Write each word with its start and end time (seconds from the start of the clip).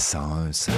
so 0.00 0.72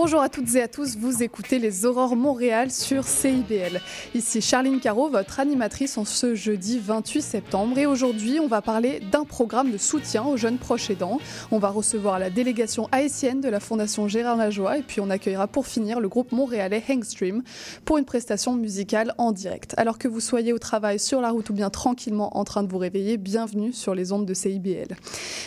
Bonjour 0.00 0.20
à 0.20 0.28
toutes 0.28 0.54
et 0.54 0.62
à 0.62 0.68
tous, 0.68 0.96
vous 0.96 1.24
écoutez 1.24 1.58
les 1.58 1.84
Aurores 1.84 2.14
Montréal 2.14 2.70
sur 2.70 3.02
CIBL. 3.02 3.80
Ici 4.14 4.40
Charline 4.40 4.78
Caro, 4.78 5.08
votre 5.08 5.40
animatrice 5.40 5.98
en 5.98 6.04
ce 6.04 6.36
jeudi 6.36 6.78
28 6.78 7.20
septembre. 7.20 7.76
Et 7.78 7.84
aujourd'hui, 7.84 8.38
on 8.38 8.46
va 8.46 8.62
parler 8.62 9.00
d'un 9.10 9.24
programme 9.24 9.72
de 9.72 9.76
soutien 9.76 10.24
aux 10.24 10.36
jeunes 10.36 10.58
proches 10.58 10.88
aidants. 10.90 11.18
On 11.50 11.58
va 11.58 11.70
recevoir 11.70 12.20
la 12.20 12.30
délégation 12.30 12.86
haïtienne 12.92 13.40
de 13.40 13.48
la 13.48 13.58
Fondation 13.58 14.06
Gérard 14.06 14.36
Lajoie 14.36 14.78
et 14.78 14.82
puis 14.82 15.00
on 15.00 15.10
accueillera 15.10 15.48
pour 15.48 15.66
finir 15.66 15.98
le 15.98 16.08
groupe 16.08 16.30
montréalais 16.30 16.84
Hangstream 16.88 17.42
pour 17.84 17.98
une 17.98 18.04
prestation 18.04 18.54
musicale 18.54 19.14
en 19.18 19.32
direct. 19.32 19.74
Alors 19.78 19.98
que 19.98 20.06
vous 20.06 20.20
soyez 20.20 20.52
au 20.52 20.60
travail, 20.60 21.00
sur 21.00 21.20
la 21.20 21.30
route 21.30 21.50
ou 21.50 21.54
bien 21.54 21.70
tranquillement 21.70 22.38
en 22.38 22.44
train 22.44 22.62
de 22.62 22.70
vous 22.70 22.78
réveiller, 22.78 23.16
bienvenue 23.16 23.72
sur 23.72 23.96
les 23.96 24.12
ondes 24.12 24.26
de 24.26 24.34
CIBL. 24.34 24.94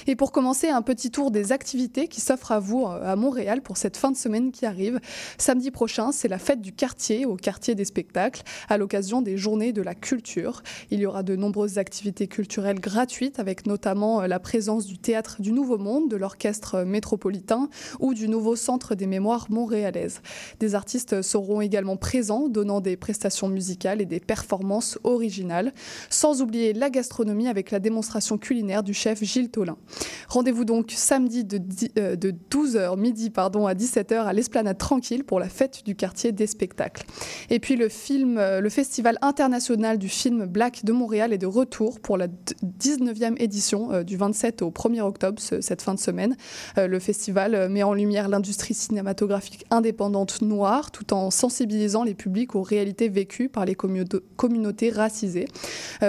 Et 0.07 0.17
pour 0.17 0.33
commencer, 0.33 0.67
un 0.67 0.81
petit 0.81 1.09
tour 1.09 1.31
des 1.31 1.53
activités 1.53 2.09
qui 2.09 2.19
s'offrent 2.19 2.51
à 2.51 2.59
vous 2.59 2.85
euh, 2.85 3.13
à 3.13 3.15
Montréal 3.15 3.61
pour 3.61 3.77
cette 3.77 3.95
fin 3.95 4.11
de 4.11 4.17
semaine 4.17 4.40
qui 4.49 4.65
arrive. 4.65 4.99
Samedi 5.37 5.69
prochain, 5.69 6.11
c'est 6.11 6.27
la 6.27 6.39
fête 6.39 6.61
du 6.61 6.71
quartier 6.71 7.27
au 7.27 7.35
quartier 7.35 7.75
des 7.75 7.85
spectacles 7.85 8.41
à 8.69 8.77
l'occasion 8.77 9.21
des 9.21 9.37
journées 9.37 9.73
de 9.73 9.83
la 9.83 9.93
culture. 9.93 10.63
Il 10.89 10.99
y 10.99 11.05
aura 11.05 11.21
de 11.21 11.35
nombreuses 11.35 11.77
activités 11.77 12.27
culturelles 12.27 12.79
gratuites 12.79 13.39
avec 13.39 13.67
notamment 13.67 14.21
euh, 14.21 14.27
la 14.27 14.39
présence 14.39 14.85
du 14.85 14.97
théâtre 14.97 15.37
du 15.39 15.51
Nouveau 15.51 15.77
Monde, 15.77 16.09
de 16.09 16.15
l'orchestre 16.15 16.83
métropolitain 16.83 17.69
ou 17.99 18.13
du 18.13 18.27
nouveau 18.27 18.55
centre 18.55 18.95
des 18.95 19.07
mémoires 19.07 19.47
montréalaises. 19.49 20.21
Des 20.59 20.73
artistes 20.73 21.21
seront 21.21 21.61
également 21.61 21.97
présents 21.97 22.47
donnant 22.47 22.79
des 22.79 22.97
prestations 22.97 23.49
musicales 23.49 24.01
et 24.01 24.05
des 24.05 24.19
performances 24.19 24.97
originales, 25.03 25.73
sans 26.09 26.41
oublier 26.41 26.73
la 26.73 26.89
gastronomie 26.89 27.47
avec 27.47 27.71
la 27.71 27.79
démonstration 27.79 28.37
culinaire 28.37 28.83
du 28.83 28.93
chef 28.93 29.23
Gilles 29.23 29.49
Tolin. 29.49 29.77
Rendez-vous 30.29 30.65
donc 30.65 30.91
samedi 30.95 31.43
de, 31.43 31.59
euh, 31.97 32.15
de 32.15 32.33
12h 32.49 32.97
midi 32.97 33.29
pardon, 33.29 33.67
à 33.67 33.73
17h 33.73 34.20
à 34.27 34.33
l'Esplanade 34.33 34.77
Tranquille 34.77 35.23
pour 35.23 35.39
la 35.39 35.49
fête 35.49 35.83
du 35.85 35.95
quartier 35.95 36.31
des 36.31 36.47
spectacles. 36.47 37.03
Et 37.49 37.59
puis 37.59 37.75
le 37.75 37.89
film, 37.89 38.37
euh, 38.37 38.61
le 38.61 38.69
Festival 38.69 39.17
international 39.21 39.97
du 39.97 40.09
film 40.09 40.45
Black 40.45 40.85
de 40.85 40.91
Montréal 40.93 41.33
est 41.33 41.37
de 41.37 41.45
retour 41.47 41.99
pour 41.99 42.17
la 42.17 42.27
d- 42.27 42.33
19e 42.79 43.35
édition 43.41 43.91
euh, 43.91 44.03
du 44.03 44.17
27 44.17 44.61
au 44.61 44.69
1er 44.71 45.01
octobre 45.01 45.39
ce- 45.41 45.61
cette 45.61 45.81
fin 45.81 45.93
de 45.93 45.99
semaine. 45.99 46.35
Euh, 46.77 46.87
Le 46.87 46.99
festival 46.99 47.69
met 47.69 47.83
en 47.83 47.93
lumière 47.93 48.27
l'industrie 48.29 48.73
cinématographique 48.73 49.65
indépendante 49.71 50.41
noire 50.41 50.91
tout 50.91 51.13
en 51.13 51.31
sensibilisant 51.31 52.03
les 52.03 52.13
publics 52.13 52.55
aux 52.55 52.61
réalités 52.63 53.09
vécues 53.09 53.49
par 53.49 53.65
les 53.65 53.75
communautés- 53.75 54.89
racisées. 54.91 55.47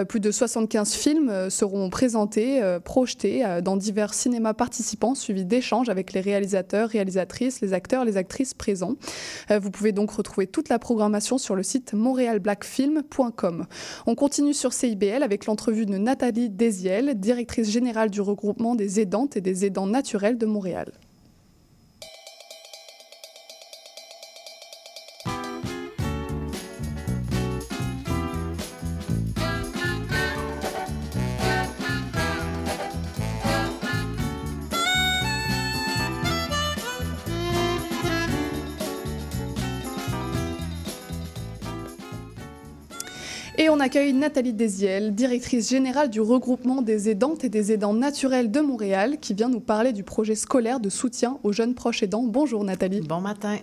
Plus 0.08 0.20
de 0.20 0.30
75 0.30 0.92
films 0.94 1.50
seront 1.50 1.90
présentés, 1.90 2.60
projetés 2.84 3.44
dans 3.62 3.76
divers 3.76 4.14
cinémas 4.14 4.54
participants, 4.54 5.14
suivis 5.14 5.44
d'échanges 5.44 5.88
avec 5.88 6.12
les 6.12 6.20
réalisateurs, 6.20 6.88
réalisatrices, 6.88 7.60
les 7.60 7.72
acteurs, 7.72 8.01
les 8.04 8.16
actrices 8.16 8.54
présents. 8.54 8.94
Euh, 9.50 9.58
Vous 9.58 9.70
pouvez 9.70 9.92
donc 9.92 10.10
retrouver 10.10 10.46
toute 10.46 10.68
la 10.68 10.78
programmation 10.78 11.38
sur 11.38 11.54
le 11.54 11.62
site 11.62 11.92
montrealblackfilm.com. 11.94 13.66
On 14.06 14.14
continue 14.14 14.54
sur 14.54 14.72
CIBL 14.72 15.22
avec 15.22 15.46
l'entrevue 15.46 15.86
de 15.86 15.96
Nathalie 15.96 16.50
Désiel, 16.50 17.18
directrice 17.18 17.70
générale 17.70 18.10
du 18.10 18.20
regroupement 18.20 18.74
des 18.74 19.00
aidantes 19.00 19.36
et 19.36 19.40
des 19.40 19.64
aidants 19.64 19.86
naturels 19.86 20.38
de 20.38 20.46
Montréal. 20.46 20.92
Accueille 43.82 44.12
Nathalie 44.12 44.52
Désiel, 44.52 45.12
directrice 45.12 45.68
générale 45.68 46.08
du 46.08 46.20
regroupement 46.20 46.82
des 46.82 47.08
aidantes 47.08 47.42
et 47.42 47.48
des 47.48 47.72
aidants 47.72 47.94
naturels 47.94 48.50
de 48.50 48.60
Montréal, 48.60 49.16
qui 49.20 49.34
vient 49.34 49.48
nous 49.48 49.60
parler 49.60 49.92
du 49.92 50.04
projet 50.04 50.36
scolaire 50.36 50.78
de 50.78 50.88
soutien 50.88 51.38
aux 51.42 51.52
jeunes 51.52 51.74
proches 51.74 52.04
aidants. 52.04 52.22
Bonjour 52.22 52.62
Nathalie. 52.62 53.00
Bon 53.00 53.20
matin. 53.20 53.58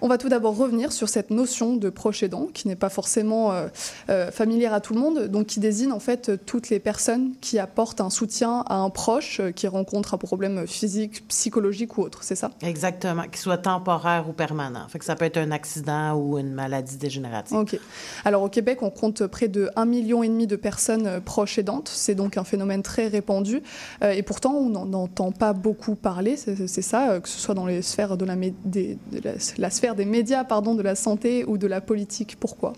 On 0.00 0.08
va 0.08 0.18
tout 0.18 0.28
d'abord 0.28 0.56
revenir 0.56 0.92
sur 0.92 1.08
cette 1.08 1.30
notion 1.30 1.76
de 1.76 1.90
proche 1.90 2.22
aidant, 2.22 2.46
qui 2.52 2.68
n'est 2.68 2.76
pas 2.76 2.88
forcément 2.88 3.52
euh, 3.52 3.66
euh, 4.10 4.30
familière 4.30 4.72
à 4.72 4.80
tout 4.80 4.94
le 4.94 5.00
monde, 5.00 5.24
donc 5.28 5.46
qui 5.46 5.60
désigne 5.60 5.92
en 5.92 5.98
fait 6.00 6.44
toutes 6.46 6.68
les 6.70 6.78
personnes 6.78 7.32
qui 7.40 7.58
apportent 7.58 8.00
un 8.00 8.10
soutien 8.10 8.64
à 8.68 8.76
un 8.76 8.90
proche 8.90 9.40
euh, 9.40 9.50
qui 9.50 9.66
rencontre 9.66 10.14
un 10.14 10.18
problème 10.18 10.66
physique, 10.66 11.26
psychologique 11.28 11.98
ou 11.98 12.02
autre, 12.02 12.22
c'est 12.22 12.36
ça? 12.36 12.50
Exactement. 12.62 13.22
Qu'il 13.24 13.38
soit 13.38 13.58
temporaire 13.58 14.26
ou 14.28 14.32
permanent. 14.32 14.86
Fait 14.88 14.98
que 14.98 15.04
ça 15.04 15.16
peut 15.16 15.24
être 15.24 15.36
un 15.38 15.50
accident 15.50 16.14
ou 16.14 16.38
une 16.38 16.52
maladie 16.52 16.96
dégénérative. 16.96 17.56
Ok. 17.56 17.78
Alors 18.24 18.42
au 18.42 18.48
Québec, 18.48 18.78
on 18.82 18.90
compte 18.90 19.26
près 19.26 19.48
de 19.48 19.70
1,5 19.76 19.84
million 19.86 20.20
de 20.46 20.56
personnes 20.56 21.20
proches 21.24 21.58
aidantes. 21.58 21.90
C'est 21.92 22.14
donc 22.14 22.36
un 22.36 22.44
phénomène 22.44 22.82
très 22.82 23.08
répandu. 23.08 23.62
Euh, 24.02 24.10
et 24.12 24.22
pourtant, 24.22 24.52
on 24.54 24.68
n'en 24.68 24.92
entend 24.92 25.32
pas 25.32 25.52
beaucoup 25.52 25.94
parler. 25.94 26.36
C'est 26.36 26.82
ça, 26.82 27.18
que 27.20 27.28
ce 27.28 27.38
soit 27.38 27.54
dans 27.54 27.66
les 27.66 27.82
sphères 27.82 28.16
de 28.16 28.24
la, 28.24 28.36
mé- 28.36 28.54
des- 28.64 28.96
de 29.12 29.20
la, 29.24 29.32
la 29.58 29.70
sphère 29.70 29.87
des 29.94 30.04
médias, 30.04 30.44
pardon, 30.44 30.74
de 30.74 30.82
la 30.82 30.94
santé 30.94 31.44
ou 31.46 31.58
de 31.58 31.66
la 31.66 31.80
politique. 31.80 32.36
Pourquoi? 32.38 32.72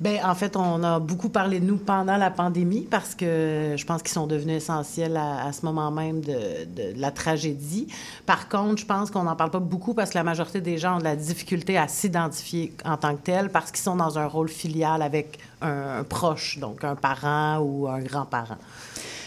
Ben, 0.00 0.18
en 0.24 0.34
fait, 0.34 0.56
on 0.56 0.82
a 0.82 0.98
beaucoup 0.98 1.28
parlé 1.28 1.60
de 1.60 1.66
nous 1.66 1.76
pendant 1.76 2.16
la 2.16 2.30
pandémie 2.30 2.86
parce 2.90 3.14
que 3.14 3.74
je 3.76 3.84
pense 3.84 4.02
qu'ils 4.02 4.12
sont 4.12 4.26
devenus 4.26 4.56
essentiels 4.56 5.16
à, 5.16 5.52
ce 5.52 5.64
moment 5.64 5.90
même 5.90 6.20
de, 6.20 6.34
la 6.96 7.10
tragédie. 7.10 7.86
Par 8.24 8.48
contre, 8.48 8.80
je 8.80 8.86
pense 8.86 9.10
qu'on 9.10 9.24
n'en 9.24 9.36
parle 9.36 9.50
pas 9.50 9.58
beaucoup 9.58 9.92
parce 9.94 10.10
que 10.10 10.18
la 10.18 10.24
majorité 10.24 10.60
des 10.60 10.78
gens 10.78 10.96
ont 10.96 10.98
de 10.98 11.04
la 11.04 11.16
difficulté 11.16 11.76
à 11.76 11.86
s'identifier 11.88 12.72
en 12.84 12.96
tant 12.96 13.14
que 13.14 13.22
tels 13.22 13.50
parce 13.50 13.70
qu'ils 13.70 13.82
sont 13.82 13.96
dans 13.96 14.18
un 14.18 14.26
rôle 14.26 14.48
filial 14.48 15.02
avec 15.02 15.38
un 15.60 16.04
proche, 16.04 16.58
donc 16.58 16.84
un 16.84 16.96
parent 16.96 17.58
ou 17.58 17.86
un 17.88 18.00
grand-parent. 18.00 18.56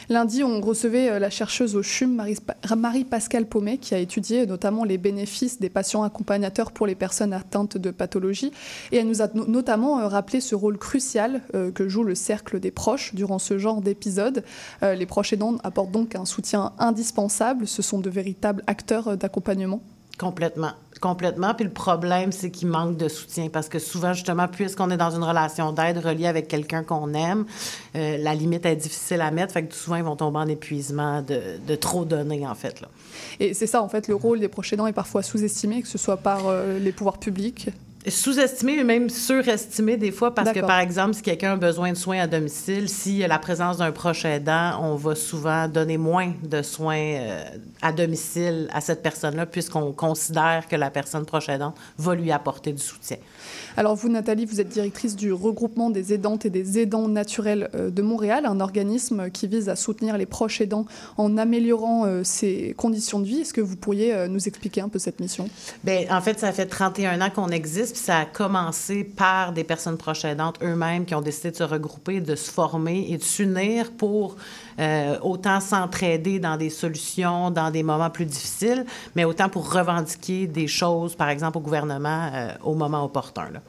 Lundi, 0.09 0.43
on 0.43 0.59
recevait 0.61 1.09
euh, 1.09 1.19
la 1.19 1.29
chercheuse 1.29 1.75
au 1.75 1.83
CHUM, 1.83 2.13
Marie- 2.15 2.37
Marie-Pascale 2.75 3.45
Paumet, 3.47 3.77
qui 3.77 3.93
a 3.95 3.99
étudié 3.99 4.45
notamment 4.45 4.83
les 4.83 4.97
bénéfices 4.97 5.59
des 5.59 5.69
patients 5.69 6.03
accompagnateurs 6.03 6.71
pour 6.71 6.87
les 6.87 6.95
personnes 6.95 7.33
atteintes 7.33 7.77
de 7.77 7.91
pathologie. 7.91 8.51
Et 8.91 8.97
elle 8.97 9.07
nous 9.07 9.21
a 9.21 9.27
no- 9.33 9.45
notamment 9.47 9.99
euh, 9.99 10.07
rappelé 10.07 10.41
ce 10.41 10.55
rôle 10.55 10.77
crucial 10.77 11.41
euh, 11.55 11.71
que 11.71 11.87
joue 11.87 12.03
le 12.03 12.15
cercle 12.15 12.59
des 12.59 12.71
proches 12.71 13.13
durant 13.15 13.39
ce 13.39 13.57
genre 13.57 13.81
d'épisode. 13.81 14.43
Euh, 14.83 14.95
Les 14.95 15.05
proches 15.05 15.33
aidants 15.33 15.57
apportent 15.63 15.91
donc 15.91 16.15
un 16.15 16.25
soutien 16.25 16.73
indispensable. 16.79 17.67
Ce 17.67 17.81
sont 17.81 17.99
de 17.99 18.09
véritables 18.09 18.63
acteurs 18.67 19.07
euh, 19.09 19.15
d'accompagnement. 19.15 19.81
Complètement. 20.19 20.71
Complètement. 21.01 21.53
Puis 21.53 21.65
le 21.65 21.71
problème, 21.71 22.31
c'est 22.31 22.51
qu'il 22.51 22.67
manque 22.67 22.97
de 22.97 23.07
soutien 23.07 23.49
parce 23.49 23.67
que 23.67 23.79
souvent, 23.79 24.13
justement, 24.13 24.47
puisqu'on 24.47 24.89
est 24.89 24.97
dans 24.97 25.11
une 25.11 25.23
relation 25.23 25.71
d'aide 25.71 25.97
reliée 25.97 26.27
avec 26.27 26.47
quelqu'un 26.47 26.83
qu'on 26.83 27.13
aime, 27.13 27.45
euh, 27.95 28.17
la 28.17 28.35
limite 28.35 28.65
est 28.65 28.75
difficile 28.75 29.21
à 29.21 29.31
mettre. 29.31 29.53
Fait 29.53 29.63
que 29.63 29.73
souvent, 29.73 29.97
ils 29.97 30.03
vont 30.03 30.15
tomber 30.15 30.39
en 30.39 30.47
épuisement 30.47 31.21
de, 31.21 31.75
trop 31.75 32.05
donner, 32.05 32.47
en 32.47 32.55
fait. 32.55 32.81
Et 33.39 33.53
c'est 33.53 33.67
ça, 33.67 33.81
en 33.81 33.89
fait, 33.89 34.07
le 34.07 34.15
rôle 34.15 34.39
des 34.39 34.47
proches 34.47 34.73
aidants 34.73 34.87
est 34.87 34.93
parfois 34.93 35.23
sous-estimé, 35.23 35.81
que 35.81 35.87
ce 35.87 35.97
soit 35.97 36.17
par 36.17 36.47
euh, 36.47 36.79
les 36.79 36.91
pouvoirs 36.91 37.17
publics. 37.17 37.69
Sous-estimé 38.07 38.73
et 38.73 38.83
même 38.83 39.09
surestimé 39.09 39.95
des 39.95 40.11
fois 40.11 40.35
parce 40.35 40.51
que, 40.51 40.59
par 40.59 40.79
exemple, 40.79 41.13
si 41.13 41.21
quelqu'un 41.21 41.53
a 41.53 41.55
besoin 41.55 41.91
de 41.91 41.97
soins 41.97 42.19
à 42.19 42.27
domicile, 42.27 42.89
s'il 42.89 43.15
y 43.15 43.23
a 43.23 43.27
la 43.27 43.39
présence 43.39 43.77
d'un 43.77 43.91
proche 43.91 44.25
aidant, 44.25 44.79
on 44.81 44.95
va 44.95 45.15
souvent 45.15 45.69
donner 45.69 45.97
moins 45.97 46.33
de 46.43 46.61
soins 46.61 46.97
euh, 46.97 47.43
à 47.81 47.93
domicile 47.93 48.67
à 48.73 48.81
cette 48.81 49.01
personne-là 49.01 49.45
puisqu'on 49.45 49.93
considère 49.93 50.67
que 50.69 50.75
la 50.75 50.89
personne 50.89 51.25
proche 51.25 51.47
aidante 51.47 51.77
va 51.97 52.15
lui 52.15 52.31
apporter 52.31 52.73
du 52.73 52.81
soutien. 52.81 53.17
Alors 53.75 53.95
vous, 53.95 54.09
Nathalie, 54.09 54.45
vous 54.45 54.61
êtes 54.61 54.69
directrice 54.69 55.15
du 55.15 55.33
regroupement 55.33 55.89
des 55.89 56.13
aidantes 56.13 56.45
et 56.45 56.51
des 56.51 56.77
aidants 56.77 57.07
naturels 57.07 57.69
euh, 57.73 57.89
de 57.89 58.01
Montréal, 58.03 58.45
un 58.45 58.59
organisme 58.59 59.31
qui 59.31 59.47
vise 59.47 59.67
à 59.67 59.75
soutenir 59.75 60.17
les 60.17 60.27
proches 60.27 60.61
aidants 60.61 60.85
en 61.17 61.37
améliorant 61.37 62.05
euh, 62.05 62.23
ses 62.23 62.75
conditions 62.77 63.19
de 63.19 63.25
vie. 63.25 63.41
Est-ce 63.41 63.53
que 63.53 63.61
vous 63.61 63.75
pourriez 63.75 64.13
euh, 64.13 64.27
nous 64.27 64.47
expliquer 64.47 64.81
un 64.81 64.89
peu 64.89 64.99
cette 64.99 65.19
mission? 65.19 65.49
Bien, 65.83 66.05
en 66.11 66.21
fait, 66.21 66.39
ça 66.39 66.51
fait 66.51 66.67
31 66.67 67.19
ans 67.21 67.29
qu'on 67.33 67.49
existe, 67.49 67.93
puis 67.93 68.03
ça 68.03 68.19
a 68.19 68.25
commencé 68.25 69.03
par 69.03 69.53
des 69.53 69.63
personnes 69.63 69.97
proches 69.97 70.25
aidantes 70.25 70.59
eux-mêmes 70.61 71.05
qui 71.05 71.15
ont 71.15 71.21
décidé 71.21 71.49
de 71.49 71.55
se 71.55 71.63
regrouper, 71.63 72.21
de 72.21 72.35
se 72.35 72.51
former 72.51 73.07
et 73.09 73.17
de 73.17 73.23
s'unir 73.23 73.91
pour 73.91 74.35
euh, 74.79 75.17
autant 75.21 75.59
s'entraider 75.59 76.39
dans 76.39 76.57
des 76.57 76.69
solutions, 76.69 77.51
dans 77.51 77.71
des 77.71 77.83
moments 77.83 78.09
plus 78.09 78.25
difficiles, 78.25 78.85
mais 79.15 79.23
autant 79.23 79.49
pour 79.49 79.71
revendiquer 79.71 80.47
des 80.47 80.67
choses, 80.67 81.15
par 81.15 81.29
exemple, 81.29 81.57
au 81.57 81.61
gouvernement 81.61 82.29
euh, 82.33 82.53
au 82.63 82.73
moment 82.73 83.03
opportun. 83.03 83.49
Là. 83.51 83.59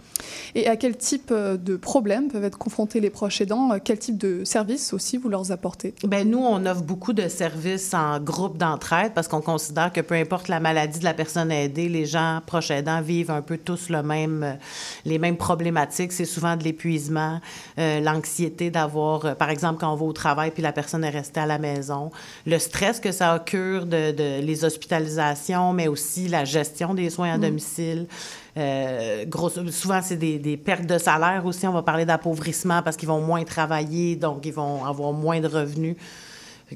Et 0.55 0.69
à 0.69 0.77
quel 0.77 0.97
type 0.97 1.31
euh, 1.31 1.57
de 1.57 1.77
problèmes 1.77 2.29
peuvent 2.29 2.45
être 2.45 2.59
confrontés 2.59 3.01
les 3.01 3.11
proches 3.11 3.41
aidants? 3.41 3.71
Quel 3.83 3.99
type 3.99 4.19
de 4.19 4.45
services 4.45 4.93
aussi 4.93 5.17
vous 5.17 5.29
leur 5.29 5.51
apportez? 5.51 5.95
Bien, 6.05 6.25
nous, 6.25 6.39
on 6.39 6.65
offre 6.67 6.83
beaucoup 6.83 7.13
de 7.13 7.29
services 7.29 7.93
en 7.95 8.21
groupe 8.21 8.59
d'entraide 8.59 9.13
parce 9.15 9.29
qu'on 9.29 9.41
considère 9.41 9.93
que 9.93 10.01
peu 10.01 10.15
importe 10.15 10.49
la 10.49 10.61
maladie 10.61 10.99
de 10.99 11.05
la 11.05 11.15
personne 11.15 11.51
aidée, 11.51 11.89
les 11.89 12.07
gens 12.07 12.41
proches 12.47 12.71
aidants 12.71 13.01
vivent 13.01 13.31
un 13.31 13.43
peu 13.43 13.59
tous 13.59 13.89
le 13.89 14.03
même, 14.03 14.59
les 15.05 15.19
mêmes 15.19 15.37
problématiques. 15.37 16.13
C'est 16.13 16.25
souvent 16.25 16.57
de 16.57 16.65
l'épuisement, 16.65 17.41
euh, 17.79 18.01
l'anxiété 18.01 18.71
d'avoir, 18.71 19.37
par 19.37 19.51
exemple, 19.51 19.81
quand 19.81 19.93
on 19.93 19.97
va 19.97 20.05
au 20.05 20.13
travail 20.13 20.51
puis 20.51 20.63
la 20.63 20.73
personne 20.73 21.05
est 21.05 21.11
restée 21.11 21.41
à 21.41 21.47
la 21.47 21.59
maison. 21.59 22.11
Le 22.47 22.59
stress 22.59 23.01
que 23.01 23.13
ça 23.13 23.35
occure 23.35 23.87
de, 23.87 24.13
de 24.13 24.41
les 24.41 24.65
hospitalisations, 24.65 25.73
mais 25.73 25.89
aussi 25.89 26.29
la 26.29 26.45
gestion 26.45 26.95
des 26.95 27.11
soins 27.11 27.33
à 27.33 27.39
mm. 27.39 27.41
domicile. 27.41 28.07
Euh, 28.57 29.25
souvent, 29.71 30.01
c'est 30.03 30.17
des, 30.17 30.39
des, 30.39 30.57
pertes 30.57 30.87
de 30.87 30.99
salaire 30.99 31.45
aussi. 31.45 31.67
On 31.67 31.73
va 31.73 31.83
parler 31.83 32.05
d'appauvrissement 32.05 32.83
parce 32.83 32.97
qu'ils 32.97 33.09
vont 33.09 33.21
moins 33.21 33.45
travailler, 33.45 34.17
donc 34.17 34.47
ils 34.47 34.53
vont 34.53 34.85
avoir 34.85 35.13
moins 35.13 35.41
de 35.41 35.49
revenus. 35.49 35.97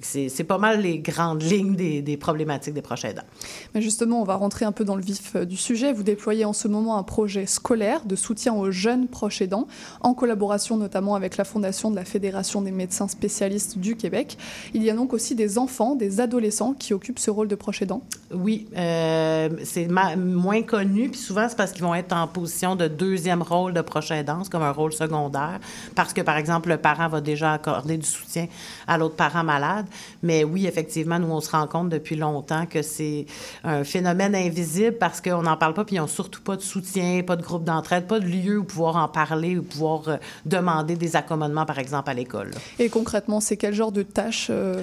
C'est 0.03 0.45
pas 0.45 0.59
mal 0.59 0.83
les 0.83 0.99
grandes 0.99 1.43
lignes 1.51 1.75
des, 1.75 2.17
problématiques 2.17 2.75
des 2.75 2.83
proches 2.83 3.05
aidants. 3.05 3.23
Mais 3.75 3.83
justement, 3.83 4.21
on 4.21 4.25
va 4.25 4.37
rentrer 4.37 4.65
un 4.65 4.73
peu 4.73 4.85
dans 4.85 4.97
le 4.97 5.03
vif 5.03 5.35
euh, 5.37 5.45
du 5.45 5.57
sujet. 5.57 5.93
Vous 5.93 6.03
déployez 6.03 6.45
en 6.45 6.53
ce 6.53 6.69
moment 6.69 6.99
un 6.99 7.03
projet 7.03 7.47
scolaire 7.47 8.05
de 8.05 8.17
soutien 8.17 8.55
aux 8.55 8.71
jeunes 8.71 9.09
proches 9.09 9.41
aidants, 9.41 9.67
en 10.01 10.15
collaboration 10.15 10.77
notamment 10.77 11.15
avec 11.15 11.37
la 11.37 11.45
Fondation 11.45 11.91
de 11.91 11.97
la 11.97 12.05
Fédération 12.05 12.63
des 12.63 12.71
médecins 12.71 13.09
spécialistes 13.09 13.79
du 13.79 13.97
Québec. 13.97 14.37
Il 14.75 14.83
y 14.83 14.91
a 14.91 14.95
donc 14.95 15.13
aussi 15.13 15.35
des 15.35 15.59
enfants, 15.59 15.95
des 15.95 16.21
adolescents 16.21 16.75
qui 16.75 16.93
occupent 16.93 17.19
ce 17.19 17.31
rôle 17.31 17.49
de 17.49 17.55
proche 17.55 17.83
aidant. 17.83 18.03
Oui, 18.31 18.69
euh, 18.77 19.49
c'est 19.65 19.89
moins 19.89 20.63
connu, 20.63 21.09
puis 21.09 21.21
souvent 21.21 21.47
c'est 21.49 21.57
parce 21.57 21.73
qu'ils 21.73 21.83
vont 21.83 21.95
être 21.95 22.13
en 22.13 22.27
position 22.27 22.77
de 22.77 22.87
deuxième 22.87 23.43
rôle 23.43 23.73
de 23.73 23.81
proche 23.81 24.11
aidant, 24.11 24.43
comme 24.51 24.63
un 24.63 24.73
rôle 24.73 24.93
secondaire, 24.93 25.61
parce 25.95 26.13
que 26.13 26.21
par 26.21 26.37
exemple 26.37 26.69
le 26.69 26.77
parent 26.77 27.09
va 27.09 27.21
déjà 27.21 27.55
accorder 27.55 27.97
du 27.97 28.07
soutien 28.07 28.47
à 28.87 28.99
l'autre 28.99 29.17
parent 29.17 29.45
malade. 29.45 29.78
Mais 30.23 30.45
oui, 30.45 30.67
effectivement, 30.67 31.19
nous, 31.19 31.31
on 31.31 31.41
se 31.41 31.51
rend 31.51 31.67
compte 31.67 31.89
depuis 31.89 32.17
longtemps 32.17 32.67
que 32.67 32.83
c'est 32.83 33.27
un 33.65 33.85
phénomène 33.85 34.35
invisible 34.35 34.97
parce 34.99 35.21
qu'on 35.21 35.43
n'en 35.43 35.57
parle 35.57 35.75
pas, 35.75 35.85
puis 35.85 35.97
ils 35.97 36.01
n'ont 36.01 36.07
surtout 36.07 36.43
pas 36.43 36.57
de 36.57 36.63
soutien, 36.63 37.23
pas 37.23 37.37
de 37.37 37.43
groupe 37.43 37.65
d'entraide, 37.65 38.07
pas 38.07 38.21
de 38.21 38.27
lieu 38.27 38.59
où 38.59 38.65
pouvoir 38.65 38.97
en 38.97 39.09
parler 39.09 39.57
ou 39.57 39.63
pouvoir 39.63 40.09
euh, 40.09 40.17
demander 40.45 40.97
des 40.97 41.17
accommodements, 41.17 41.67
par 41.67 41.79
exemple, 41.79 42.11
à 42.11 42.15
l'école. 42.15 42.51
Et 42.79 42.89
concrètement, 42.89 43.41
c'est 43.41 43.57
quel 43.57 43.75
genre 43.75 43.93
de 43.93 44.03
tâches 44.03 44.49
euh, 44.51 44.83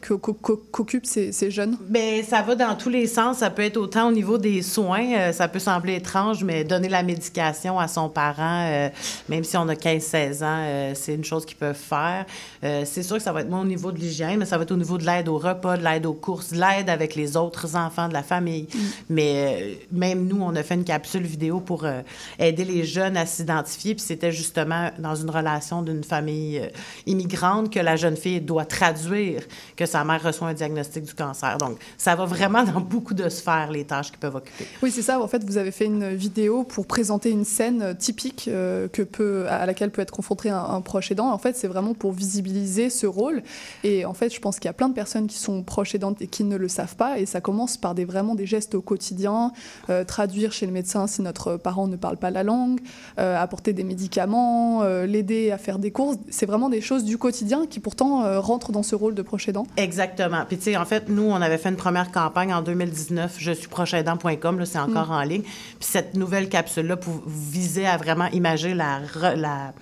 qu'occupent 0.00 1.06
ces, 1.06 1.32
ces, 1.32 1.50
jeunes? 1.50 1.76
Bien, 1.88 2.22
ça 2.22 2.42
va 2.42 2.54
dans 2.54 2.74
tous 2.74 2.88
les 2.88 3.06
sens. 3.06 3.38
Ça 3.38 3.50
peut 3.50 3.62
être 3.62 3.76
autant 3.76 4.08
au 4.08 4.12
niveau 4.12 4.38
des 4.38 4.62
soins, 4.62 5.12
euh, 5.14 5.32
ça 5.32 5.48
peut 5.48 5.58
sembler 5.58 5.96
étrange, 5.96 6.44
mais 6.44 6.64
donner 6.64 6.88
la 6.88 7.02
médication 7.02 7.78
à 7.78 7.88
son 7.88 8.08
parent, 8.08 8.90
même 9.28 9.44
si 9.44 9.56
on 9.56 9.68
a 9.68 9.74
15-16 9.74 10.44
ans, 10.44 10.92
c'est 10.94 11.14
une 11.14 11.24
chose 11.24 11.44
qu'ils 11.44 11.56
peuvent 11.56 11.74
faire. 11.74 12.26
c'est 12.62 13.02
sûr 13.02 13.16
que 13.16 13.22
ça 13.22 13.32
va 13.32 13.40
être 13.42 13.50
moins 13.50 13.62
au 13.62 13.66
niveau 13.66 13.92
de 13.92 13.98
l'hygiène, 13.98 14.35
mais 14.36 14.44
ça 14.44 14.56
va 14.56 14.64
être 14.64 14.72
au 14.72 14.76
niveau 14.76 14.98
de 14.98 15.04
l'aide 15.04 15.28
au 15.28 15.38
repas, 15.38 15.76
de 15.76 15.84
l'aide 15.84 16.06
aux 16.06 16.14
courses, 16.14 16.52
de 16.52 16.60
l'aide 16.60 16.88
avec 16.88 17.14
les 17.14 17.36
autres 17.36 17.76
enfants 17.76 18.08
de 18.08 18.12
la 18.12 18.22
famille. 18.22 18.68
Mm. 18.72 18.78
Mais 19.10 19.34
euh, 19.36 19.74
même 19.92 20.26
nous, 20.26 20.40
on 20.40 20.54
a 20.54 20.62
fait 20.62 20.74
une 20.74 20.84
capsule 20.84 21.22
vidéo 21.22 21.60
pour 21.60 21.84
euh, 21.84 22.02
aider 22.38 22.64
les 22.64 22.84
jeunes 22.84 23.16
à 23.16 23.26
s'identifier, 23.26 23.94
puis 23.94 24.04
c'était 24.04 24.32
justement 24.32 24.90
dans 24.98 25.14
une 25.14 25.30
relation 25.30 25.82
d'une 25.82 26.04
famille 26.04 26.58
euh, 26.58 26.68
immigrante 27.06 27.72
que 27.72 27.80
la 27.80 27.96
jeune 27.96 28.16
fille 28.16 28.40
doit 28.40 28.64
traduire 28.64 29.42
que 29.76 29.86
sa 29.86 30.04
mère 30.04 30.22
reçoit 30.22 30.48
un 30.48 30.54
diagnostic 30.54 31.04
du 31.04 31.14
cancer. 31.14 31.58
Donc, 31.58 31.78
ça 31.96 32.14
va 32.14 32.24
vraiment 32.24 32.64
dans 32.64 32.80
beaucoup 32.80 33.14
de 33.14 33.28
sphères, 33.28 33.70
les 33.70 33.84
tâches 33.84 34.10
qu'ils 34.10 34.18
peuvent 34.18 34.36
occuper. 34.36 34.66
Oui, 34.82 34.90
c'est 34.90 35.02
ça. 35.02 35.20
En 35.20 35.28
fait, 35.28 35.44
vous 35.44 35.58
avez 35.58 35.70
fait 35.70 35.86
une 35.86 36.14
vidéo 36.14 36.64
pour 36.64 36.86
présenter 36.86 37.30
une 37.30 37.44
scène 37.44 37.96
typique 37.96 38.44
que 38.46 39.02
peut, 39.02 39.46
à 39.48 39.66
laquelle 39.66 39.90
peut 39.90 40.02
être 40.02 40.10
confronté 40.10 40.50
un, 40.50 40.58
un 40.58 40.80
proche 40.80 41.10
aidant. 41.10 41.30
En 41.30 41.38
fait, 41.38 41.56
c'est 41.56 41.68
vraiment 41.68 41.94
pour 41.94 42.12
visibiliser 42.12 42.90
ce 42.90 43.06
rôle. 43.06 43.42
Et 43.84 44.04
en 44.04 44.14
fait, 44.14 44.25
je 44.30 44.40
pense 44.40 44.58
qu'il 44.58 44.66
y 44.66 44.68
a 44.68 44.72
plein 44.72 44.88
de 44.88 44.94
personnes 44.94 45.26
qui 45.26 45.38
sont 45.38 45.62
proches 45.62 45.94
aidantes 45.94 46.20
et 46.22 46.26
qui 46.26 46.44
ne 46.44 46.56
le 46.56 46.68
savent 46.68 46.96
pas. 46.96 47.18
Et 47.18 47.26
ça 47.26 47.40
commence 47.40 47.76
par 47.76 47.94
des, 47.94 48.04
vraiment 48.04 48.34
des 48.34 48.46
gestes 48.46 48.74
au 48.74 48.82
quotidien, 48.82 49.52
euh, 49.90 50.04
traduire 50.04 50.52
chez 50.52 50.66
le 50.66 50.72
médecin 50.72 51.06
si 51.06 51.22
notre 51.22 51.56
parent 51.56 51.86
ne 51.86 51.96
parle 51.96 52.16
pas 52.16 52.30
la 52.30 52.42
langue, 52.42 52.80
euh, 53.18 53.40
apporter 53.40 53.72
des 53.72 53.84
médicaments, 53.84 54.82
euh, 54.82 55.06
l'aider 55.06 55.50
à 55.50 55.58
faire 55.58 55.78
des 55.78 55.90
courses. 55.90 56.16
C'est 56.30 56.46
vraiment 56.46 56.68
des 56.68 56.80
choses 56.80 57.04
du 57.04 57.18
quotidien 57.18 57.66
qui 57.66 57.80
pourtant 57.80 58.40
rentrent 58.40 58.72
dans 58.72 58.82
ce 58.82 58.94
rôle 58.94 59.14
de 59.14 59.22
proche 59.22 59.48
aidant. 59.48 59.66
Exactement. 59.76 60.44
Puis 60.46 60.58
tu 60.58 60.64
sais, 60.64 60.76
en 60.76 60.84
fait, 60.84 61.08
nous, 61.08 61.24
on 61.24 61.36
avait 61.36 61.58
fait 61.58 61.68
une 61.68 61.76
première 61.76 62.10
campagne 62.12 62.52
en 62.52 62.62
2019, 62.62 63.36
je 63.38 63.52
suis 63.52 63.68
procheaidant.com, 63.68 64.58
là, 64.58 64.66
c'est 64.66 64.78
encore 64.78 65.08
mm. 65.08 65.12
en 65.12 65.22
ligne. 65.22 65.42
Puis 65.42 65.52
cette 65.80 66.14
nouvelle 66.14 66.48
capsule-là 66.48 66.96
visait 67.26 67.86
à 67.86 67.96
vraiment 67.96 68.26
imager 68.26 68.74
la, 68.74 69.00
la 69.34 69.72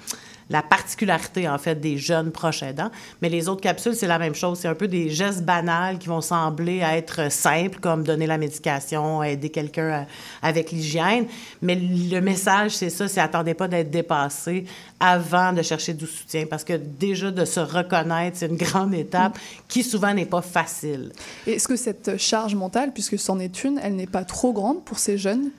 la 0.51 0.63
particularité, 0.63 1.49
en 1.49 1.59
fait, 1.59 1.81
des 1.81 1.97
jeunes 1.97 2.31
proches 2.31 2.63
aidants. 2.63 2.91
Mais 3.23 3.29
les 3.29 3.49
autres 3.49 3.61
capsules, 3.61 3.95
c'est 3.95 4.07
la 4.07 4.19
même 4.19 4.35
chose. 4.35 4.59
C'est 4.59 4.69
un 4.69 4.75
peu 4.75 4.89
des 4.89 5.11
gestes 5.11 5.43
banals 5.43 5.99
qui 5.99 6.09
vont 6.09 6.21
sembler 6.21 6.79
être 6.79 7.31
simples, 7.31 7.79
comme 7.81 8.05
donner 8.05 8.27
la 8.27 8.39
médication, 8.39 9.23
aider 9.23 9.51
quelqu'un 9.51 9.83
euh, 9.83 10.03
avec 10.43 10.71
l'hygiène. 10.71 11.27
Mais 11.63 11.75
le 11.75 12.21
message, 12.21 12.73
c'est 12.73 12.91
ça, 12.91 13.09
c'est 13.09 13.21
attendez 13.21 13.55
pas 13.55 13.69
d'être 13.69 13.91
dépassé 13.91 14.65
avant 15.01 15.53
de 15.53 15.63
chercher 15.63 15.93
du 15.93 16.07
soutien, 16.07 16.47
parce 16.49 16.65
que 16.65 16.75
déjà 16.75 17.31
de 17.31 17.45
se 17.45 17.61
reconnaître, 17.61 18.39
c'est 18.39 18.47
une 18.47 18.57
grande 18.57 18.95
étape 18.95 19.39
qui 19.69 19.83
souvent 19.83 20.15
n'est 20.15 20.25
pas 20.27 20.43
facile. 20.43 21.13
Est-ce 21.47 21.69
que 21.69 21.77
cette 21.77 22.17
charge 22.19 22.55
mentale, 22.55 22.93
puisque 22.93 23.19
c'en 23.19 23.39
est 23.39 23.65
une, 23.65 23.79
elle 23.83 23.97
n'est 23.97 24.07
pas 24.07 24.25
trop 24.25 24.53
grande 24.53 24.85
pour 24.85 24.99
ces 24.99 25.19
jeunes? 25.19 25.51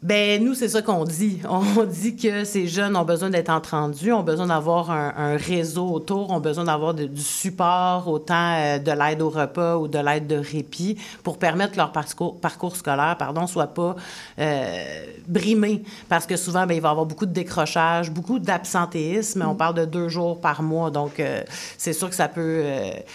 Ben 0.00 0.44
nous, 0.44 0.54
c'est 0.54 0.68
ça 0.68 0.80
qu'on 0.80 1.02
dit. 1.02 1.40
On 1.50 1.82
dit 1.82 2.14
que 2.14 2.44
ces 2.44 2.68
jeunes 2.68 2.96
ont 2.96 3.04
besoin 3.04 3.30
d'être 3.30 3.48
entendus, 3.48 4.12
ont 4.12 4.22
besoin 4.22 4.46
d'avoir 4.46 4.92
un, 4.92 5.36
réseau 5.36 5.88
autour, 5.88 6.30
ont 6.30 6.38
besoin 6.38 6.64
d'avoir 6.64 6.94
du 6.94 7.20
support, 7.20 8.06
autant 8.06 8.54
euh, 8.54 8.78
de 8.78 8.92
l'aide 8.92 9.22
au 9.22 9.28
repas 9.28 9.76
ou 9.76 9.88
de 9.88 9.98
l'aide 9.98 10.28
de 10.28 10.36
répit, 10.36 10.96
pour 11.24 11.38
permettre 11.38 11.72
que 11.72 11.78
leur 11.78 11.90
parcours, 11.90 12.40
parcours 12.40 12.76
scolaire, 12.76 13.16
pardon, 13.18 13.48
soit 13.48 13.66
pas 13.66 13.96
euh, 14.38 15.04
brimé, 15.26 15.82
parce 16.08 16.26
que 16.26 16.36
souvent, 16.36 16.64
ben, 16.64 16.74
il 16.74 16.80
va 16.80 16.88
y 16.88 16.90
avoir 16.92 17.06
beaucoup 17.06 17.26
de 17.26 17.32
décrochage, 17.32 18.12
beaucoup 18.12 18.38
d'absentéisme. 18.38 19.44
On 19.48 19.56
parle 19.56 19.74
de 19.74 19.84
deux 19.84 20.08
jours 20.08 20.40
par 20.40 20.62
mois, 20.62 20.92
donc 20.92 21.18
euh, 21.18 21.42
c'est 21.76 21.92
sûr 21.92 22.08
que 22.08 22.16
ça 22.16 22.28
peut 22.28 22.62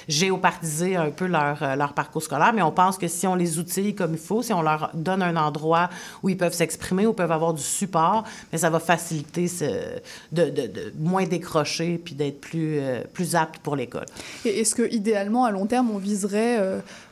géopartiser 0.10 0.98
un 0.98 1.12
peu 1.12 1.28
leur, 1.28 1.78
leur 1.78 1.94
parcours 1.94 2.22
scolaire. 2.22 2.52
Mais 2.54 2.62
on 2.62 2.72
pense 2.72 2.98
que 2.98 3.08
si 3.08 3.26
on 3.26 3.36
les 3.36 3.58
outille 3.58 3.96
comme 3.96 4.14
il 4.14 4.20
faut, 4.20 4.42
si 4.42 4.52
on 4.52 4.62
leur 4.62 4.90
donne 4.94 5.22
un 5.22 5.38
endroit 5.38 5.90
où 6.22 6.30
ils 6.30 6.38
peuvent 6.38 6.54
s'exprimer 6.54 6.73
exprimer 6.74 7.06
ou 7.06 7.14
peuvent 7.14 7.32
avoir 7.32 7.54
du 7.54 7.62
support, 7.62 8.24
mais 8.52 8.58
ça 8.58 8.70
va 8.70 8.80
faciliter 8.80 9.48
de, 10.32 10.94
moins 10.98 11.26
décrocher 11.26 12.00
puis 12.04 12.16
d'être 12.16 12.42
plus, 12.42 12.80
euh, 12.80 13.04
plus 13.14 13.36
apte 13.36 13.60
pour 13.60 13.76
l'école. 13.76 14.06
Est-ce 14.46 14.76
que 14.76 14.92
idéalement, 14.92 15.46
à 15.46 15.52
long 15.52 15.66
terme, 15.66 15.92
on 15.92 15.98
viserait 15.98 16.58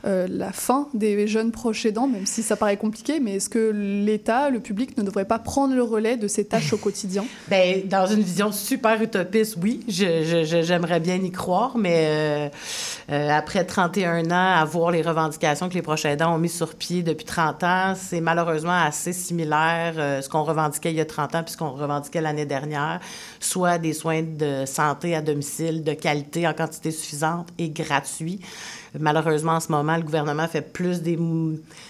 euh, 0.06 0.12
euh, 0.12 0.28
la 0.30 0.52
fin 0.52 0.88
des 0.94 1.26
jeunes 1.28 1.52
proches 1.52 1.86
aidants, 1.86 2.08
même 2.08 2.26
si 2.26 2.44
ça 2.44 2.56
paraît 2.56 2.76
compliqué, 2.76 3.20
mais 3.20 3.36
est-ce 3.36 3.50
que 3.50 3.72
l'État, 3.72 4.50
le 4.50 4.60
public 4.60 4.98
ne 4.98 5.04
devrait 5.04 5.26
pas 5.26 5.40
prendre 5.40 5.74
le 5.74 5.84
relais 5.84 6.18
de 6.18 6.28
ces 6.28 6.46
tâches 6.46 6.74
au 6.74 6.78
quotidien? 6.78 7.24
Bien, 7.48 7.82
dans 7.86 8.08
une 8.08 8.22
vision 8.22 8.52
super 8.52 9.02
utopiste, 9.02 9.58
oui, 9.62 9.80
j'aimerais 9.88 11.00
bien 11.00 11.16
y 11.16 11.32
croire, 11.32 11.78
mais 11.78 12.52
après 13.10 13.64
31 13.66 14.26
ans, 14.32 14.60
à 14.60 14.66
voir 14.66 14.92
les 14.92 15.02
revendications 15.02 15.70
que 15.70 15.76
les 15.76 15.82
proches 15.82 16.06
aidants 16.06 16.36
ont 16.36 16.40
mis 16.40 16.50
sur 16.50 16.76
pied 16.76 17.04
depuis 17.04 17.26
30 17.26 17.64
ans, 17.64 17.94
c'est 17.96 18.22
malheureusement 18.22 18.80
assez 18.84 19.14
similaire 19.14 19.94
euh, 19.98 20.22
ce 20.22 20.30
qu'on 20.30 20.44
revendiquait 20.44 20.92
il 20.92 20.98
y 20.98 21.02
a 21.02 21.06
30 21.06 21.36
ans 21.36 21.44
puis 21.44 21.54
ce 21.54 21.58
qu'on 21.58 21.72
revendiquait 21.72 22.22
l'année 22.22 22.46
dernière, 22.46 23.00
soit 23.40 23.78
des 23.78 23.94
soins 23.94 24.22
de 24.22 24.66
santé 24.66 25.16
à 25.16 25.22
domicile 25.22 25.84
de 25.84 25.94
qualité 25.94 26.48
en 26.48 26.54
quantité 26.54 26.92
suffisante 26.92 27.48
et 27.58 27.70
gratuits. 27.70 28.40
Malheureusement, 29.00 29.54
en 29.54 29.60
ce 29.60 29.72
moment, 29.72 29.96
le 29.96 30.04
gouvernement 30.04 30.48
fait 30.48 30.62
plus 30.62 31.02
des, 31.02 31.18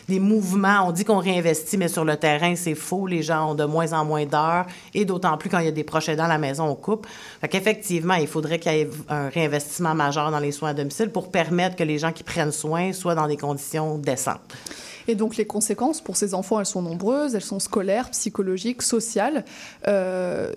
des 0.07 0.19
mouvements. 0.19 0.87
On 0.87 0.91
dit 0.91 1.03
qu'on 1.03 1.17
réinvestit, 1.17 1.77
mais 1.77 1.87
sur 1.87 2.05
le 2.05 2.15
terrain, 2.15 2.55
c'est 2.55 2.75
faux. 2.75 3.07
Les 3.07 3.23
gens 3.23 3.51
ont 3.51 3.55
de 3.55 3.65
moins 3.65 3.93
en 3.93 4.05
moins 4.05 4.25
d'heures 4.25 4.67
et 4.93 5.03
d'autant 5.03 5.37
plus 5.37 5.49
quand 5.49 5.59
il 5.59 5.65
y 5.65 5.69
a 5.69 5.71
des 5.71 5.83
proches 5.83 6.09
dans 6.09 6.27
la 6.27 6.37
maison, 6.37 6.65
on 6.65 6.75
coupe. 6.75 7.07
Fait 7.41 7.47
qu'effectivement, 7.47 8.13
il 8.13 8.27
faudrait 8.27 8.59
qu'il 8.59 8.71
y 8.71 8.81
ait 8.81 8.89
un 9.09 9.29
réinvestissement 9.29 9.95
majeur 9.95 10.29
dans 10.29 10.39
les 10.39 10.51
soins 10.51 10.69
à 10.69 10.73
domicile 10.73 11.09
pour 11.09 11.31
permettre 11.31 11.75
que 11.75 11.83
les 11.83 11.97
gens 11.97 12.11
qui 12.11 12.23
prennent 12.23 12.51
soin 12.51 12.93
soient 12.93 13.15
dans 13.15 13.27
des 13.27 13.37
conditions 13.37 13.97
décentes. 13.97 14.39
Et 15.11 15.15
donc 15.15 15.35
les 15.35 15.43
conséquences 15.43 15.99
pour 15.99 16.15
ces 16.15 16.33
enfants, 16.33 16.61
elles 16.61 16.65
sont 16.65 16.81
nombreuses, 16.81 17.35
elles 17.35 17.41
sont 17.41 17.59
scolaires, 17.59 18.09
psychologiques, 18.11 18.81
sociales. 18.81 19.43
Euh, 19.85 20.53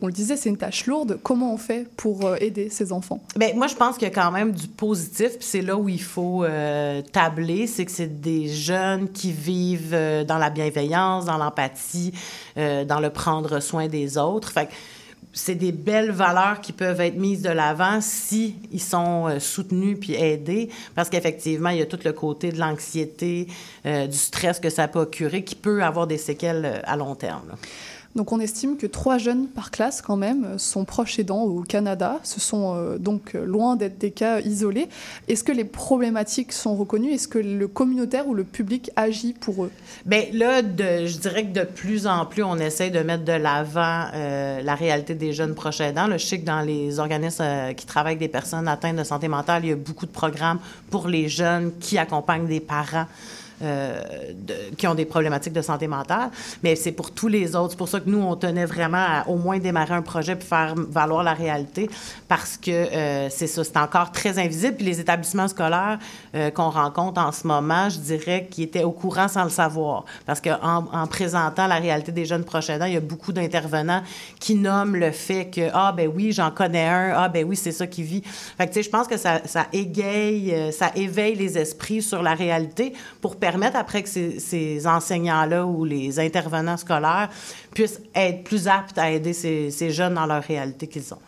on 0.00 0.06
le 0.06 0.12
disait, 0.12 0.36
c'est 0.36 0.48
une 0.48 0.56
tâche 0.56 0.86
lourde. 0.86 1.18
Comment 1.24 1.52
on 1.52 1.56
fait 1.56 1.88
pour 1.96 2.24
euh, 2.24 2.36
aider 2.38 2.70
ces 2.70 2.92
enfants? 2.92 3.20
Bien, 3.34 3.52
moi, 3.54 3.66
je 3.66 3.74
pense 3.74 3.96
qu'il 3.96 4.06
y 4.06 4.10
a 4.12 4.14
quand 4.14 4.30
même 4.30 4.52
du 4.52 4.68
positif, 4.68 5.38
puis 5.38 5.48
c'est 5.48 5.60
là 5.60 5.76
où 5.76 5.88
il 5.88 6.00
faut 6.00 6.44
euh, 6.44 7.02
tabler, 7.02 7.66
c'est 7.66 7.84
que 7.84 7.90
c'est 7.90 8.20
des 8.20 8.46
jeunes 8.46 9.10
qui 9.10 9.32
vivent 9.32 9.92
euh, 9.92 10.22
dans 10.22 10.38
la 10.38 10.50
bienveillance, 10.50 11.24
dans 11.24 11.36
l'empathie, 11.36 12.12
dans 12.56 13.00
le 13.00 13.10
prendre 13.10 13.58
soin 13.58 13.88
des 13.88 14.18
autres. 14.18 14.52
C'est 15.32 15.54
des 15.54 15.72
belles 15.72 16.10
valeurs 16.10 16.60
qui 16.60 16.72
peuvent 16.72 17.00
être 17.00 17.16
mises 17.16 17.42
de 17.42 17.50
l'avant 17.50 18.00
si 18.00 18.56
ils 18.72 18.80
sont 18.80 19.28
euh, 19.28 19.38
soutenus 19.38 19.98
puis 20.00 20.14
aidés, 20.14 20.70
parce 20.94 21.08
qu'effectivement, 21.08 21.70
il 21.70 21.78
y 21.78 21.82
a 21.82 21.86
tout 21.86 22.00
le 22.04 22.12
côté 22.12 22.50
de 22.50 22.58
l'anxiété, 22.58 23.46
euh, 23.86 24.06
du 24.06 24.16
stress 24.16 24.58
que 24.58 24.70
ça 24.70 24.88
peut 24.88 25.00
occurer, 25.00 25.44
qui 25.44 25.54
peut 25.54 25.82
avoir 25.82 26.06
des 26.06 26.18
séquelles 26.18 26.64
euh, 26.64 26.80
à 26.84 26.96
long 26.96 27.14
terme. 27.14 27.52
Donc 28.16 28.32
on 28.32 28.40
estime 28.40 28.76
que 28.76 28.86
trois 28.86 29.18
jeunes 29.18 29.46
par 29.46 29.70
classe 29.70 30.02
quand 30.02 30.16
même 30.16 30.58
sont 30.58 30.84
proches 30.84 31.18
aidants 31.20 31.42
au 31.42 31.62
Canada. 31.62 32.18
Ce 32.24 32.40
sont 32.40 32.74
euh, 32.74 32.98
donc 32.98 33.34
loin 33.34 33.76
d'être 33.76 33.98
des 33.98 34.10
cas 34.10 34.40
isolés. 34.40 34.88
Est-ce 35.28 35.44
que 35.44 35.52
les 35.52 35.64
problématiques 35.64 36.52
sont 36.52 36.74
reconnues? 36.74 37.12
Est-ce 37.12 37.28
que 37.28 37.38
le 37.38 37.68
communautaire 37.68 38.26
ou 38.26 38.34
le 38.34 38.42
public 38.42 38.90
agit 38.96 39.32
pour 39.32 39.64
eux? 39.64 39.70
Bien, 40.06 40.24
là, 40.32 40.60
je 40.60 41.18
dirais 41.18 41.44
que 41.44 41.52
de 41.60 41.64
plus 41.64 42.08
en 42.08 42.26
plus, 42.26 42.42
on 42.42 42.56
essaie 42.56 42.90
de 42.90 43.00
mettre 43.00 43.24
de 43.24 43.32
l'avant 43.32 44.06
euh, 44.12 44.60
la 44.60 44.74
réalité 44.74 45.14
des 45.14 45.32
jeunes 45.32 45.54
proches 45.54 45.80
aidants. 45.80 46.08
Là, 46.08 46.18
je 46.18 46.26
sais 46.26 46.40
que 46.40 46.46
dans 46.46 46.62
les 46.62 46.98
organismes 46.98 47.42
euh, 47.42 47.72
qui 47.74 47.86
travaillent 47.86 48.10
avec 48.14 48.18
des 48.18 48.28
personnes 48.28 48.66
atteintes 48.66 48.96
de 48.96 49.04
santé 49.04 49.28
mentale, 49.28 49.64
il 49.64 49.68
y 49.68 49.72
a 49.72 49.76
beaucoup 49.76 50.06
de 50.06 50.10
programmes 50.10 50.58
pour 50.90 51.06
les 51.06 51.28
jeunes 51.28 51.70
qui 51.78 51.96
accompagnent 51.96 52.46
des 52.46 52.60
parents. 52.60 53.06
Euh, 53.62 54.00
qui 54.78 54.86
ont 54.86 54.94
des 54.94 55.04
problématiques 55.04 55.52
de 55.52 55.60
santé 55.60 55.86
mentale, 55.86 56.30
mais 56.62 56.76
c'est 56.76 56.92
pour 56.92 57.10
tous 57.10 57.28
les 57.28 57.54
autres. 57.54 57.72
C'est 57.72 57.76
pour 57.76 57.90
ça 57.90 58.00
que 58.00 58.08
nous, 58.08 58.22
on 58.22 58.34
tenait 58.34 58.64
vraiment 58.64 58.96
à 58.96 59.28
au 59.28 59.36
moins 59.36 59.58
démarrer 59.58 59.92
un 59.92 60.00
projet 60.00 60.34
pour 60.34 60.48
faire 60.48 60.74
valoir 60.74 61.22
la 61.22 61.34
réalité, 61.34 61.90
parce 62.26 62.56
que 62.56 62.70
euh, 62.70 63.28
c'est 63.28 63.46
ça, 63.46 63.62
c'est 63.62 63.76
encore 63.76 64.12
très 64.12 64.38
invisible. 64.38 64.76
Puis 64.76 64.86
les 64.86 64.98
établissements 64.98 65.46
scolaires 65.46 65.98
euh, 66.34 66.50
qu'on 66.50 66.70
rencontre 66.70 67.20
en 67.20 67.32
ce 67.32 67.46
moment, 67.46 67.90
je 67.90 67.98
dirais 67.98 68.48
qu'ils 68.50 68.64
étaient 68.64 68.82
au 68.82 68.92
courant 68.92 69.28
sans 69.28 69.44
le 69.44 69.50
savoir, 69.50 70.06
parce 70.24 70.40
qu'en 70.40 70.86
en 70.90 71.06
présentant 71.06 71.66
la 71.66 71.76
réalité 71.76 72.12
des 72.12 72.24
jeunes 72.24 72.44
proches 72.44 72.70
aidants, 72.70 72.86
il 72.86 72.94
y 72.94 72.96
a 72.96 73.00
beaucoup 73.00 73.34
d'intervenants 73.34 74.02
qui 74.38 74.54
nomment 74.54 74.96
le 74.96 75.10
fait 75.10 75.50
que 75.50 75.68
ah 75.74 75.92
ben 75.94 76.08
oui, 76.08 76.32
j'en 76.32 76.50
connais 76.50 76.86
un, 76.86 77.12
ah 77.14 77.28
ben 77.28 77.44
oui, 77.44 77.56
c'est 77.56 77.72
ça 77.72 77.86
qui 77.86 78.04
vit. 78.04 78.22
Fait 78.56 78.66
que 78.66 78.72
tu 78.72 78.76
sais, 78.76 78.82
je 78.84 78.90
pense 78.90 79.06
que 79.06 79.18
ça, 79.18 79.42
égaye, 79.74 80.72
ça 80.72 80.92
éveille 80.94 81.34
les 81.34 81.58
esprits 81.58 82.00
sur 82.00 82.22
la 82.22 82.32
réalité 82.32 82.94
pour 83.20 83.36
permettre 83.36 83.49
après 83.74 84.02
que 84.02 84.08
ces, 84.08 84.86
enseignants-là 84.86 85.66
ou 85.66 85.84
les 85.84 86.18
intervenants 86.18 86.76
scolaires 86.76 87.28
puissent 87.74 88.00
être 88.14 88.44
plus 88.44 88.68
aptes 88.68 88.98
à 88.98 89.10
aider 89.10 89.32
ces 89.32 89.90
jeunes 89.90 90.14
dans 90.14 90.26
leur 90.26 90.42
réalité 90.42 90.86
qu'ils 90.86 91.12
ont. 91.12 91.18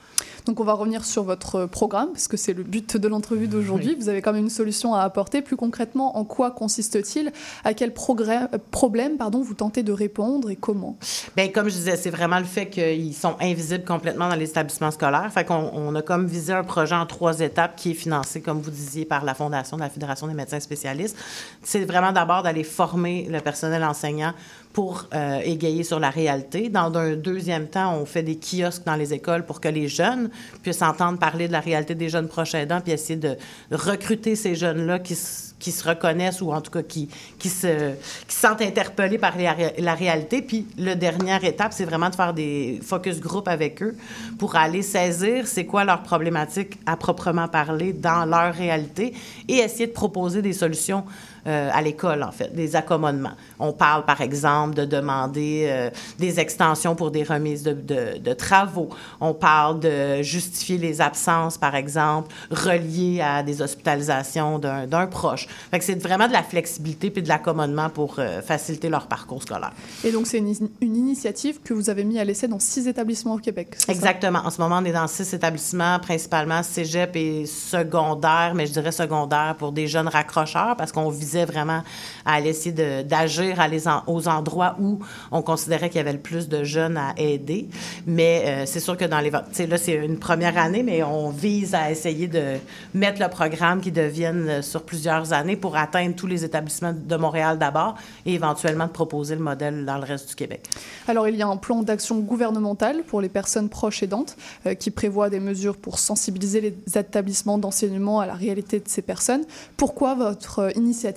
Donc 0.47 0.59
on 0.61 0.65
va 0.65 0.73
revenir 0.73 1.05
sur 1.05 1.23
votre 1.23 1.67
programme, 1.67 2.09
parce 2.13 2.29
que 2.29 2.37
c'est 2.37 2.53
le 2.53 2.63
but 2.63 2.97
de 2.97 3.09
l'entrevue 3.09 3.47
d'aujourd'hui. 3.47 3.95
Vous 3.95 4.09
avez 4.09 4.23
quand 4.23 4.33
même 4.33 4.45
une 4.45 4.51
solution 4.51 4.95
à 4.95 5.03
apporter. 5.03 5.43
Plus 5.43 5.57
concrètement, 5.57 6.17
en 6.17 6.25
quoi 6.25 6.51
consiste-t-il? 6.51 7.33
À 7.65 7.75
quel 7.75 7.91
progrès- 7.91 8.49
euh, 8.53 8.59
problème 8.71 9.17
pardon, 9.17 9.41
vous 9.41 9.55
tentez 9.55 9.83
de 9.83 9.93
répondre 9.93 10.51
et 10.51 10.57
comment? 10.57 10.97
Bien, 11.37 11.49
comme 11.49 11.69
je 11.69 11.75
disais, 11.75 11.97
c'est 11.97 12.11
vraiment 12.11 12.39
le 12.39 12.45
fait 12.45 12.69
qu'ils 12.69 13.15
sont 13.15 13.37
invisibles 13.41 13.85
complètement 13.85 14.29
dans 14.29 14.37
les 14.37 14.49
établissements 14.49 14.91
scolaires. 14.91 15.31
Fait 15.33 15.45
qu'on 15.45 15.71
on 15.75 15.95
a 15.95 16.03
comme 16.03 16.27
visé 16.27 16.53
un 16.53 16.65
projet 16.65 16.95
en 16.95 17.07
trois 17.07 17.41
étapes 17.41 17.77
qui 17.77 17.93
est 17.93 17.95
financé, 17.95 18.41
comme 18.41 18.61
vous 18.61 18.71
disiez, 18.71 19.05
par 19.05 19.25
la 19.25 19.35
Fondation 19.35 19.77
de 19.77 19.83
la 19.83 19.91
Fédération 19.91 20.27
des 20.27 20.35
médecins 20.35 20.61
spécialistes. 20.61 21.17
C'est 21.63 21.85
vraiment 21.85 22.13
d'abord 22.13 22.43
d'aller 22.43 22.65
former 22.65 23.29
le 23.31 23.41
personnel 23.41 23.85
enseignant 23.85 24.33
pour 24.73 25.07
euh, 25.15 25.41
égayer 25.45 25.85
sur 25.85 26.01
la 26.01 26.11
réalité. 26.11 26.69
Dans 26.69 26.93
un 26.97 27.15
deuxième 27.15 27.69
temps, 27.69 27.95
on 27.95 28.07
fait 28.07 28.23
des 28.23 28.39
kiosques 28.39 28.85
dans 28.85 28.97
les 28.97 29.13
écoles 29.13 29.45
pour 29.45 29.61
que 29.61 29.69
les 29.69 29.89
jeunes 29.89 30.31
puissent 30.63 30.83
entendre 30.83 31.19
parler 31.19 31.47
de 31.47 31.53
la 31.53 31.61
réalité 31.61 31.95
des 31.95 32.09
jeunes 32.09 32.29
proches 32.29 32.55
aidants, 32.55 32.81
puis 32.81 32.93
essayer 32.93 33.19
de 33.19 33.37
recruter 33.71 34.35
ces 34.35 34.55
jeunes-là 34.55 34.99
qui, 34.99 35.17
qui 35.59 35.73
se 35.73 35.87
reconnaissent 35.87 36.41
ou 36.41 36.53
en 36.53 36.61
tout 36.61 36.71
cas 36.71 36.83
qui, 36.83 37.09
qui, 37.39 37.49
se, 37.49 37.93
qui 38.27 38.35
se 38.35 38.41
sentent 38.41 38.63
interpellés 38.63 39.19
par 39.19 39.37
la, 39.37 39.55
la 39.79 39.95
réalité. 39.95 40.43
Puis 40.43 40.67
la 40.79 40.95
dernière 40.95 41.45
étape, 41.45 41.73
c'est 41.73 41.85
vraiment 41.85 42.11
de 42.11 42.15
faire 42.15 42.33
des 42.33 42.81
focus 42.83 43.21
group 43.21 43.49
avec 43.49 43.83
eux 43.83 43.97
pour 44.39 44.57
aller 44.57 44.83
saisir 44.83 45.47
c'est 45.47 45.67
quoi 45.67 45.85
leur 45.85 46.03
problématique 46.03 46.79
à 46.87 46.97
proprement 46.97 47.49
parler 47.49 47.93
dans 47.93 48.25
leur 48.25 48.55
réalité 48.55 49.13
et 49.49 49.57
essayer 49.57 49.87
de 49.87 49.93
proposer 49.93 50.43
des 50.43 50.53
solutions 50.53 51.05
euh, 51.47 51.71
à 51.73 51.83
l'école, 51.83 52.23
en 52.23 52.33
fait, 52.33 52.55
des 52.55 52.77
accommodements. 52.77 53.33
On 53.59 53.73
parle, 53.73 54.05
par 54.05 54.21
exemple, 54.21 54.75
de 54.75 54.85
demander 54.85 55.67
euh, 55.69 55.91
des 56.19 56.39
extensions 56.41 56.95
pour 56.95 57.11
des 57.11 57.23
remises 57.25 57.63
de, 57.63 57.73
de- 57.73 58.19
de 58.19 58.33
travaux. 58.33 58.89
On 59.21 59.35
parle 59.35 59.81
de 59.81 60.23
justifier 60.23 60.79
les 60.79 61.01
absences, 61.01 61.59
par 61.59 61.75
exemple, 61.75 62.33
reliées 62.51 63.21
à 63.21 63.43
des 63.43 63.63
hospitalisations 63.63 64.59
d'un 64.59 65.07
proche. 65.07 65.47
Fait 65.71 65.79
que 65.79 65.85
c'est 65.85 66.01
vraiment 66.03 66.29
de 66.29 66.33
la 66.33 66.43
flexibilité 66.43 67.11
puis 67.11 67.23
de 67.23 67.29
l'accommodement 67.29 67.91
pour 67.91 68.17
euh, 68.19 68.41
faciliter 68.43 68.89
leur 68.89 69.07
parcours 69.07 69.43
scolaire. 69.43 69.73
Et 70.05 70.13
donc 70.13 70.27
c'est 70.27 70.39
une, 70.39 70.55
une 70.81 70.97
initiative 70.97 71.61
que 71.63 71.75
vous 71.75 71.91
avez 71.91 72.05
mis 72.05 72.19
à 72.19 72.25
l'essai 72.25 72.49
dans 72.49 72.59
six 72.61 72.87
établissements 72.87 73.35
au 73.35 73.39
Québec. 73.39 73.75
ça? 73.77 73.93
Exactement. 73.93 74.41
En 74.45 74.51
ce 74.51 74.61
moment, 74.61 74.79
on 74.81 74.85
est 74.85 74.93
dans 74.93 75.07
six 75.09 75.33
établissements, 75.35 75.99
principalement 75.99 76.63
cégep 76.63 77.17
et 77.17 77.47
secondaire, 77.47 78.53
mais 78.55 78.67
je 78.67 78.73
dirais 78.73 78.93
secondaire 78.93 79.57
pour 79.59 79.73
des 79.73 79.87
jeunes 79.89 80.09
raccrocheurs, 80.09 80.77
parce 80.77 80.93
qu'on 80.93 81.11
visait 81.33 81.45
vraiment 81.45 81.83
à 82.25 82.41
essayer 82.41 83.03
d'agir 83.05 83.59
en- 83.87 84.03
aux 84.13 84.29
endroits 84.29 84.77
où 84.81 84.99
on 85.31 85.43
considérait 85.43 85.89
qu'il 85.89 85.99
y 85.99 86.01
avait 86.01 86.13
le 86.13 86.19
plus 86.19 86.49
de 86.49 86.65
jeunes 86.65 86.97
à 86.97 87.15
aider. 87.17 87.69
Mais 88.07 88.43
euh, 88.47 88.67
c'est 88.67 88.81
sûr 88.81 88.97
que 88.97 89.05
dans 89.05 89.21
les... 89.21 89.31
Là, 89.31 89.79
c'est 89.79 89.95
une 89.95 90.19
première 90.19 90.59
année, 90.59 90.83
mais 90.83 91.03
on 91.03 91.31
vise 91.31 91.75
à 91.75 91.91
essayer 91.91 92.29
de 92.29 92.57
mettre 92.95 93.21
le 93.21 93.29
programme 93.29 93.81
qui 93.81 93.91
devienne 93.91 94.49
euh, 94.49 94.63
sur 94.63 94.83
plusieurs 94.83 95.33
années 95.33 95.57
pour 95.57 95.77
atteindre 95.77 96.15
tous 96.15 96.27
les 96.27 96.45
établissements 96.45 96.93
de 96.95 97.17
Montréal 97.17 97.59
d'abord 97.59 97.95
et 98.27 98.35
éventuellement 98.35 98.87
de 98.87 98.91
proposer 98.93 99.35
le 99.35 99.41
modèle 99.43 99.85
dans 99.85 99.97
le 99.97 100.05
reste 100.05 100.29
du 100.29 100.35
Québec. 100.35 100.67
Alors 101.09 101.29
il 101.29 101.37
y 101.37 101.43
a 101.43 101.49
un 101.49 101.57
plan 101.57 101.83
d'action 101.83 102.19
gouvernemental 102.19 103.03
pour 103.05 103.21
les 103.21 103.29
personnes 103.29 103.69
proches 103.69 104.03
aidantes 104.03 104.37
euh, 104.67 104.75
qui 104.75 104.91
prévoit 104.91 105.31
des 105.31 105.41
mesures 105.41 105.77
pour 105.77 105.99
sensibiliser 105.99 106.61
les 106.61 106.99
établissements 106.99 107.59
d'enseignement 107.59 108.21
à 108.21 108.27
la 108.27 108.35
réalité 108.35 108.79
de 108.79 108.89
ces 108.89 109.03
personnes. 109.03 109.43
Pourquoi 109.77 110.15
votre 110.15 110.59
euh, 110.61 110.71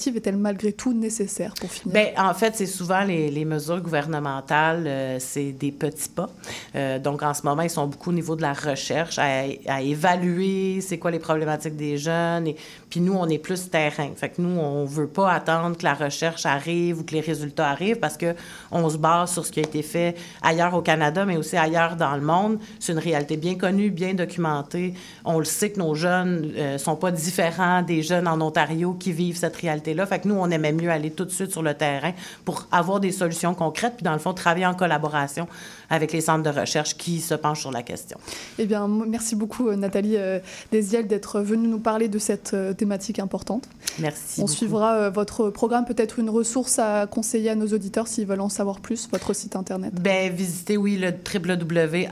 est-elle 0.09 0.37
malgré 0.37 0.73
tout 0.73 0.93
nécessaire 0.93 1.53
pour 1.59 1.71
finir? 1.71 1.93
Bien, 1.93 2.29
en 2.29 2.33
fait, 2.33 2.55
c'est 2.55 2.65
souvent 2.65 3.03
les, 3.03 3.45
mesures 3.45 3.81
gouvernementales, 3.81 4.85
euh, 4.87 5.17
c'est 5.19 5.51
des 5.51 5.71
petits 5.71 6.09
pas. 6.09 6.29
Euh, 6.75 6.99
donc, 6.99 7.21
en 7.23 7.33
ce 7.33 7.43
moment, 7.43 7.61
ils 7.61 7.69
sont 7.69 7.87
beaucoup 7.87 8.09
au 8.09 8.13
niveau 8.13 8.35
de 8.35 8.41
la 8.41 8.53
recherche, 8.53 9.19
à, 9.19 9.81
évaluer 9.81 10.81
c'est 10.81 10.97
quoi 10.97 11.11
les 11.11 11.19
problématiques 11.19 11.75
des 11.75 11.97
jeunes. 11.97 12.47
Et, 12.47 12.55
puis 12.89 12.99
nous, 12.99 13.13
on 13.13 13.27
est 13.27 13.39
plus 13.39 13.69
terrain. 13.69 14.09
Fait 14.15 14.29
que 14.29 14.41
nous, 14.41 14.59
on 14.59 14.85
veut 14.85 15.07
pas 15.07 15.31
attendre 15.31 15.77
que 15.77 15.83
la 15.83 15.93
recherche 15.93 16.45
arrive 16.45 16.99
ou 16.99 17.03
que 17.03 17.13
les 17.13 17.19
résultats 17.19 17.69
arrivent 17.69 17.99
parce 17.99 18.17
que 18.17 18.35
on 18.71 18.89
se 18.89 18.97
base 18.97 19.33
sur 19.33 19.45
ce 19.45 19.51
qui 19.51 19.59
a 19.59 19.63
été 19.63 19.81
fait 19.81 20.15
ailleurs 20.41 20.73
au 20.73 20.81
Canada, 20.81 21.25
mais 21.25 21.37
aussi 21.37 21.57
ailleurs 21.57 21.95
dans 21.95 22.15
le 22.15 22.21
monde. 22.21 22.57
C'est 22.79 22.93
une 22.93 22.99
réalité 22.99 23.37
bien 23.37 23.55
connue, 23.55 23.89
bien 23.89 24.13
documentée. 24.13 24.93
On 25.25 25.39
le 25.39 25.45
sait 25.45 25.71
que 25.71 25.79
nos 25.79 25.93
jeunes 25.93 26.53
euh, 26.55 26.77
sont 26.77 26.95
pas 26.95 27.11
différents 27.11 27.81
des 27.81 28.01
jeunes 28.01 28.27
en 28.27 28.39
Ontario 28.39 28.93
qui 28.93 29.11
vivent 29.11 29.37
cette 29.37 29.55
réalité-là. 29.95 30.05
Fait 30.05 30.19
que 30.19 30.27
nous, 30.27 30.35
on 30.35 30.49
aimait 30.49 30.71
mieux 30.71 30.89
aller 30.89 31.11
tout 31.11 31.25
de 31.25 31.31
suite 31.31 31.51
sur 31.51 31.63
le 31.63 31.73
terrain 31.73 32.11
pour 32.43 32.67
avoir 32.71 32.99
des 32.99 33.11
solutions 33.11 33.53
concrètes, 33.53 33.95
puis 33.97 34.03
dans 34.03 34.13
le 34.13 34.19
fond, 34.19 34.33
travailler 34.33 34.65
en 34.65 34.73
collaboration 34.73 35.47
avec 35.89 36.11
les 36.11 36.21
centres 36.21 36.43
de 36.43 36.59
recherche 36.59 36.97
qui 36.97 37.19
se 37.21 37.33
penchent 37.33 37.61
sur 37.61 37.71
la 37.71 37.83
question. 37.83 38.17
Eh 38.59 38.65
bien, 38.65 38.87
merci 38.87 39.35
beaucoup 39.35 39.69
euh, 39.69 39.75
Nathalie 39.75 40.17
euh, 40.17 40.39
Desiel 40.71 41.07
d'être 41.07 41.41
venue 41.41 41.67
nous 41.67 41.79
parler 41.79 42.07
de 42.07 42.19
cette 42.19 42.53
euh, 42.53 42.73
thématique 42.73 43.19
importante. 43.19 43.67
Merci. 43.99 44.39
On 44.41 44.43
beaucoup. 44.43 44.53
suivra 44.55 45.09
votre 45.09 45.49
programme, 45.49 45.85
peut-être 45.85 46.19
une 46.19 46.29
ressource 46.29 46.79
à 46.79 47.07
conseiller 47.07 47.49
à 47.51 47.55
nos 47.55 47.67
auditeurs 47.67 48.07
s'ils 48.07 48.25
veulent 48.25 48.41
en 48.41 48.49
savoir 48.49 48.79
plus, 48.79 49.07
votre 49.11 49.33
site 49.33 49.55
internet. 49.55 49.93
Ben, 49.93 50.31
visitez, 50.33 50.77
oui, 50.77 50.97
le 50.97 51.11
www.raanm.net. 51.11 52.09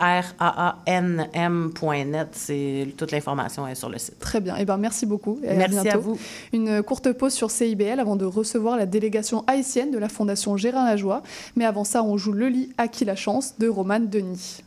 C'est 2.32 2.88
toute 2.98 3.12
l'information 3.12 3.68
est 3.68 3.76
sur 3.76 3.90
le 3.90 3.98
site. 3.98 4.20
Très 4.20 4.40
bien. 4.40 4.56
Eh 4.58 4.66
bien, 4.66 4.78
merci 4.78 5.06
beaucoup. 5.06 5.40
et 5.44 5.56
Merci 5.56 5.82
bientôt. 5.82 5.90
à 5.90 5.98
vous. 5.98 6.18
Une 6.54 6.82
courte 6.84 7.12
pause 7.12 7.34
sur 7.34 7.52
CIBL 7.52 8.00
avant 8.00 8.16
de 8.16 8.26
recevoir 8.26 8.78
la 8.78 8.86
délégation 8.86 9.44
haïtienne 9.48 9.92
de 9.92 9.98
la 9.98 10.10
Fondation 10.10 10.56
Gérard 10.58 10.86
Lajoie. 10.86 11.24
Mais 11.56 11.66
avant 11.66 11.84
ça, 11.84 12.04
on 12.04 12.18
joue 12.18 12.32
Le 12.32 12.48
lit 12.48 12.70
à 12.78 12.88
qui 12.88 13.06
la 13.06 13.16
chance 13.16 13.56
de 13.64 14.06
Denis. 14.08 14.62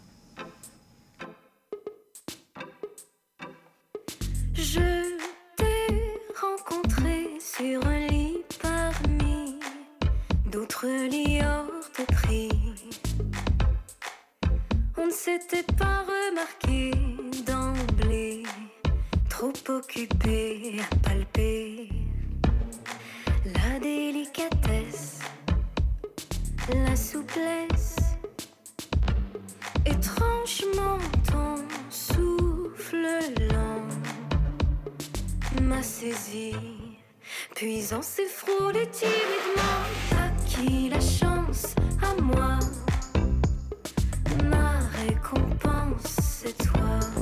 Je 4.54 4.80
t'ai 5.56 6.18
rencontré 6.40 7.28
sur 7.38 7.86
un 7.86 8.06
lit 8.06 8.38
parmi 8.62 9.60
d'autres 10.50 10.86
lits 11.10 11.40
hors 11.42 11.66
de 11.98 12.14
prix. 12.14 12.48
On 14.96 15.06
ne 15.06 15.10
s'était 15.10 15.66
pas 15.74 16.04
remarqué 16.04 16.90
d'emblée, 17.46 18.44
trop 19.28 19.52
occupé 19.68 20.80
à 20.80 20.96
palper 21.06 21.90
la 23.44 23.78
délicatesse 23.78 25.20
la 26.74 26.96
souplesse. 26.96 28.15
Étrangement, 29.86 30.98
ton 31.30 31.54
souffle 31.90 33.06
lent 33.50 33.86
m'a 35.62 35.80
saisi. 35.80 36.52
Puis 37.54 37.84
on 37.92 38.02
s'est 38.02 38.26
frôlé 38.26 38.88
timidement. 38.90 39.86
À 40.12 40.28
qui 40.44 40.88
la 40.88 41.00
chance 41.00 41.76
À 42.02 42.20
moi. 42.20 42.58
Ma 44.50 44.80
récompense, 44.98 46.16
c'est 46.20 46.58
toi. 46.58 47.15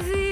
Vivre 0.00 0.27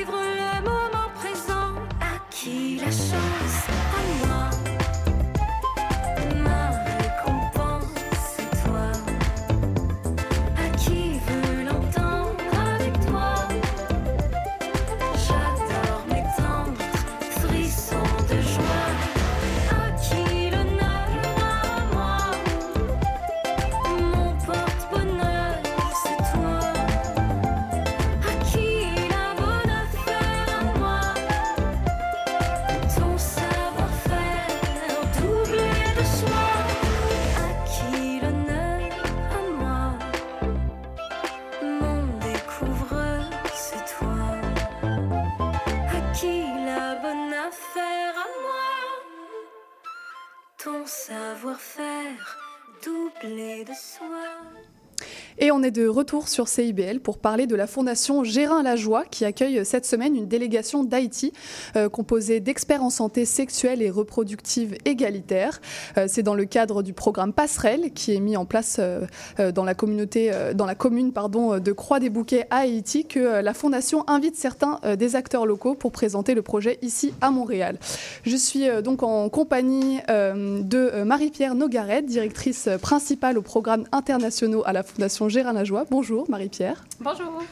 de 55.76 55.86
retour 55.86 56.28
sur 56.28 56.48
CIBL 56.48 57.00
pour 57.00 57.18
parler 57.18 57.46
de 57.46 57.54
la 57.54 57.66
fondation 57.66 58.24
Gérin 58.24 58.62
Lajoie 58.62 59.04
qui 59.10 59.26
accueille 59.26 59.62
cette 59.66 59.84
semaine 59.84 60.16
une 60.16 60.26
délégation 60.26 60.84
d'Haïti 60.84 61.34
euh, 61.76 61.90
composée 61.90 62.40
d'experts 62.40 62.82
en 62.82 62.88
santé 62.88 63.26
sexuelle 63.26 63.82
et 63.82 63.90
reproductive 63.90 64.74
égalitaire. 64.86 65.60
Euh, 65.98 66.06
C'est 66.08 66.22
dans 66.22 66.34
le 66.34 66.46
cadre 66.46 66.82
du 66.82 66.94
programme 66.94 67.34
Passerelle 67.34 67.92
qui 67.92 68.14
est 68.14 68.20
mis 68.20 68.38
en 68.38 68.46
place 68.46 68.78
euh, 68.80 69.06
dans 69.52 69.64
la 69.64 69.74
communauté, 69.74 70.30
dans 70.54 70.64
la 70.64 70.74
commune 70.74 71.12
pardon, 71.12 71.58
de 71.58 71.72
Croix-des-Bouquets 71.72 72.46
à 72.48 72.60
Haïti 72.60 73.04
que 73.04 73.42
la 73.42 73.52
fondation 73.52 74.08
invite 74.08 74.36
certains 74.36 74.80
des 74.98 75.14
acteurs 75.14 75.44
locaux 75.44 75.74
pour 75.74 75.92
présenter 75.92 76.34
le 76.34 76.42
projet 76.42 76.78
ici 76.80 77.12
à 77.20 77.30
Montréal. 77.30 77.78
Je 78.22 78.36
suis 78.36 78.64
donc 78.82 79.02
en 79.02 79.28
compagnie 79.28 79.98
de 80.08 81.02
Marie-Pierre 81.02 81.54
Nogaret, 81.54 82.02
directrice 82.02 82.68
principale 82.80 83.36
aux 83.36 83.42
programmes 83.42 83.84
internationaux 83.92 84.62
à 84.64 84.72
la 84.72 84.82
Fondation 84.82 85.28
Gérin 85.28 85.52
Lajoie. 85.52 85.65
Bonjour 85.90 86.30
Marie-Pierre. 86.30 86.84
Bonjour. 87.00 87.42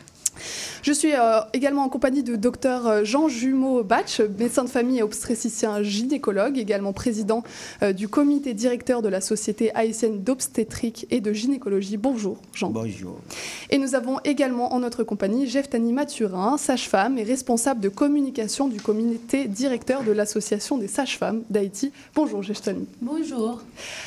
Je 0.82 0.92
suis 0.92 1.12
euh, 1.14 1.40
également 1.52 1.82
en 1.84 1.88
compagnie 1.88 2.22
de 2.22 2.36
docteur 2.36 2.86
euh, 2.86 3.04
Jean 3.04 3.28
Jumeau-Batch, 3.28 4.20
médecin 4.38 4.64
de 4.64 4.68
famille 4.68 4.98
et 4.98 5.02
obstétricien 5.02 5.82
gynécologue, 5.82 6.58
également 6.58 6.92
président 6.92 7.42
euh, 7.82 7.92
du 7.92 8.08
comité 8.08 8.54
directeur 8.54 9.02
de 9.02 9.08
la 9.08 9.20
Société 9.20 9.74
haïtienne 9.74 10.22
d'obstétrique 10.22 11.06
et 11.10 11.20
de 11.20 11.32
gynécologie. 11.32 11.96
Bonjour 11.96 12.38
Jean. 12.52 12.70
Bonjour. 12.70 13.18
Et 13.70 13.78
nous 13.78 13.94
avons 13.94 14.18
également 14.24 14.74
en 14.74 14.80
notre 14.80 15.04
compagnie 15.04 15.46
Jeftani 15.46 15.92
Mathurin, 15.92 16.56
sage-femme 16.58 17.18
et 17.18 17.22
responsable 17.22 17.80
de 17.80 17.88
communication 17.88 18.68
du 18.68 18.80
comité 18.80 19.46
directeur 19.46 20.02
de 20.02 20.12
l'Association 20.12 20.78
des 20.78 20.88
sages-femmes 20.88 21.42
d'Haïti. 21.50 21.92
Bonjour 22.14 22.42
Jeftani. 22.42 22.86
Bonjour. 23.00 23.62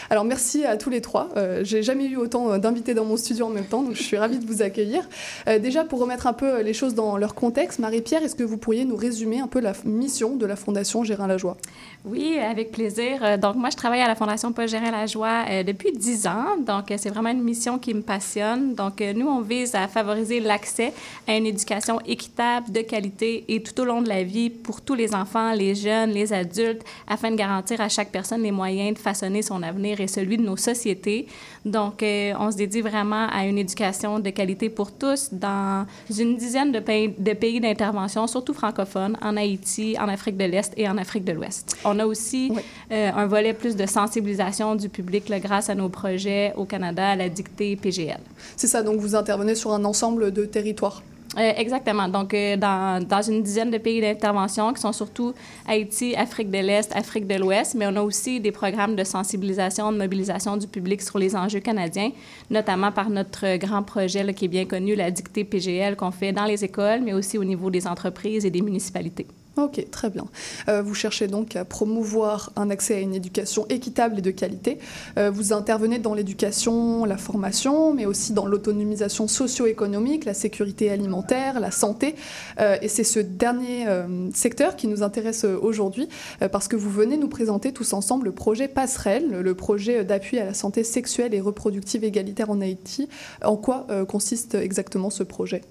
Alors 0.09 0.25
merci 0.25 0.65
à 0.65 0.77
tous 0.77 0.89
les 0.89 1.01
trois. 1.01 1.29
Euh, 1.37 1.63
J'ai 1.63 1.83
jamais 1.83 2.05
eu 2.05 2.17
autant 2.17 2.57
d'invités 2.57 2.93
dans 2.93 3.05
mon 3.05 3.17
studio 3.17 3.45
en 3.45 3.49
même 3.49 3.65
temps, 3.65 3.83
donc 3.83 3.95
je 3.95 4.03
suis 4.03 4.17
ravie 4.17 4.39
de 4.39 4.45
vous 4.45 4.61
accueillir. 4.61 5.07
Euh, 5.47 5.59
déjà 5.59 5.83
pour 5.83 5.99
remettre 5.99 6.16
un 6.25 6.33
peu 6.33 6.61
les 6.61 6.73
choses 6.73 6.95
dans 6.95 7.17
leur 7.17 7.35
contexte, 7.35 7.79
Marie-Pierre, 7.79 8.23
est-ce 8.23 8.35
que 8.35 8.43
vous 8.43 8.57
pourriez 8.57 8.85
nous 8.85 8.95
résumer 8.95 9.39
un 9.39 9.47
peu 9.47 9.59
la 9.59 9.73
mission 9.85 10.35
de 10.35 10.45
la 10.45 10.55
Fondation 10.55 11.03
Gérin 11.03 11.27
Lajoie? 11.27 11.57
Oui, 12.05 12.37
avec 12.39 12.71
plaisir. 12.71 13.19
Euh, 13.23 13.37
Donc, 13.37 13.55
moi, 13.55 13.69
je 13.69 13.75
travaille 13.75 14.01
à 14.01 14.07
la 14.07 14.15
Fondation 14.15 14.51
Paul 14.51 14.67
Gérin 14.67 14.91
Lajoie 14.91 15.45
euh, 15.49 15.63
depuis 15.63 15.91
10 15.91 16.27
ans. 16.27 16.57
Donc, 16.65 16.89
euh, 16.91 16.95
c'est 16.97 17.09
vraiment 17.09 17.29
une 17.29 17.43
mission 17.43 17.77
qui 17.77 17.93
me 17.93 18.01
passionne. 18.01 18.73
Donc, 18.75 19.01
euh, 19.01 19.13
nous, 19.13 19.27
on 19.27 19.41
vise 19.41 19.75
à 19.75 19.87
favoriser 19.87 20.39
l'accès 20.39 20.93
à 21.27 21.35
une 21.35 21.45
éducation 21.45 21.99
équitable, 22.05 22.71
de 22.71 22.81
qualité 22.81 23.45
et 23.49 23.61
tout 23.61 23.79
au 23.81 23.85
long 23.85 24.01
de 24.01 24.09
la 24.09 24.23
vie 24.23 24.49
pour 24.49 24.81
tous 24.81 24.95
les 24.95 25.13
enfants, 25.13 25.51
les 25.53 25.75
jeunes, 25.75 26.11
les 26.11 26.33
adultes, 26.33 26.83
afin 27.07 27.31
de 27.31 27.35
garantir 27.35 27.81
à 27.81 27.89
chaque 27.89 28.11
personne 28.11 28.41
les 28.41 28.51
moyens 28.51 28.93
de 28.95 28.99
façonner 28.99 29.41
son 29.41 29.61
avenir 29.61 29.99
et 29.99 30.07
celui 30.07 30.37
de 30.37 30.43
nos 30.43 30.57
sociétés. 30.57 31.27
Donc, 31.67 32.01
euh, 32.01 32.33
on 32.39 32.49
se 32.51 32.57
dédie 32.57 32.81
vraiment 32.81 33.27
à 33.29 33.45
une 33.45 33.57
éducation 33.57 34.19
de 34.19 34.29
qualité 34.29 34.69
pour 34.69 34.91
tous 34.91 35.29
dans 35.31 35.85
une 36.17 36.37
dizaine 36.37 36.71
de 36.71 36.79
pays, 36.79 37.13
de 37.17 37.33
pays 37.33 37.59
d'intervention, 37.59 38.25
surtout 38.27 38.53
francophones, 38.53 39.17
en 39.21 39.35
Haïti, 39.37 39.95
en 39.99 40.07
Afrique 40.07 40.37
de 40.37 40.45
l'Est 40.45 40.73
et 40.77 40.87
en 40.87 40.97
Afrique 40.97 41.25
de 41.25 41.33
l'Ouest. 41.33 41.77
On 41.83 41.99
a 41.99 42.05
aussi 42.05 42.49
Oui. 42.55 42.61
euh, 42.91 43.11
un 43.13 43.25
volet 43.27 43.53
plus 43.53 43.75
de 43.75 43.85
sensibilisation 43.85 44.75
du 44.75 44.87
public 44.89 45.27
là, 45.29 45.39
grâce 45.39 45.69
à 45.69 45.75
nos 45.75 45.89
projets 45.89 46.53
au 46.55 46.65
Canada, 46.65 47.09
à 47.09 47.15
la 47.15 47.27
dictée 47.29 47.75
PGL. 47.75 48.19
C'est 48.55 48.67
ça, 48.67 48.81
donc 48.83 48.99
vous 48.99 49.15
intervenez 49.15 49.55
sur 49.55 49.73
un 49.73 49.83
ensemble 49.85 50.31
de 50.31 50.45
territoires. 50.45 51.03
Euh, 51.37 51.53
exactement. 51.55 52.07
Donc, 52.07 52.33
euh, 52.33 52.57
dans, 52.57 53.21
une 53.21 53.43
dizaine 53.43 53.69
de 53.69 53.77
pays 53.77 54.01
d'intervention 54.01 54.73
qui 54.73 54.81
sont 54.81 54.91
surtout 54.91 55.33
Haïti, 55.67 56.15
Afrique 56.15 56.49
de 56.49 56.57
l'Est, 56.57 56.95
Afrique 56.95 57.27
de 57.27 57.35
l'Ouest, 57.35 57.75
mais 57.75 57.85
on 57.87 57.95
a 57.95 58.01
aussi 58.01 58.39
des 58.39 58.51
programmes 58.51 58.95
de 58.95 59.03
sensibilisation, 59.03 59.91
de 59.91 59.97
mobilisation 59.97 60.57
du 60.57 60.67
public 60.67 61.01
sur 61.01 61.19
les 61.19 61.35
enjeux 61.35 61.59
canadiens, 61.59 62.11
notamment 62.49 62.91
par 62.91 63.09
notre 63.11 63.57
grand 63.57 63.83
projet 63.83 64.33
qui 64.33 64.45
est 64.45 64.47
bien 64.47 64.65
connu, 64.65 64.95
la 64.95 65.11
dictée 65.11 65.43
PGL, 65.43 65.95
qu'on 65.95 66.11
fait 66.11 66.31
dans 66.31 66.45
les 66.45 66.63
écoles, 66.65 67.01
mais 67.03 67.13
aussi 67.13 67.37
au 67.37 67.43
niveau 67.43 67.69
des 67.69 67.85
entreprises 67.85 68.43
et 68.43 68.49
des 68.49 68.61
municipalités. 68.61 69.27
Ok, 69.57 69.89
très 69.89 70.11
bien. 70.11 70.25
Euh, 70.69 70.83
vous 70.83 70.93
cherchez 70.93 71.25
donc 71.25 71.55
à 71.55 71.65
promouvoir 71.65 72.51
un 72.55 72.69
accès 72.69 72.93
à 72.93 72.99
une 72.99 73.15
éducation 73.15 73.65
équitable 73.69 74.19
et 74.19 74.21
de 74.21 74.29
qualité. 74.29 74.77
Euh, 75.17 75.31
vous 75.31 75.51
intervenez 75.51 75.97
dans 75.97 76.13
l'éducation, 76.13 77.05
la 77.05 77.17
formation, 77.17 77.91
mais 77.91 78.05
aussi 78.05 78.33
dans 78.33 78.45
l'autonomisation 78.45 79.27
socio-économique, 79.27 80.25
la 80.25 80.35
sécurité 80.35 80.91
alimentaire, 80.91 81.59
la 81.59 81.71
santé. 81.71 82.13
Euh, 82.59 82.77
et 82.83 82.87
c'est 82.87 83.03
ce 83.03 83.19
dernier 83.19 83.85
secteur 84.33 84.75
qui 84.75 84.87
nous 84.87 85.01
intéresse 85.01 85.43
aujourd'hui, 85.43 86.07
parce 86.51 86.67
que 86.67 86.75
vous 86.75 86.89
venez 86.89 87.17
nous 87.17 87.27
présenter 87.27 87.71
tous 87.71 87.93
ensemble 87.93 88.25
le 88.25 88.31
projet 88.31 88.67
Passerelle, 88.67 89.41
le 89.41 89.55
projet 89.55 90.03
d'appui 90.03 90.39
à 90.39 90.45
la 90.45 90.53
santé 90.53 90.83
sexuelle 90.83 91.33
et 91.33 91.41
reproductive 91.41 92.03
égalitaire 92.03 92.49
en 92.49 92.61
Haïti. 92.61 93.07
En 93.43 93.55
quoi 93.55 93.87
consiste 94.07 94.55
exactement 94.55 95.09
ce 95.09 95.23
projet? 95.23 95.61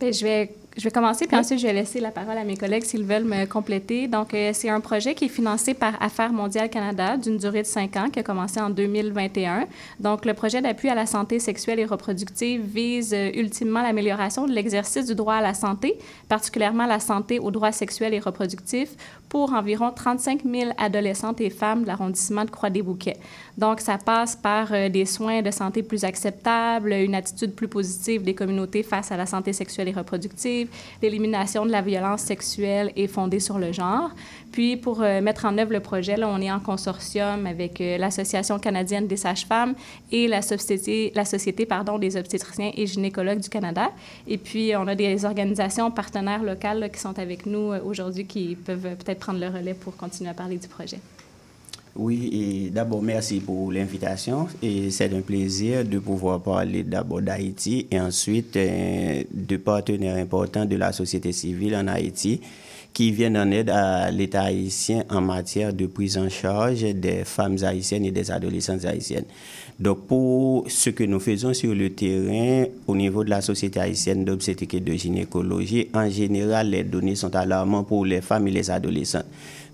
Ben, 0.00 0.12
je 0.12 0.24
vais 0.24 0.54
je 0.76 0.84
vais 0.84 0.90
commencer, 0.90 1.26
puis 1.26 1.36
ensuite, 1.36 1.58
je 1.58 1.66
vais 1.66 1.72
laisser 1.74 2.00
la 2.00 2.10
parole 2.10 2.38
à 2.38 2.44
mes 2.44 2.56
collègues 2.56 2.84
s'ils 2.84 3.04
veulent 3.04 3.24
me 3.24 3.44
compléter. 3.44 4.08
Donc, 4.08 4.32
euh, 4.32 4.52
c'est 4.54 4.70
un 4.70 4.80
projet 4.80 5.14
qui 5.14 5.26
est 5.26 5.28
financé 5.28 5.74
par 5.74 6.00
Affaires 6.02 6.32
mondiales 6.32 6.70
Canada 6.70 7.18
d'une 7.18 7.36
durée 7.36 7.60
de 7.60 7.66
cinq 7.66 7.96
ans, 7.96 8.08
qui 8.08 8.20
a 8.20 8.22
commencé 8.22 8.58
en 8.58 8.70
2021. 8.70 9.66
Donc, 10.00 10.24
le 10.24 10.32
projet 10.32 10.62
d'appui 10.62 10.88
à 10.88 10.94
la 10.94 11.04
santé 11.04 11.38
sexuelle 11.40 11.78
et 11.78 11.84
reproductive 11.84 12.62
vise 12.62 13.12
euh, 13.12 13.30
ultimement 13.34 13.82
l'amélioration 13.82 14.46
de 14.46 14.52
l'exercice 14.52 15.06
du 15.06 15.14
droit 15.14 15.34
à 15.34 15.42
la 15.42 15.52
santé, 15.52 15.98
particulièrement 16.28 16.86
la 16.86 17.00
santé 17.00 17.38
aux 17.38 17.50
droits 17.50 17.72
sexuels 17.72 18.14
et 18.14 18.20
reproductifs, 18.20 18.96
pour 19.28 19.52
environ 19.52 19.90
35 19.94 20.42
000 20.44 20.72
adolescentes 20.78 21.40
et 21.42 21.50
femmes 21.50 21.82
de 21.82 21.86
l'arrondissement 21.88 22.44
de 22.44 22.50
Croix-des-Bouquets. 22.50 23.18
Donc, 23.58 23.80
ça 23.80 23.98
passe 23.98 24.36
par 24.36 24.72
euh, 24.72 24.88
des 24.88 25.04
soins 25.04 25.42
de 25.42 25.50
santé 25.50 25.82
plus 25.82 26.04
acceptables, 26.04 26.92
une 26.92 27.14
attitude 27.14 27.54
plus 27.54 27.68
positive 27.68 28.22
des 28.22 28.34
communautés 28.34 28.82
face 28.82 29.12
à 29.12 29.18
la 29.18 29.26
santé 29.26 29.52
sexuelle 29.52 29.88
et 29.88 29.92
reproductive, 29.92 30.61
l'élimination 31.00 31.66
de 31.66 31.70
la 31.70 31.82
violence 31.82 32.22
sexuelle 32.22 32.92
et 32.96 33.06
fondée 33.06 33.40
sur 33.40 33.58
le 33.58 33.72
genre. 33.72 34.10
Puis, 34.52 34.76
pour 34.76 35.00
euh, 35.02 35.20
mettre 35.22 35.46
en 35.46 35.56
œuvre 35.56 35.72
le 35.72 35.80
projet, 35.80 36.16
là, 36.16 36.28
on 36.28 36.40
est 36.40 36.52
en 36.52 36.60
consortium 36.60 37.46
avec 37.46 37.80
euh, 37.80 37.96
l'Association 37.96 38.58
canadienne 38.58 39.06
des 39.06 39.16
sages-femmes 39.16 39.74
et 40.10 40.28
la 40.28 40.42
Société, 40.42 41.10
la 41.14 41.24
société 41.24 41.64
pardon, 41.64 41.98
des 41.98 42.16
obstétriciens 42.16 42.70
et 42.76 42.86
gynécologues 42.86 43.40
du 43.40 43.48
Canada. 43.48 43.90
Et 44.28 44.36
puis, 44.36 44.72
on 44.76 44.86
a 44.88 44.94
des 44.94 45.24
organisations 45.24 45.90
partenaires 45.90 46.42
locales 46.42 46.90
qui 46.92 47.00
sont 47.00 47.18
avec 47.18 47.46
nous 47.46 47.72
euh, 47.72 47.80
aujourd'hui 47.84 48.26
qui 48.26 48.56
peuvent 48.56 48.96
peut-être 48.96 49.20
prendre 49.20 49.40
le 49.40 49.48
relais 49.48 49.74
pour 49.74 49.96
continuer 49.96 50.30
à 50.30 50.34
parler 50.34 50.58
du 50.58 50.68
projet. 50.68 50.98
Oui, 51.94 52.30
et 52.32 52.70
d'abord, 52.70 53.02
merci 53.02 53.40
pour 53.40 53.70
l'invitation. 53.70 54.48
Et 54.62 54.90
c'est 54.90 55.12
un 55.12 55.20
plaisir 55.20 55.84
de 55.84 55.98
pouvoir 55.98 56.40
parler 56.40 56.84
d'abord 56.84 57.20
d'Haïti 57.20 57.86
et 57.90 58.00
ensuite 58.00 58.56
euh, 58.56 59.22
de 59.30 59.56
partenaires 59.58 60.16
importants 60.16 60.64
de 60.64 60.76
la 60.76 60.92
société 60.92 61.32
civile 61.32 61.76
en 61.76 61.88
Haïti 61.88 62.40
qui 62.92 63.10
viennent 63.10 63.36
en 63.38 63.50
aide 63.50 63.70
à 63.70 64.10
l'État 64.10 64.42
haïtien 64.42 65.04
en 65.10 65.20
matière 65.20 65.72
de 65.72 65.86
prise 65.86 66.18
en 66.18 66.28
charge 66.28 66.82
des 66.82 67.24
femmes 67.24 67.56
haïtiennes 67.62 68.04
et 68.04 68.10
des 68.10 68.30
adolescentes 68.30 68.84
haïtiennes. 68.84 69.24
Donc, 69.80 70.06
pour 70.06 70.64
ce 70.68 70.90
que 70.90 71.02
nous 71.04 71.18
faisons 71.20 71.54
sur 71.54 71.74
le 71.74 71.90
terrain, 71.90 72.66
au 72.86 72.94
niveau 72.94 73.24
de 73.24 73.30
la 73.30 73.40
Société 73.40 73.80
haïtienne 73.80 74.24
d'obstétrique 74.24 74.74
et 74.74 74.80
de 74.80 74.92
gynécologie, 74.92 75.88
en 75.94 76.08
général, 76.10 76.70
les 76.70 76.84
données 76.84 77.14
sont 77.14 77.34
alarmantes 77.34 77.88
pour 77.88 78.04
les 78.04 78.20
femmes 78.20 78.46
et 78.48 78.50
les 78.50 78.70
adolescentes, 78.70 79.26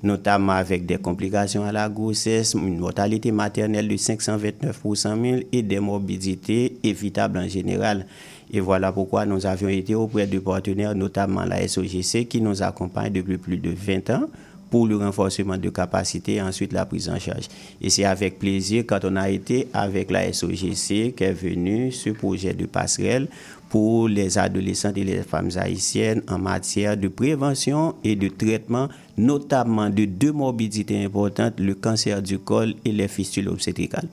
notamment 0.02 0.52
avec 0.52 0.86
des 0.86 0.98
complications 0.98 1.64
à 1.64 1.72
la 1.72 1.88
grossesse, 1.88 2.54
une 2.54 2.78
mortalité 2.78 3.32
maternelle 3.32 3.88
de 3.88 3.96
529 3.96 4.78
pour 4.78 4.96
100 4.96 5.22
000 5.22 5.40
et 5.52 5.62
des 5.62 5.80
morbidités 5.80 6.76
évitables 6.82 7.38
en 7.38 7.48
général. 7.48 8.06
Et 8.50 8.60
voilà 8.60 8.92
pourquoi 8.92 9.26
nous 9.26 9.44
avions 9.44 9.68
été 9.68 9.94
auprès 9.94 10.26
de 10.26 10.38
partenaires, 10.38 10.94
notamment 10.94 11.44
la 11.44 11.66
SOGC, 11.66 12.26
qui 12.28 12.40
nous 12.40 12.62
accompagne 12.62 13.12
depuis 13.12 13.38
plus 13.38 13.58
de 13.58 13.70
20 13.70 14.10
ans 14.10 14.26
pour 14.70 14.86
le 14.86 14.96
renforcement 14.96 15.56
de 15.56 15.70
capacité 15.70 16.34
et 16.34 16.42
ensuite 16.42 16.72
la 16.72 16.84
prise 16.86 17.08
en 17.08 17.18
charge. 17.18 17.48
Et 17.80 17.90
c'est 17.90 18.04
avec 18.04 18.38
plaisir 18.38 18.84
quand 18.86 19.00
on 19.04 19.16
a 19.16 19.30
été 19.30 19.68
avec 19.72 20.10
la 20.10 20.32
SOGC 20.32 21.14
qu'est 21.16 21.32
venu 21.32 21.90
ce 21.92 22.10
projet 22.10 22.52
de 22.52 22.66
passerelle 22.66 23.28
pour 23.68 24.08
les 24.08 24.38
adolescentes 24.38 24.96
et 24.96 25.04
les 25.04 25.22
femmes 25.22 25.50
haïtiennes 25.56 26.22
en 26.28 26.38
matière 26.38 26.96
de 26.96 27.08
prévention 27.08 27.94
et 28.04 28.16
de 28.16 28.28
traitement, 28.28 28.88
notamment 29.16 29.90
de 29.90 30.04
deux 30.04 30.32
morbidités 30.32 31.04
importantes, 31.04 31.60
le 31.60 31.74
cancer 31.74 32.22
du 32.22 32.38
col 32.38 32.74
et 32.84 32.92
les 32.92 33.08
fistules 33.08 33.48
obstétricales. 33.48 34.08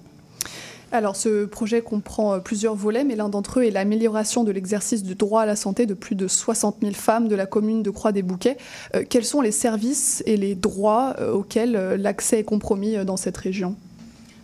Alors, 0.91 1.17
ce 1.17 1.43
projet 1.45 1.81
comprend 1.81 2.35
euh, 2.35 2.39
plusieurs 2.39 2.75
volets, 2.75 3.03
mais 3.03 3.17
l'un 3.17 3.27
d'entre 3.27 3.59
eux 3.59 3.63
est 3.63 3.71
l'amélioration 3.71 4.45
de 4.45 4.51
l'exercice 4.51 5.03
du 5.03 5.15
droit 5.15 5.41
à 5.41 5.45
la 5.45 5.57
santé 5.57 5.85
de 5.85 5.93
plus 5.93 6.15
de 6.15 6.27
60 6.27 6.77
000 6.81 6.93
femmes 6.93 7.27
de 7.27 7.35
la 7.35 7.45
commune 7.45 7.83
de 7.83 7.89
Croix-des-Bouquets. 7.89 8.55
Euh, 8.95 9.03
quels 9.09 9.25
sont 9.25 9.41
les 9.41 9.51
services 9.51 10.23
et 10.25 10.37
les 10.37 10.55
droits 10.55 11.15
euh, 11.19 11.33
auxquels 11.33 11.71
l'accès 11.99 12.39
est 12.39 12.43
compromis 12.43 12.95
dans 13.03 13.17
cette 13.17 13.35
région? 13.35 13.75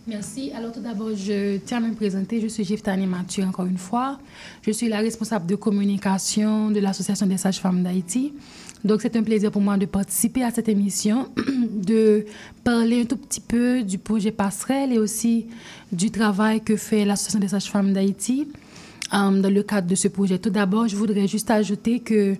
Merci. 0.08 0.50
Alors 0.52 0.72
tout 0.72 0.80
d'abord, 0.80 1.10
je 1.14 1.58
tiens 1.58 1.76
à 1.76 1.80
me 1.86 1.94
présenter. 1.94 2.40
Je 2.40 2.48
suis 2.48 2.64
Giftani 2.64 3.06
Mathieu, 3.06 3.44
encore 3.44 3.66
une 3.66 3.78
fois. 3.78 4.18
Je 4.62 4.72
suis 4.72 4.88
la 4.88 4.98
responsable 4.98 5.46
de 5.46 5.54
communication 5.54 6.72
de 6.72 6.80
l'Association 6.80 7.24
des 7.26 7.36
sages-femmes 7.36 7.84
d'Haïti. 7.84 8.32
Donc 8.84 9.00
c'est 9.02 9.14
un 9.14 9.22
plaisir 9.22 9.52
pour 9.52 9.62
moi 9.62 9.76
de 9.76 9.86
participer 9.86 10.42
à 10.42 10.50
cette 10.50 10.68
émission, 10.68 11.28
de 11.70 12.26
parler 12.64 13.02
un 13.02 13.04
tout 13.04 13.16
petit 13.16 13.40
peu 13.40 13.84
du 13.84 13.98
projet 13.98 14.32
Passerelle 14.32 14.92
et 14.92 14.98
aussi 14.98 15.46
du 15.92 16.10
travail 16.10 16.62
que 16.62 16.74
fait 16.74 17.04
l'Association 17.04 17.38
des 17.38 17.48
sages-femmes 17.48 17.92
d'Haïti 17.92 18.48
euh, 19.14 19.40
dans 19.40 19.54
le 19.54 19.62
cadre 19.62 19.86
de 19.86 19.94
ce 19.94 20.08
projet. 20.08 20.36
Tout 20.40 20.50
d'abord, 20.50 20.88
je 20.88 20.96
voudrais 20.96 21.28
juste 21.28 21.48
ajouter 21.48 22.00
que 22.00 22.34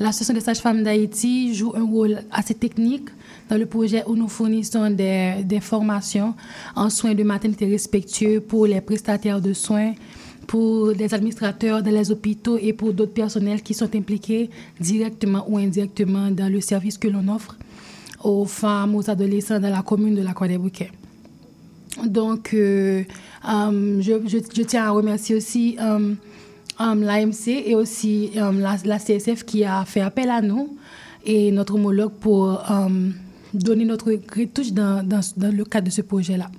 l'Association 0.00 0.32
des 0.32 0.40
sages-femmes 0.40 0.82
d'Haïti 0.82 1.54
joue 1.54 1.74
un 1.76 1.84
rôle 1.84 2.22
assez 2.30 2.54
technique 2.54 3.10
dans 3.52 3.58
le 3.58 3.66
projet 3.66 4.02
où 4.06 4.16
nous 4.16 4.28
fournissons 4.28 4.88
des, 4.88 5.44
des 5.44 5.60
formations 5.60 6.34
en 6.74 6.88
soins 6.88 7.14
de 7.14 7.22
maternité 7.22 7.66
respectueux 7.66 8.40
pour 8.40 8.66
les 8.66 8.80
prestataires 8.80 9.42
de 9.42 9.52
soins, 9.52 9.92
pour 10.46 10.92
les 10.92 11.12
administrateurs 11.12 11.82
dans 11.82 11.90
les 11.90 12.10
hôpitaux 12.10 12.56
et 12.56 12.72
pour 12.72 12.94
d'autres 12.94 13.12
personnels 13.12 13.60
qui 13.60 13.74
sont 13.74 13.94
impliqués 13.94 14.48
directement 14.80 15.44
ou 15.46 15.58
indirectement 15.58 16.30
dans 16.30 16.50
le 16.50 16.62
service 16.62 16.96
que 16.96 17.08
l'on 17.08 17.28
offre 17.28 17.58
aux 18.24 18.46
femmes, 18.46 18.94
aux 18.94 19.10
adolescents 19.10 19.60
dans 19.60 19.68
la 19.68 19.82
commune 19.82 20.14
de 20.14 20.22
la 20.22 20.32
Croix-des-Bouquets. 20.32 20.90
Donc, 22.06 22.54
euh, 22.54 23.02
euh, 23.46 24.00
je, 24.00 24.62
tiens 24.62 24.84
à 24.84 24.90
remercier 24.92 25.36
aussi 25.36 25.76
euh, 25.78 26.14
l'AMC 26.80 27.48
et 27.66 27.74
aussi 27.74 28.30
la, 28.34 28.98
CSF 28.98 29.44
qui 29.44 29.62
a 29.62 29.84
fait 29.84 30.00
appel 30.00 30.30
à 30.30 30.40
nous 30.40 30.78
et 31.26 31.52
notre 31.52 31.74
homologue 31.74 32.12
pour 32.18 32.62
donner 33.54 33.84
notre 33.84 34.12
retouche 34.12 34.72
dans, 34.72 35.06
dans, 35.06 35.20
dans, 35.36 35.54
le 35.54 35.64
cadre 35.64 35.86
de 35.86 35.92
ce 35.92 36.02
projet-là. 36.02 36.50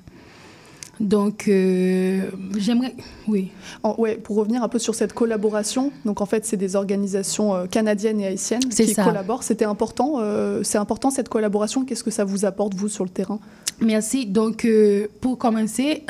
Donc, 1.00 1.48
euh, 1.48 2.30
j'aimerais. 2.58 2.96
Oui. 3.28 3.50
En, 3.82 3.96
ouais, 3.98 4.16
pour 4.16 4.36
revenir 4.36 4.64
un 4.64 4.70
peu 4.70 4.78
sur 4.78 4.94
cette 4.94 5.14
collaboration, 5.14 5.92
donc 6.06 6.22
en 6.22 6.26
fait, 6.26 6.46
c'est 6.46 6.58
des 6.58 6.76
organisations 6.76 7.56
euh, 7.56 7.66
canadiennes 7.66 8.22
et 8.22 8.28
haïtiennes 8.28 8.70
qui 8.70 8.88
ça. 8.94 9.04
collaborent. 9.04 9.44
C'était 9.44 9.66
important, 9.66 10.20
euh, 10.20 10.62
c'est 10.64 10.78
important 10.78 11.10
cette 11.10 11.30
collaboration. 11.30 11.84
Qu'est-ce 11.84 12.04
que 12.04 12.12
ça 12.12 12.24
vous 12.24 12.46
apporte, 12.46 12.76
vous, 12.76 12.90
sur 12.90 13.04
le 13.04 13.10
terrain? 13.10 13.40
Merci. 13.82 14.28
Donc, 14.28 14.68
pour 15.20 15.38
commencer, 15.40 16.04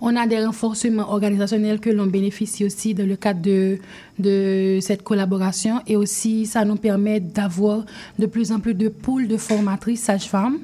on 0.00 0.16
a 0.16 0.26
des 0.26 0.44
renforcements 0.44 1.10
organisationnels 1.10 1.80
que 1.80 1.90
l'on 1.90 2.06
bénéficie 2.06 2.64
aussi 2.64 2.94
dans 2.94 3.06
le 3.06 3.16
cadre 3.16 3.40
de, 3.40 3.78
de 4.18 4.78
cette 4.80 5.02
collaboration 5.02 5.80
et 5.86 5.96
aussi 5.96 6.46
ça 6.46 6.64
nous 6.64 6.76
permet 6.76 7.20
d'avoir 7.20 7.84
de 8.18 8.26
plus 8.26 8.52
en 8.52 8.60
plus 8.60 8.74
de 8.74 8.88
pools 8.88 9.28
de 9.28 9.36
formatrices 9.36 10.02
sages-femmes. 10.02 10.58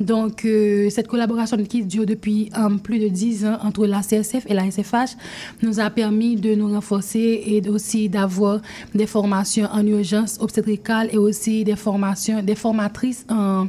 Donc, 0.00 0.44
euh, 0.44 0.90
cette 0.90 1.06
collaboration 1.06 1.56
qui 1.58 1.84
dure 1.84 2.04
depuis 2.04 2.50
um, 2.56 2.80
plus 2.80 2.98
de 2.98 3.08
10 3.08 3.46
ans 3.46 3.58
entre 3.62 3.86
la 3.86 4.00
CSF 4.00 4.44
et 4.48 4.54
la 4.54 4.68
SFH 4.68 5.16
nous 5.62 5.78
a 5.78 5.88
permis 5.90 6.34
de 6.36 6.54
nous 6.54 6.72
renforcer 6.72 7.42
et 7.46 7.68
aussi 7.68 8.08
d'avoir 8.08 8.60
des 8.94 9.06
formations 9.06 9.68
en 9.72 9.86
urgence 9.86 10.38
obstétricale 10.40 11.10
et 11.12 11.18
aussi 11.18 11.62
des 11.62 11.76
formations, 11.76 12.42
des 12.42 12.56
formatrices 12.56 13.24
en, 13.28 13.68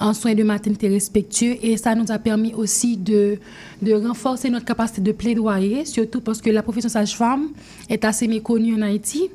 en 0.00 0.14
soins 0.14 0.34
de 0.34 0.42
maternité 0.42 0.88
respectueux. 0.88 1.56
Et 1.62 1.76
ça 1.76 1.94
nous 1.94 2.10
a 2.10 2.18
permis 2.18 2.54
aussi 2.54 2.96
de, 2.96 3.38
de 3.82 3.92
renforcer 3.92 4.50
notre 4.50 4.64
capacité 4.64 5.00
de 5.00 5.12
plaidoyer, 5.12 5.84
surtout 5.84 6.20
parce 6.20 6.40
que 6.40 6.50
la 6.50 6.62
profession 6.62 6.88
sage-femme 6.88 7.48
est 7.88 8.04
assez 8.04 8.28
méconnue 8.28 8.74
en 8.74 8.82
Haïti. 8.82 9.30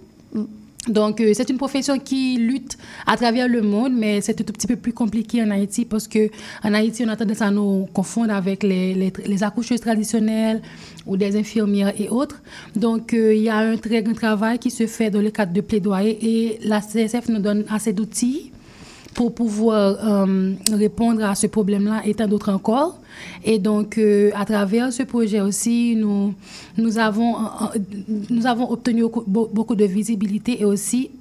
Donc, 0.88 1.22
euh, 1.22 1.32
c'est 1.36 1.48
une 1.52 1.58
profession 1.58 2.00
qui 2.00 2.38
lutte 2.38 2.76
à 3.06 3.16
travers 3.16 3.48
le 3.48 3.62
monde, 3.62 3.94
mais 3.96 4.20
c'est 4.22 4.42
un 4.42 4.44
tout 4.44 4.52
petit 4.52 4.66
peu 4.66 4.76
plus 4.76 4.94
compliqué 4.94 5.44
en 5.44 5.52
Haïti 5.52 5.86
parce 5.86 6.08
que 6.08 6.30
en 6.64 6.74
Haïti, 6.74 7.04
on 7.06 7.10
a 7.10 7.16
tendance 7.16 7.44
à 7.44 7.52
nous 7.52 7.88
confondre 7.94 8.34
avec 8.34 8.64
les, 8.64 8.96
les, 8.96 9.14
les 9.24 9.44
accoucheuses 9.44 9.82
traditionnelles 9.82 10.60
ou 11.06 11.18
des 11.18 11.38
infirmières 11.38 11.94
et 12.00 12.10
autres. 12.10 12.42
Donc, 12.76 13.14
euh, 13.14 13.36
il 13.36 13.44
y 13.44 13.50
a 13.50 13.58
un 13.58 13.78
très 13.78 14.02
grand 14.02 14.16
travail 14.16 14.58
qui 14.58 14.72
se 14.72 14.88
fait 14.88 15.12
dans 15.12 15.22
le 15.22 15.30
cadre 15.30 15.54
de 15.54 15.62
plaidoyer 15.62 16.18
et 16.20 16.60
la 16.64 16.82
CSF 16.82 17.30
nous 17.30 17.40
donne 17.40 17.64
assez 17.70 17.94
d'outils 17.94 18.51
pour 19.14 19.34
pouvoir 19.34 19.98
euh, 20.04 20.54
répondre 20.72 21.24
à 21.24 21.36
ce 21.36 21.48
problème-là 21.48 22.02
et 22.06 22.14
tant 22.14 22.28
d'autres 22.28 22.52
encore. 22.52 23.00
Et 23.44 23.60
donc, 23.60 23.98
euh, 23.98 24.32
à 24.36 24.46
travers 24.46 24.94
ce 24.94 25.04
projet 25.04 25.42
aussi, 25.42 25.96
nous, 25.96 26.34
nous, 26.78 26.98
avons, 26.98 27.36
euh, 27.38 27.80
nous 28.30 28.46
avons 28.48 28.72
obtenu 28.72 29.04
beaucoup 29.28 29.76
de 29.76 29.86
visibilité 29.86 30.62
et 30.62 30.66
aussi 30.66 31.12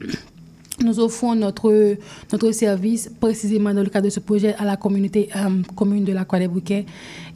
nous 0.85 1.01
offrons 1.01 1.35
notre, 1.35 1.97
notre 2.33 2.53
service 2.53 3.11
précisément 3.21 3.73
dans 3.75 3.83
le 3.83 3.89
cadre 3.89 4.07
de 4.07 4.11
ce 4.11 4.21
projet 4.21 4.55
à 4.59 4.65
la 4.65 4.77
communauté 4.77 5.29
commune 5.75 6.05
de 6.05 6.13
la 6.13 6.25
Croix-des-Bouquets 6.25 6.87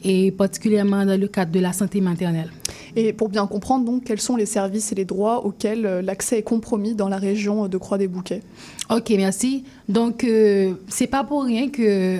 et 0.03 0.31
particulièrement 0.31 1.05
dans 1.05 1.19
le 1.19 1.27
cadre 1.27 1.51
de 1.51 1.59
la 1.59 1.73
santé 1.73 2.01
maternelle. 2.01 2.51
Et 2.95 3.11
pour 3.11 3.29
bien 3.29 3.45
comprendre, 3.45 3.85
donc, 3.85 4.05
quels 4.05 4.21
sont 4.21 4.37
les 4.37 4.45
services 4.45 4.91
et 4.91 4.95
les 4.95 5.05
droits 5.05 5.45
auxquels 5.45 5.81
l'accès 6.03 6.39
est 6.39 6.43
compromis 6.43 6.95
dans 6.95 7.09
la 7.09 7.17
région 7.17 7.67
de 7.67 7.77
Croix-des-Bouquets 7.77 8.41
Ok, 8.89 9.09
merci. 9.17 9.65
Donc, 9.89 10.23
euh, 10.23 10.73
c'est 10.87 11.07
pas 11.07 11.23
pour 11.23 11.43
rien 11.43 11.69
que 11.69 12.19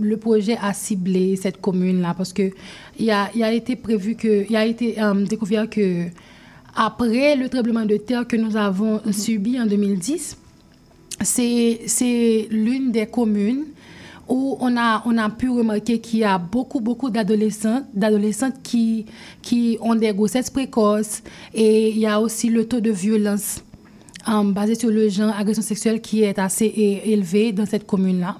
le 0.00 0.16
projet 0.16 0.56
a 0.60 0.72
ciblé 0.72 1.36
cette 1.36 1.60
commune-là, 1.60 2.14
parce 2.16 2.32
que 2.32 2.50
il 2.98 3.10
a, 3.10 3.30
a, 3.40 3.52
été 3.52 3.76
prévu 3.76 4.14
que, 4.14 4.46
il 4.48 4.56
a 4.56 4.66
été 4.66 4.96
découvert 5.28 5.68
que 5.68 6.04
après 6.76 7.36
le 7.36 7.48
tremblement 7.48 7.84
de 7.84 7.96
terre 7.96 8.26
que 8.26 8.36
nous 8.36 8.56
avons 8.56 9.00
subi 9.12 9.60
en 9.60 9.66
2010, 9.66 10.36
c'est 11.22 12.48
l'une 12.50 12.90
des 12.90 13.06
communes 13.06 13.64
où 14.28 14.56
on 14.60 14.76
a, 14.76 15.02
on 15.06 15.16
a 15.18 15.28
pu 15.30 15.50
remarquer 15.50 16.00
qu'il 16.00 16.20
y 16.20 16.24
a 16.24 16.38
beaucoup, 16.38 16.80
beaucoup 16.80 17.10
d'adolescents, 17.10 17.82
d'adolescentes 17.92 18.62
qui, 18.62 19.06
qui 19.42 19.78
ont 19.80 19.94
des 19.94 20.12
grossesses 20.12 20.50
précoces 20.50 21.22
et 21.52 21.90
il 21.90 21.98
y 21.98 22.06
a 22.06 22.20
aussi 22.20 22.48
le 22.48 22.66
taux 22.66 22.80
de 22.80 22.90
violence 22.90 23.62
um, 24.26 24.52
basé 24.52 24.74
sur 24.74 24.90
le 24.90 25.08
genre 25.08 25.34
agression 25.36 25.62
sexuelle 25.62 26.00
qui 26.00 26.22
est 26.22 26.38
assez 26.38 27.02
élevé 27.04 27.52
dans 27.52 27.66
cette 27.66 27.86
commune-là. 27.86 28.36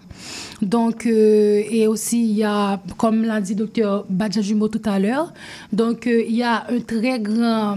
Donc, 0.62 1.07
euh, 1.07 1.62
et 1.70 1.87
aussi, 1.87 2.25
il 2.25 2.37
y 2.37 2.44
a, 2.44 2.81
comme 2.97 3.25
l'a 3.25 3.40
dit 3.40 3.55
docteur 3.55 4.07
Badjajumo 4.09 4.68
tout 4.68 4.83
à 4.85 4.99
l'heure, 4.99 5.33
donc 5.73 6.07
euh, 6.07 6.25
il 6.27 6.37
y 6.37 6.42
a 6.42 6.66
un 6.70 6.81
très 6.81 7.20
grand 7.20 7.77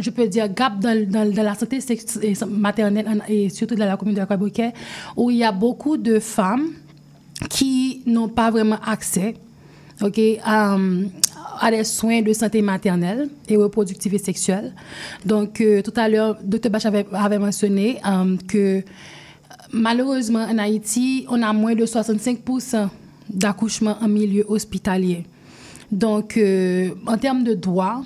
je 0.00 0.10
peux 0.10 0.26
dire, 0.28 0.52
gap 0.52 0.78
dans, 0.78 1.34
la 1.34 1.54
santé 1.54 1.78
maternelle 2.48 3.22
et 3.28 3.48
surtout 3.48 3.74
dans 3.74 3.86
la 3.86 3.96
commune 3.96 4.14
de 4.14 4.20
la 4.20 4.26
Quaboquet, 4.26 4.72
où 5.16 5.30
il 5.30 5.38
y 5.38 5.44
a 5.44 5.52
beaucoup 5.52 5.96
de 5.96 6.18
femmes 6.18 6.68
qui 7.50 8.02
n'ont 8.06 8.28
pas 8.28 8.50
vraiment 8.50 8.78
accès 8.86 9.34
ok, 10.02 10.20
à, 10.44 10.76
des 11.70 11.84
soins 11.84 12.22
de 12.22 12.32
santé 12.32 12.62
maternelle 12.62 13.28
et 13.48 13.56
reproductive 13.56 14.14
et 14.14 14.18
sexuelle. 14.18 14.72
Donc, 15.24 15.60
euh, 15.60 15.82
tout 15.82 15.92
à 15.96 16.08
l'heure, 16.08 16.36
Dr. 16.42 16.70
Bach 16.70 16.84
avait, 16.86 17.06
avait 17.12 17.38
mentionné 17.38 17.98
euh, 18.06 18.36
que 18.48 18.82
malheureusement, 19.72 20.44
en 20.44 20.58
Haïti, 20.58 21.26
on 21.28 21.42
a 21.42 21.52
moins 21.52 21.74
de 21.74 21.84
65% 21.84 22.88
d'accouchements 23.28 23.96
en 24.00 24.08
milieu 24.08 24.44
hospitalier. 24.48 25.24
Donc, 25.90 26.36
euh, 26.36 26.90
en 27.06 27.16
termes 27.16 27.44
de 27.44 27.54
droits, 27.54 28.02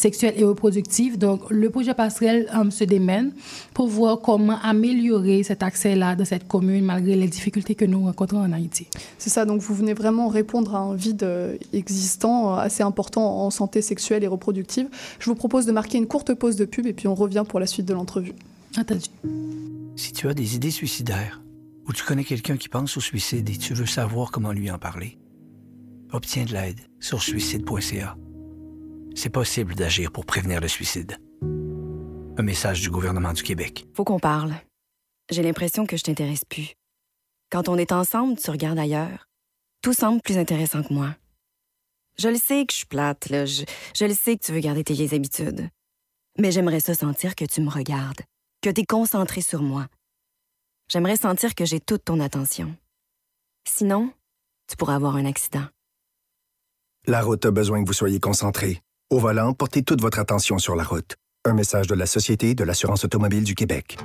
sexuelle 0.00 0.34
et 0.36 0.44
reproductive. 0.44 1.18
Donc, 1.18 1.50
le 1.50 1.70
projet 1.70 1.94
passerelle 1.94 2.48
um, 2.54 2.70
se 2.70 2.84
démène 2.84 3.32
pour 3.74 3.86
voir 3.86 4.20
comment 4.20 4.58
améliorer 4.62 5.42
cet 5.42 5.62
accès-là 5.62 6.16
dans 6.16 6.24
cette 6.24 6.48
commune 6.48 6.84
malgré 6.84 7.16
les 7.16 7.28
difficultés 7.28 7.74
que 7.74 7.84
nous 7.84 8.04
rencontrons 8.04 8.40
en 8.40 8.52
Haïti. 8.52 8.88
C'est 9.18 9.30
ça, 9.30 9.44
donc 9.44 9.60
vous 9.60 9.74
venez 9.74 9.94
vraiment 9.94 10.28
répondre 10.28 10.74
à 10.74 10.78
un 10.78 10.94
vide 10.94 11.22
euh, 11.22 11.56
existant 11.72 12.54
euh, 12.54 12.56
assez 12.56 12.82
important 12.82 13.44
en 13.44 13.50
santé 13.50 13.82
sexuelle 13.82 14.24
et 14.24 14.26
reproductive. 14.26 14.88
Je 15.18 15.26
vous 15.26 15.34
propose 15.34 15.66
de 15.66 15.72
marquer 15.72 15.98
une 15.98 16.06
courte 16.06 16.34
pause 16.34 16.56
de 16.56 16.64
pub 16.64 16.86
et 16.86 16.92
puis 16.92 17.06
on 17.06 17.14
revient 17.14 17.44
pour 17.46 17.60
la 17.60 17.66
suite 17.66 17.86
de 17.86 17.94
l'entrevue. 17.94 18.32
Entendu. 18.78 19.06
Si 19.96 20.12
tu 20.12 20.28
as 20.28 20.34
des 20.34 20.56
idées 20.56 20.70
suicidaires 20.70 21.42
ou 21.86 21.92
tu 21.92 22.04
connais 22.04 22.24
quelqu'un 22.24 22.56
qui 22.56 22.68
pense 22.68 22.96
au 22.96 23.00
suicide 23.00 23.48
et 23.50 23.56
tu 23.56 23.74
veux 23.74 23.86
savoir 23.86 24.30
comment 24.30 24.52
lui 24.52 24.70
en 24.70 24.78
parler, 24.78 25.18
obtiens 26.12 26.44
de 26.44 26.52
l'aide 26.52 26.80
sur 27.00 27.22
suicide.ca 27.22 28.16
c'est 29.20 29.30
possible 29.30 29.74
d'agir 29.74 30.10
pour 30.12 30.24
prévenir 30.24 30.60
le 30.60 30.68
suicide. 30.68 31.18
Un 32.38 32.42
message 32.42 32.80
du 32.80 32.90
gouvernement 32.90 33.34
du 33.34 33.42
Québec. 33.42 33.86
Faut 33.94 34.04
qu'on 34.04 34.18
parle. 34.18 34.54
J'ai 35.30 35.42
l'impression 35.42 35.84
que 35.84 35.98
je 35.98 36.04
t'intéresse 36.04 36.46
plus. 36.46 36.74
Quand 37.50 37.68
on 37.68 37.76
est 37.76 37.92
ensemble, 37.92 38.38
tu 38.38 38.50
regardes 38.50 38.78
ailleurs. 38.78 39.28
Tout 39.82 39.92
semble 39.92 40.22
plus 40.22 40.38
intéressant 40.38 40.82
que 40.82 40.94
moi. 40.94 41.14
Je 42.18 42.28
le 42.28 42.36
sais 42.36 42.64
que 42.64 42.72
je 42.72 42.78
suis 42.78 42.86
plate, 42.86 43.28
là. 43.28 43.44
Je, 43.44 43.64
je 43.94 44.04
le 44.06 44.14
sais 44.14 44.38
que 44.38 44.44
tu 44.44 44.52
veux 44.52 44.60
garder 44.60 44.84
tes 44.84 44.94
vieilles 44.94 45.14
habitudes. 45.14 45.68
Mais 46.38 46.50
j'aimerais 46.50 46.80
ça 46.80 46.94
sentir 46.94 47.34
que 47.34 47.44
tu 47.44 47.60
me 47.60 47.68
regardes, 47.68 48.22
que 48.62 48.70
tu 48.70 48.80
es 48.80 48.86
concentré 48.86 49.42
sur 49.42 49.62
moi. 49.62 49.86
J'aimerais 50.88 51.16
sentir 51.16 51.54
que 51.54 51.66
j'ai 51.66 51.80
toute 51.80 52.04
ton 52.04 52.20
attention. 52.20 52.74
Sinon, 53.68 54.12
tu 54.66 54.76
pourras 54.76 54.94
avoir 54.94 55.16
un 55.16 55.26
accident. 55.26 55.66
La 57.06 57.20
route 57.20 57.44
a 57.44 57.50
besoin 57.50 57.82
que 57.82 57.86
vous 57.86 57.92
soyez 57.92 58.18
concentré. 58.18 58.82
Au 59.12 59.18
volant, 59.18 59.54
portez 59.54 59.82
toute 59.82 60.00
votre 60.00 60.20
attention 60.20 60.58
sur 60.58 60.76
la 60.76 60.84
route. 60.84 61.16
Un 61.44 61.52
message 61.52 61.88
de 61.88 61.96
la 61.96 62.06
Société 62.06 62.54
de 62.54 62.62
l'assurance 62.62 63.04
automobile 63.04 63.42
du 63.42 63.56
Québec. 63.56 63.98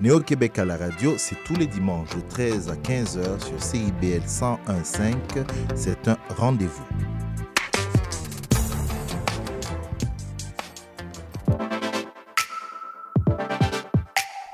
Néo-Québec 0.00 0.58
à 0.58 0.64
la 0.64 0.78
radio, 0.78 1.18
c'est 1.18 1.36
tous 1.44 1.56
les 1.56 1.66
dimanches 1.66 2.16
de 2.16 2.22
13 2.30 2.70
à 2.70 2.76
15 2.76 3.18
heures 3.18 3.42
sur 3.42 3.62
CIBL 3.62 4.22
101.5. 4.26 5.14
C'est 5.74 6.08
un 6.08 6.16
rendez-vous. 6.34 6.86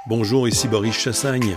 Bonjour, 0.08 0.48
ici 0.48 0.66
Boris 0.66 0.98
Chassagne. 0.98 1.56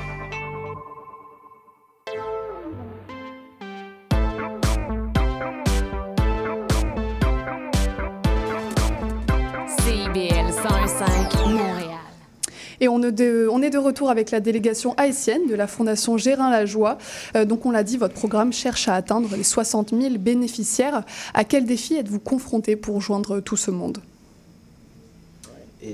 Et 12.79 12.87
on 12.87 13.01
est, 13.03 13.11
de, 13.11 13.47
on 13.51 13.61
est 13.61 13.69
de 13.69 13.77
retour 13.77 14.09
avec 14.09 14.31
la 14.31 14.39
délégation 14.39 14.95
haïtienne 14.95 15.47
de 15.47 15.53
la 15.53 15.67
Fondation 15.67 16.17
Gérin 16.17 16.49
Lajoie. 16.49 16.97
Euh, 17.35 17.45
donc, 17.45 17.65
on 17.67 17.71
l'a 17.71 17.83
dit, 17.83 17.97
votre 17.97 18.15
programme 18.15 18.51
cherche 18.51 18.87
à 18.87 18.95
atteindre 18.95 19.35
les 19.35 19.43
60 19.43 19.91
000 19.91 20.17
bénéficiaires. 20.17 21.03
À 21.35 21.43
quel 21.43 21.65
défi 21.65 21.93
êtes-vous 21.95 22.19
confronté 22.19 22.75
pour 22.75 22.99
joindre 22.99 23.39
tout 23.39 23.57
ce 23.57 23.69
monde? 23.69 23.99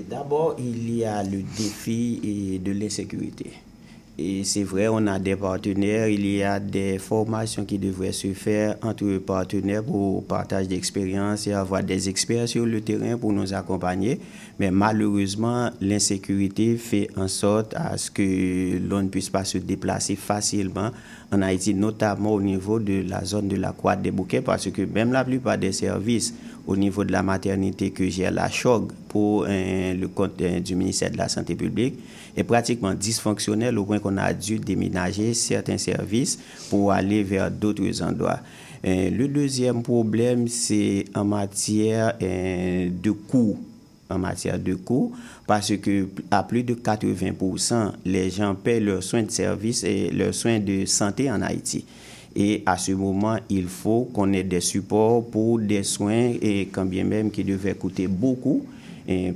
D'abord, 0.10 0.56
il 0.60 0.94
y 0.96 1.04
a 1.04 1.24
le 1.24 1.42
défi 1.58 2.60
de 2.64 2.72
l'insécurité. 2.72 3.52
Et 4.20 4.44
c'est 4.44 4.64
vrai, 4.64 4.88
on 4.88 5.06
a 5.06 5.20
des 5.20 5.36
partenaires, 5.36 6.08
il 6.08 6.26
y 6.26 6.42
a 6.42 6.60
des 6.60 6.98
formations 6.98 7.66
qui 7.66 7.78
devraient 7.78 8.12
se 8.12 8.34
faire 8.34 8.76
entre 8.82 9.20
partenaires 9.20 9.84
pour 9.84 10.26
partage 10.26 10.68
d'expérience 10.68 11.46
et 11.46 11.54
avoir 11.54 11.84
des 11.84 12.10
experts 12.10 12.50
sur 12.50 12.66
le 12.66 12.82
terrain 12.82 13.16
pour 13.16 13.32
nous 13.32 13.54
accompagner. 13.54 14.20
Mais 14.60 14.72
malheureusement, 14.72 15.70
l'insécurité 15.82 16.78
fait 16.78 17.10
en 17.16 17.28
sorte 17.28 17.76
à 17.76 17.96
ce 17.98 18.10
que 18.10 18.80
l'on 18.90 19.04
ne 19.04 19.08
puisse 19.08 19.30
pas 19.30 19.44
se 19.44 19.60
déplacer 19.60 20.16
facilement 20.16 20.90
en 21.32 21.44
Haïti, 21.44 21.76
notamment 21.76 22.34
au 22.34 22.42
niveau 22.42 22.80
de 22.80 23.04
la 23.08 23.24
zone 23.24 23.48
de 23.48 23.56
la 23.56 23.72
Croix 23.72 23.96
des 23.96 24.10
Bouquets, 24.10 24.42
parce 24.42 24.72
que 24.72 24.82
même 24.82 25.12
la 25.12 25.26
plupart 25.26 25.60
des 25.60 25.74
services 25.74 26.34
au 26.66 26.76
niveau 26.76 27.04
de 27.04 27.12
la 27.12 27.22
maternité 27.22 27.92
que 27.92 28.10
j'ai 28.10 28.26
à 28.26 28.32
la 28.32 28.50
CHOG 28.50 28.92
pour 29.08 29.46
euh, 29.48 29.94
le 29.94 30.08
compte 30.10 30.42
euh, 30.42 30.60
du 30.60 30.76
ministère 30.76 31.12
de 31.12 31.18
la 31.18 31.30
Santé 31.30 31.56
publique 31.56 31.96
est 32.38 32.44
pratiquement 32.44 32.94
dysfonctionnel 32.94 33.78
au 33.78 33.84
point 33.84 34.00
qu'on 34.00 34.16
a 34.18 34.32
dû 34.32 34.60
déménager 34.60 35.34
certains 35.34 35.78
services 35.78 36.40
pour 36.70 36.94
aller 36.94 37.24
vers 37.24 37.52
d'autres 37.52 38.02
endroits. 38.02 38.40
Euh, 38.86 39.10
le 39.10 39.28
deuxième 39.28 39.82
problème, 39.84 40.48
c'est 40.48 41.06
en 41.16 41.26
matière 41.26 42.16
de 42.20 43.12
coûts 43.12 43.58
en 44.10 44.20
matière 44.20 44.60
de 44.60 44.74
coûts, 44.74 45.12
parce 45.46 45.76
que 45.78 46.08
à 46.32 46.44
plus 46.44 46.64
de 46.64 46.74
80%, 46.76 47.92
les 48.06 48.30
gens 48.30 48.56
paient 48.56 48.80
leurs 48.80 49.04
soins 49.04 49.24
de 49.24 49.32
service 49.32 49.84
et 49.84 50.12
leurs 50.12 50.34
soins 50.34 50.60
de 50.60 50.86
santé 50.86 51.30
en 51.30 51.42
Haïti. 51.42 51.86
Et 52.36 52.62
à 52.66 52.78
ce 52.78 52.92
moment, 52.92 53.38
il 53.50 53.68
faut 53.68 54.10
qu'on 54.14 54.32
ait 54.34 54.44
des 54.44 54.62
supports 54.62 55.26
pour 55.26 55.60
des 55.60 55.84
soins, 55.84 56.34
et 56.42 56.68
quand 56.72 56.86
bien 56.86 57.04
même 57.04 57.32
qui 57.32 57.44
devaient 57.44 57.74
coûter 57.74 58.08
beaucoup, 58.08 58.66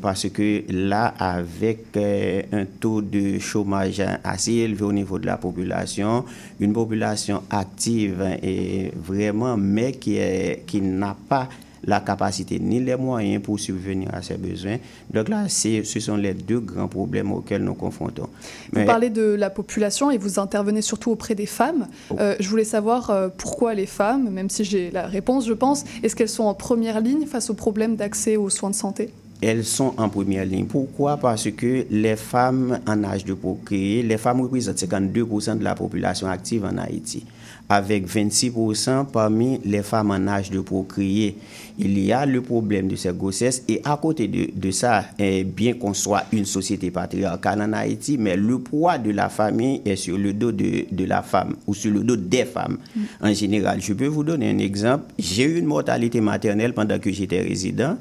parce 0.02 0.30
que 0.30 0.64
là, 0.70 1.14
avec 1.18 1.96
euh, 1.96 2.42
un 2.52 2.66
taux 2.66 3.02
de 3.02 3.40
chômage 3.40 4.02
assez 4.24 4.54
élevé 4.54 4.84
au 4.84 4.94
niveau 4.94 5.18
de 5.18 5.26
la 5.26 5.38
population, 5.38 6.26
une 6.60 6.74
population 6.74 7.44
active 7.50 8.22
et 8.44 8.92
vraiment, 8.96 9.56
mais 9.58 9.94
qui, 9.94 10.20
qui 10.68 10.82
n'a 10.82 11.16
pas 11.30 11.48
la 11.84 12.00
capacité 12.00 12.60
ni 12.60 12.80
les 12.80 12.96
moyens 12.96 13.42
pour 13.42 13.60
subvenir 13.60 14.14
à 14.14 14.22
ses 14.22 14.38
besoins. 14.38 14.78
Donc 15.12 15.30
là, 15.30 15.48
ce 15.50 16.00
sont 16.00 16.16
les 16.16 16.34
deux 16.34 16.60
grands 16.60 16.88
problèmes 16.88 17.32
auxquels 17.32 17.64
nous 17.64 17.74
confrontons. 17.74 18.30
Vous 18.72 18.86
parlez 18.86 19.10
de 19.10 19.34
la 19.34 19.50
population 19.50 20.12
et 20.12 20.18
vous 20.18 20.40
intervenez 20.40 20.82
surtout 20.82 21.12
auprès 21.12 21.36
des 21.36 21.46
femmes. 21.46 21.88
Oh. 22.10 22.16
Euh, 22.20 22.36
je 22.40 22.48
voulais 22.50 22.64
savoir 22.64 23.10
euh, 23.10 23.30
pourquoi 23.36 23.74
les 23.74 23.86
femmes, 23.86 24.30
même 24.30 24.50
si 24.50 24.64
j'ai 24.64 24.92
la 24.92 25.08
réponse, 25.08 25.48
je 25.48 25.54
pense, 25.54 25.84
est-ce 26.04 26.16
qu'elles 26.16 26.30
sont 26.30 26.44
en 26.44 26.54
première 26.54 27.00
ligne 27.00 27.26
face 27.26 27.50
aux 27.50 27.56
problèmes 27.56 27.96
d'accès 27.96 28.38
aux 28.38 28.50
soins 28.50 28.70
de 28.70 28.76
santé? 28.76 29.10
Elles 29.42 29.66
sont 29.66 29.94
en 29.98 30.10
première 30.10 30.46
ligne. 30.46 30.66
Pourquoi? 30.66 31.18
Parce 31.18 31.50
que 31.52 31.86
les 31.90 32.16
femmes 32.16 32.80
en 32.88 33.04
âge 33.04 33.26
de 33.26 33.34
procréer, 33.34 34.04
les 34.04 34.18
femmes 34.18 34.42
représentent 34.42 34.78
52% 34.78 35.58
de 35.58 35.64
la 35.64 35.76
population 35.76 36.28
active 36.28 36.64
en 36.66 36.78
Haïti 36.78 37.26
avec 37.72 38.08
26% 38.08 39.06
parmi 39.12 39.60
les 39.64 39.82
femmes 39.82 40.12
en 40.12 40.28
âge 40.28 40.52
de 40.52 40.60
procréer. 40.60 41.38
Il 41.80 41.98
y 42.00 42.12
a 42.12 42.26
le 42.26 42.42
problème 42.42 42.88
de 42.88 42.96
ces 42.96 43.14
grossesses 43.14 43.64
et 43.68 43.82
à 43.86 43.98
côté 43.98 44.28
de, 44.28 44.72
ça, 44.72 45.06
eh, 45.18 45.44
bien 45.44 45.74
qu'on 45.74 45.94
soit 45.94 46.24
une 46.34 46.46
société 46.46 46.92
patriarcale 46.92 47.62
en 47.62 47.74
Haïti, 47.74 48.18
mais 48.20 48.36
le 48.36 48.60
poids 48.60 48.98
de 48.98 49.12
la 49.12 49.30
famille 49.30 49.82
est 49.86 49.96
sur 49.96 50.18
le 50.18 50.34
dos 50.34 50.52
de, 50.52 50.86
la 51.06 51.22
femme 51.24 51.56
ou 51.66 51.74
sur 51.74 51.92
le 51.92 52.02
dos 52.04 52.16
des 52.18 52.46
femmes 52.46 52.78
mm. 52.96 53.02
en 53.22 53.34
général. 53.34 53.82
Je 53.82 53.94
peux 53.94 54.08
vous 54.08 54.24
donner 54.24 54.50
un 54.52 54.58
exemple. 54.60 55.06
J'ai 55.18 55.44
eu 55.44 55.58
une 55.60 55.66
mortalité 55.66 56.20
maternelle 56.20 56.74
pendant 56.74 57.00
que 57.00 57.12
j'étais 57.12 57.42
résident 57.42 57.96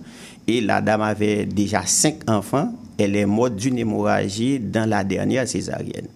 et 0.51 0.61
la 0.61 0.81
dame 0.81 1.03
avait 1.03 1.47
déjà 1.47 1.83
cinq 1.87 2.29
enfants. 2.29 2.73
Elle 2.99 3.17
est 3.17 3.27
morte 3.27 3.57
d'une 3.57 3.79
hémorragie 3.79 4.59
dans 4.59 4.89
la 4.89 5.05
dernière 5.05 5.49
césarienne. 5.49 6.09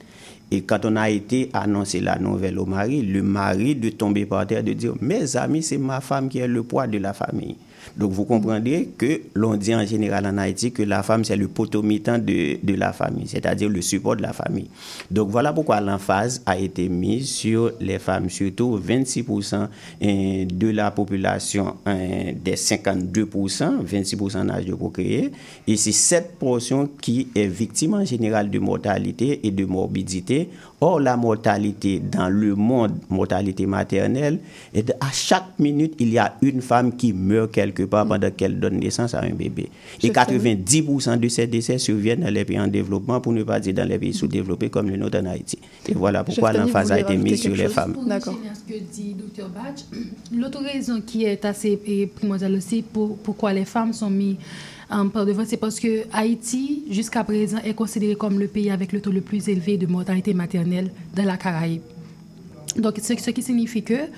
Et 0.51 0.63
quand 0.63 0.85
on 0.85 0.97
a 0.97 1.09
été 1.09 1.51
annoncé 1.53 2.01
la 2.01 2.19
nouvelle 2.19 2.59
au 2.59 2.67
mari, 2.67 3.03
le 3.03 3.23
mari 3.23 3.75
de 3.75 3.91
tomber 3.91 4.27
par 4.27 4.47
terre, 4.47 4.63
de 4.63 4.73
dire, 4.73 4.95
mes 5.01 5.37
amis, 5.37 5.63
c'est 5.63 5.79
ma 5.79 6.01
femme 6.01 6.29
qui 6.29 6.39
est 6.39 6.49
le 6.49 6.63
poids 6.63 6.87
de 6.87 6.99
la 6.99 7.13
famille. 7.13 7.57
Donc 7.97 8.13
vous 8.13 8.25
comprendrez 8.25 8.91
que 8.97 9.21
l'on 9.35 9.57
dit 9.57 9.75
en 9.75 9.85
général 9.87 10.27
en 10.27 10.39
Haïti 10.39 10.73
que 10.73 10.83
la 10.83 11.03
femme, 11.03 11.25
c'est 11.25 11.37
le 11.37 11.49
potomitan 11.49 12.19
de, 12.19 12.59
de 12.63 12.75
la 12.75 12.93
famille, 12.93 13.27
c'est-à-dire 13.29 13.69
le 13.69 13.83
support 13.83 14.17
de 14.17 14.23
la 14.23 14.33
famille. 14.33 14.69
Donc 15.11 15.31
voilà 15.31 15.53
pourquoi 15.53 15.81
l'emphase 15.81 16.43
a 16.47 16.59
été 16.59 16.89
mise 16.89 17.29
sur 17.29 17.73
les 17.81 17.99
femmes, 17.99 18.31
surtout 18.31 18.79
26% 18.79 19.55
hein, 19.55 19.69
de 20.01 20.69
la 20.71 20.91
population 20.91 21.77
hein, 21.87 22.33
des 22.43 22.55
52%, 22.55 23.85
26% 23.85 24.37
en 24.37 24.49
âge 24.49 24.67
de 24.67 24.75
procréer. 24.75 25.31
Et 25.67 25.77
c'est 25.77 25.93
cette 25.93 26.39
portion 26.39 26.89
qui 27.01 27.29
est 27.35 27.47
victime 27.47 27.95
en 27.95 28.05
général 28.05 28.51
de 28.51 28.59
mortalité 28.59 29.41
et 29.47 29.51
de 29.51 29.65
morbidité. 29.65 30.49
Or, 30.81 31.01
la 31.01 31.17
mortalité 31.17 31.99
dans 32.01 32.29
le 32.29 32.55
monde, 32.55 32.93
mortalité 33.09 33.65
maternelle, 33.65 34.39
et 34.75 34.85
à 35.01 35.11
chaque 35.13 35.59
minute, 35.59 35.95
il 35.99 36.13
y 36.13 36.19
a 36.19 36.37
une 36.43 36.61
femme 36.61 36.95
qui 36.97 37.13
meurt 37.13 37.53
quelque 37.53 37.74
part 37.83 38.07
pendant 38.07 38.31
qu'elle 38.31 38.59
donne 38.59 38.79
naissance 38.79 39.15
à 39.15 39.21
un 39.23 39.31
bébé. 39.31 39.69
Et 40.03 40.11
90% 40.11 41.19
de 41.19 41.29
ces 41.29 41.47
décès 41.47 41.79
surviennent 41.79 42.21
dans 42.21 42.33
les 42.33 42.45
pays 42.45 42.59
en 42.59 42.69
développement, 42.69 43.21
pour 43.21 43.33
ne 43.33 43.43
pas 43.43 43.61
dire 43.61 43.75
dans 43.75 43.89
les 43.89 43.99
pays 43.99 44.15
sous-développés 44.15 44.71
comme 44.71 44.89
le 44.91 44.97
nôtre 44.97 45.19
en 45.19 45.27
Haïti. 45.27 45.59
Et 45.89 45.95
voilà 45.95 46.25
pourquoi 46.25 46.53
l'emphase 46.53 46.93
a 46.93 47.01
été 47.01 47.17
mise 47.17 47.41
sur 47.43 47.55
les 47.55 47.69
femmes. 47.69 47.97
D'accord. 48.07 48.39
ce 48.55 48.73
que 48.73 48.79
dit 48.79 49.15
Dr. 49.15 49.49
Batch, 49.49 49.85
l'autre 50.37 50.63
raison 50.63 51.01
qui 51.01 51.25
est 51.25 51.45
assez 51.45 51.77
primordiale 52.15 52.55
aussi 52.55 52.83
pour 52.83 53.17
pourquoi 53.19 53.53
les 53.53 53.65
femmes 53.65 53.93
sont 53.93 54.11
mises 54.11 54.37
en 54.91 55.09
par 55.09 55.25
devant, 55.27 55.45
c'est 55.47 55.57
parce 55.57 55.81
que 55.81 56.05
Haïti, 56.13 56.85
jusqu'à 56.91 57.25
présent, 57.25 57.59
est 57.65 57.75
considéré 57.75 58.15
comme 58.15 58.39
le 58.39 58.47
pays 58.49 58.71
avec 58.71 58.93
le 58.93 59.01
taux 59.01 59.11
le 59.11 59.21
plus 59.21 59.49
élevé 59.49 59.77
de 59.77 59.87
mortalité 59.87 60.35
maternelle 60.35 60.91
dans 61.17 61.25
la 61.25 61.37
Caraïbe. 61.37 61.81
Donc, 62.77 62.99
ce, 63.01 63.13
qui 63.13 63.43
signifie 63.43 63.83
que, 63.83 64.09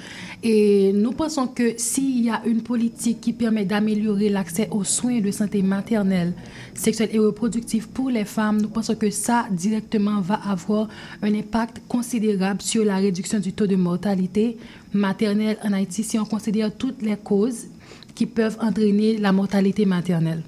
et 0.43 0.93
nous 0.95 1.13
pensons 1.13 1.47
que 1.47 1.75
s'il 1.77 2.25
y 2.25 2.31
a 2.31 2.41
une 2.47 2.63
politique 2.63 3.21
qui 3.21 3.33
permet 3.33 3.65
d'améliorer 3.65 4.31
l'accès 4.31 4.69
aux 4.71 4.85
soins 4.85 5.21
de 5.21 5.31
santé 5.31 5.63
maternelle, 5.63 6.33
sexuelle 6.75 7.11
et 7.13 7.19
reproductive 7.19 7.89
pour 7.89 8.09
les 8.09 8.25
femmes, 8.25 8.61
nous 8.63 8.69
pensons 8.69 8.95
que 8.95 9.11
ça 9.11 9.47
directement 9.51 10.21
va 10.21 10.41
avoir 10.49 10.89
un 11.23 11.35
impact 11.35 11.83
considérable 11.87 12.63
sur 12.63 12.85
la 12.85 12.97
réduction 12.97 13.39
du 13.39 13.53
taux 13.53 13.67
de 13.67 13.77
mortalité 13.77 14.57
maternelle 14.95 15.59
en 15.63 15.73
Haïti 15.73 16.03
si 16.03 16.19
on 16.19 16.25
considère 16.25 16.75
toutes 16.75 17.03
les 17.03 17.17
causes 17.17 17.67
qui 18.15 18.25
peuvent 18.25 18.57
entraîner 18.61 19.19
la 19.19 19.33
mortalité 19.33 19.85
maternelle. 19.85 20.43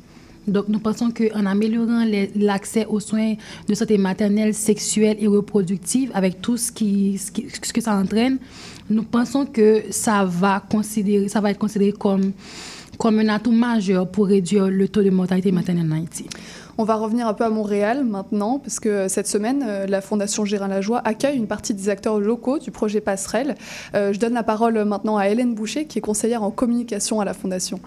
Donc, 0.48 0.68
nous 0.68 0.78
pensons 0.78 1.10
qu'en 1.10 1.46
améliorant 1.46 2.04
l'accès 2.34 2.86
aux 2.86 3.00
soins 3.00 3.34
de 3.68 3.74
santé 3.74 3.98
maternelle, 3.98 4.54
sexuelle 4.54 5.16
et 5.20 5.26
reproductive, 5.26 6.10
avec 6.14 6.40
tout 6.40 6.56
ce, 6.56 6.72
que 6.72 7.80
ça 7.80 7.94
entraîne, 7.94 8.38
nous 8.90 9.02
pensons 9.02 9.44
que 9.44 9.84
ça 9.90 10.24
va, 10.24 10.62
être 10.62 11.58
considéré 11.58 11.92
comme, 11.92 12.32
un 13.04 13.28
atout 13.28 13.52
majeur 13.52 14.10
pour 14.10 14.26
réduire 14.26 14.68
le 14.68 14.88
taux 14.88 15.02
de 15.02 15.10
mortalité 15.10 15.52
maternelle 15.52 15.86
en 15.92 15.96
Haïti. 15.96 16.26
On 16.80 16.84
va 16.84 16.94
revenir 16.94 17.26
un 17.26 17.34
peu 17.34 17.44
à 17.44 17.50
Montréal 17.50 18.04
maintenant, 18.04 18.60
parce 18.60 18.78
que 18.78 19.08
cette 19.08 19.26
semaine, 19.26 19.64
euh, 19.66 19.86
la 19.86 20.00
Fondation 20.00 20.44
Gérard 20.44 20.68
Lajoie 20.68 21.02
accueille 21.04 21.36
une 21.36 21.48
partie 21.48 21.74
des 21.74 21.88
acteurs 21.88 22.20
locaux 22.20 22.60
du 22.60 22.70
projet 22.70 23.00
Passerelle. 23.00 23.56
Euh, 23.96 24.12
je 24.12 24.20
donne 24.20 24.34
la 24.34 24.44
parole 24.44 24.84
maintenant 24.84 25.16
à 25.16 25.28
Hélène 25.28 25.56
Boucher, 25.56 25.86
qui 25.86 25.98
est 25.98 26.02
conseillère 26.02 26.44
en 26.44 26.52
communication 26.52 27.20
à 27.20 27.24
la 27.24 27.34
Fondation. 27.34 27.80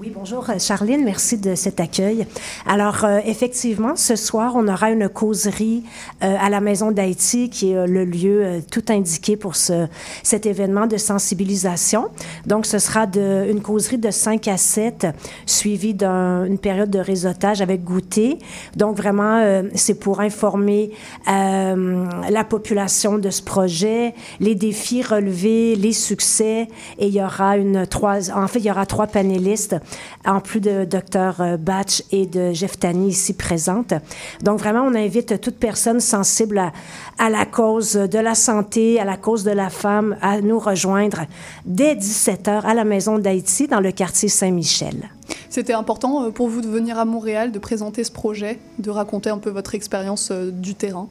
Oui, 0.00 0.10
bonjour 0.12 0.48
euh, 0.48 0.58
Charline, 0.58 1.04
merci 1.04 1.36
de 1.36 1.54
cet 1.54 1.78
accueil. 1.78 2.26
Alors, 2.66 3.04
euh, 3.04 3.20
effectivement, 3.26 3.94
ce 3.94 4.16
soir, 4.16 4.54
on 4.56 4.66
aura 4.66 4.90
une 4.90 5.08
causerie 5.08 5.84
euh, 6.22 6.34
à 6.40 6.48
la 6.48 6.60
Maison 6.60 6.90
d'Haïti, 6.90 7.50
qui 7.50 7.72
est 7.72 7.86
le 7.86 8.04
lieu 8.04 8.62
tout 8.70 8.82
indiqué 8.88 9.36
pour 9.36 9.54
ce, 9.54 9.86
cet 10.22 10.46
événement 10.46 10.86
de 10.86 10.96
sensibilisation. 10.96 12.08
Donc, 12.46 12.64
ce 12.64 12.78
sera 12.78 13.06
de, 13.06 13.46
une 13.50 13.60
causerie 13.60 13.98
de 13.98 14.10
5 14.10 14.48
à 14.48 14.56
7, 14.56 15.08
suivie 15.44 15.94
d'une 15.94 16.58
période 16.60 16.90
de 16.90 16.98
réseautage 16.98 17.60
avec 17.60 17.84
goûter. 17.84 18.38
Donc, 18.74 18.96
vraiment, 18.96 19.62
c'est 19.74 19.94
pour 19.94 20.20
informer 20.20 20.90
la 21.26 22.44
population 22.48 23.18
de 23.18 23.30
ce 23.30 23.42
projet, 23.42 24.14
les 24.40 24.54
défis 24.54 25.02
relevés, 25.02 25.76
les 25.76 25.92
succès, 25.92 26.68
et 26.98 27.06
il 27.06 27.14
y 27.14 27.22
aura 27.22 27.56
une 27.56 27.86
trois, 27.86 28.30
en 28.30 28.48
fait, 28.48 28.58
il 28.58 28.66
y 28.66 28.70
aura 28.70 28.86
trois 28.86 29.06
panélistes 29.06 29.76
en 30.24 30.40
plus 30.40 30.60
de 30.60 30.84
Dr 30.84 31.40
euh, 31.40 31.56
Batch 31.56 32.02
et 32.10 32.26
de 32.26 32.52
Jeff 32.52 32.78
Tani 32.78 33.08
ici 33.08 33.34
présentes. 33.34 33.94
Donc 34.42 34.58
vraiment, 34.58 34.82
on 34.82 34.94
invite 34.94 35.40
toute 35.40 35.56
personne 35.56 36.00
sensible 36.00 36.58
à, 36.58 36.72
à, 37.18 37.30
la 37.30 37.46
cause 37.46 37.94
de 37.94 38.18
la 38.18 38.34
santé, 38.34 39.00
à 39.00 39.04
la 39.04 39.16
cause 39.16 39.44
de 39.44 39.50
la 39.50 39.70
femme, 39.70 40.16
à 40.20 40.40
nous 40.40 40.58
rejoindre 40.58 41.22
dès 41.64 41.94
17h 41.94 42.62
à 42.62 42.74
la 42.74 42.84
Maison 42.84 43.18
d'Haïti 43.18 43.66
dans 43.66 43.80
le 43.80 43.92
quartier 43.92 44.28
Saint-Michel. 44.28 45.10
C'était 45.48 45.72
important 45.72 46.24
euh, 46.24 46.30
pour 46.30 46.48
vous 46.48 46.60
de 46.60 46.68
venir 46.68 46.98
à 46.98 47.04
Montréal, 47.04 47.52
de 47.52 47.58
présenter 47.58 48.04
ce 48.04 48.12
projet, 48.12 48.58
de 48.78 48.90
raconter 48.90 49.30
un 49.30 49.38
peu 49.38 49.50
votre 49.50 49.74
expérience 49.74 50.30
euh, 50.30 50.50
du 50.50 50.74
terrain? 50.74 51.08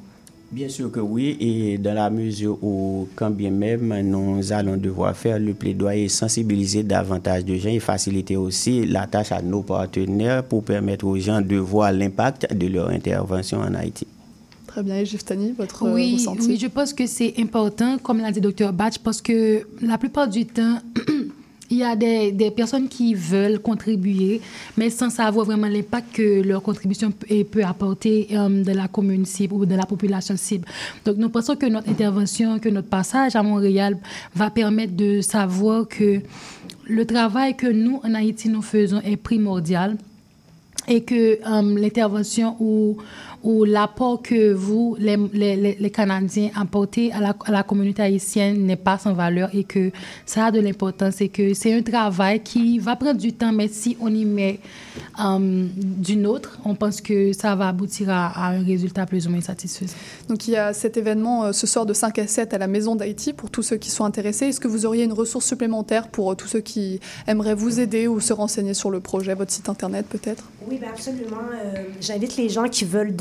Bien 0.52 0.68
sûr 0.68 0.92
que 0.92 1.00
oui, 1.00 1.38
et 1.40 1.78
dans 1.78 1.94
la 1.94 2.10
mesure 2.10 2.62
où, 2.62 3.08
quand 3.16 3.30
bien 3.30 3.52
même, 3.52 3.98
nous 4.02 4.52
allons 4.52 4.76
devoir 4.76 5.16
faire 5.16 5.40
le 5.40 5.54
plaidoyer, 5.54 6.10
sensibiliser 6.10 6.84
davantage 6.84 7.46
de 7.46 7.56
gens 7.56 7.70
et 7.70 7.80
faciliter 7.80 8.36
aussi 8.36 8.86
la 8.86 9.08
tâche 9.08 9.32
à 9.32 9.42
nos 9.42 9.62
partenaires 9.62 10.44
pour 10.44 10.64
permettre 10.64 11.06
aux 11.06 11.18
gens 11.18 11.40
de 11.40 11.56
voir 11.56 11.94
l'impact 11.94 12.54
de 12.54 12.68
leur 12.68 12.90
intervention 12.90 13.60
en 13.60 13.74
Haïti. 13.74 14.06
Très 14.68 14.84
bien. 14.84 14.98
Et 14.98 15.06
Giftani, 15.06 15.54
votre 15.58 15.90
oui, 15.90 16.16
ressenti? 16.16 16.48
Oui, 16.48 16.58
je 16.58 16.68
pense 16.68 16.94
que 16.94 17.06
c'est 17.08 17.34
important, 17.38 17.98
comme 17.98 18.20
l'a 18.20 18.32
dit 18.32 18.42
Dr. 18.42 18.74
Batch, 18.74 18.98
parce 18.98 19.22
que 19.22 19.66
la 19.82 19.98
plupart 19.98 20.28
du 20.28 20.46
temps, 20.46 20.80
il 21.72 21.78
y 21.78 21.84
a 21.84 21.96
des, 21.96 22.52
personnes 22.52 22.90
qui 22.90 23.14
veulent 23.14 23.60
contribuer, 23.60 24.42
mais 24.78 24.90
sans 24.90 25.10
savoir 25.10 25.46
vraiment 25.46 25.68
l'impact 25.68 26.14
que 26.14 26.42
leur 26.42 26.62
contribution 26.62 27.12
peut, 27.12 27.44
peut 27.46 27.64
apporter 27.64 28.28
euh, 28.34 28.64
de 28.64 28.72
la 28.74 28.90
commune 28.90 29.26
cible 29.26 29.54
ou 29.54 29.66
de 29.66 29.76
la 29.76 29.86
population 29.86 30.36
cible. 30.36 30.68
Donc, 31.06 31.16
nous 31.18 31.30
pensons 31.30 31.56
que 31.56 31.66
notre 31.66 31.90
intervention, 31.90 32.60
que 32.60 32.68
notre 32.68 32.90
passage 32.90 33.38
à 33.38 33.42
Montréal 33.42 33.98
va 34.36 34.50
permettre 34.50 34.94
de 34.96 35.22
savoir 35.22 35.88
que 35.88 36.22
le 36.88 37.06
travail 37.06 37.56
que 37.56 37.68
nous, 37.68 38.02
en 38.04 38.14
Haïti, 38.16 38.50
nous 38.50 38.62
faisons 38.62 39.00
est 39.00 39.16
primordial 39.16 39.98
et 40.88 41.04
que 41.04 41.40
euh, 41.46 41.80
l'intervention 41.80 42.58
ou, 42.60 42.98
où 42.98 43.31
l'apport 43.44 44.22
que 44.22 44.54
vous, 44.54 44.96
les, 45.00 45.18
les, 45.34 45.76
les 45.80 45.90
Canadiens, 45.90 46.50
apportez 46.56 47.12
à 47.12 47.20
la, 47.20 47.36
à 47.46 47.52
la 47.52 47.64
communauté 47.64 48.02
haïtienne 48.02 48.66
n'est 48.66 48.76
pas 48.76 48.98
sans 48.98 49.14
valeur 49.14 49.50
et 49.54 49.64
que 49.64 49.92
ça 50.26 50.46
a 50.46 50.52
de 50.52 50.60
l'importance 50.60 51.22
et 51.22 51.30
que 51.30 51.54
c'est 51.54 51.74
un 51.74 51.82
travail 51.82 52.42
qui 52.42 52.80
va 52.80 52.96
prendre 52.96 53.20
du 53.20 53.34
temps, 53.34 53.52
mais 53.52 53.68
si 53.68 53.98
on 54.00 54.14
y 54.14 54.26
met 54.26 54.60
euh, 55.20 55.68
d'une 55.76 56.26
autre, 56.28 56.60
on 56.66 56.76
pense 56.76 57.02
que 57.02 57.34
ça 57.34 57.56
va 57.56 57.70
aboutir 57.70 58.10
à, 58.10 58.28
à, 58.28 58.52
un 58.52 58.64
résultat 58.64 59.06
plus 59.06 59.28
ou 59.28 59.32
moins 59.32 59.42
satisfaisant. 59.42 59.96
Donc 60.30 60.48
il 60.48 60.52
y 60.52 60.58
a 60.58 60.74
cet 60.74 60.98
événement 60.98 61.46
euh, 61.46 61.52
ce 61.52 61.68
soir 61.68 61.86
de 61.86 61.94
5 61.94 62.20
à 62.20 62.28
7 62.28 62.54
à 62.54 62.58
la 62.58 62.68
Maison 62.68 62.96
d'Haïti 62.96 63.34
pour 63.34 63.50
tous 63.50 63.64
ceux 63.64 63.78
qui 63.78 63.90
sont 63.90 64.06
intéressés. 64.06 64.48
Est-ce 64.48 64.60
que 64.60 64.68
vous 64.68 64.86
auriez 64.86 65.04
une 65.04 65.14
ressource 65.14 65.46
supplémentaire 65.46 66.08
pour 66.08 66.32
euh, 66.32 66.36
tous 66.36 66.48
ceux 66.48 66.62
qui 66.62 67.00
aimeraient 67.28 67.56
vous 67.56 67.80
aider 67.80 68.08
ou 68.08 68.20
se 68.20 68.34
renseigner 68.34 68.74
sur 68.74 68.92
le 68.92 69.00
projet, 69.00 69.34
votre 69.34 69.52
site 69.52 69.70
internet 69.70 70.06
peut-être? 70.08 70.44
Oui, 70.70 70.78
bien 70.78 70.90
absolument. 70.90 71.38
Euh, 71.54 71.84
J'invite 72.00 72.38
les 72.38 72.50
gens 72.50 72.68
qui 72.68 72.86
veulent 72.86 73.16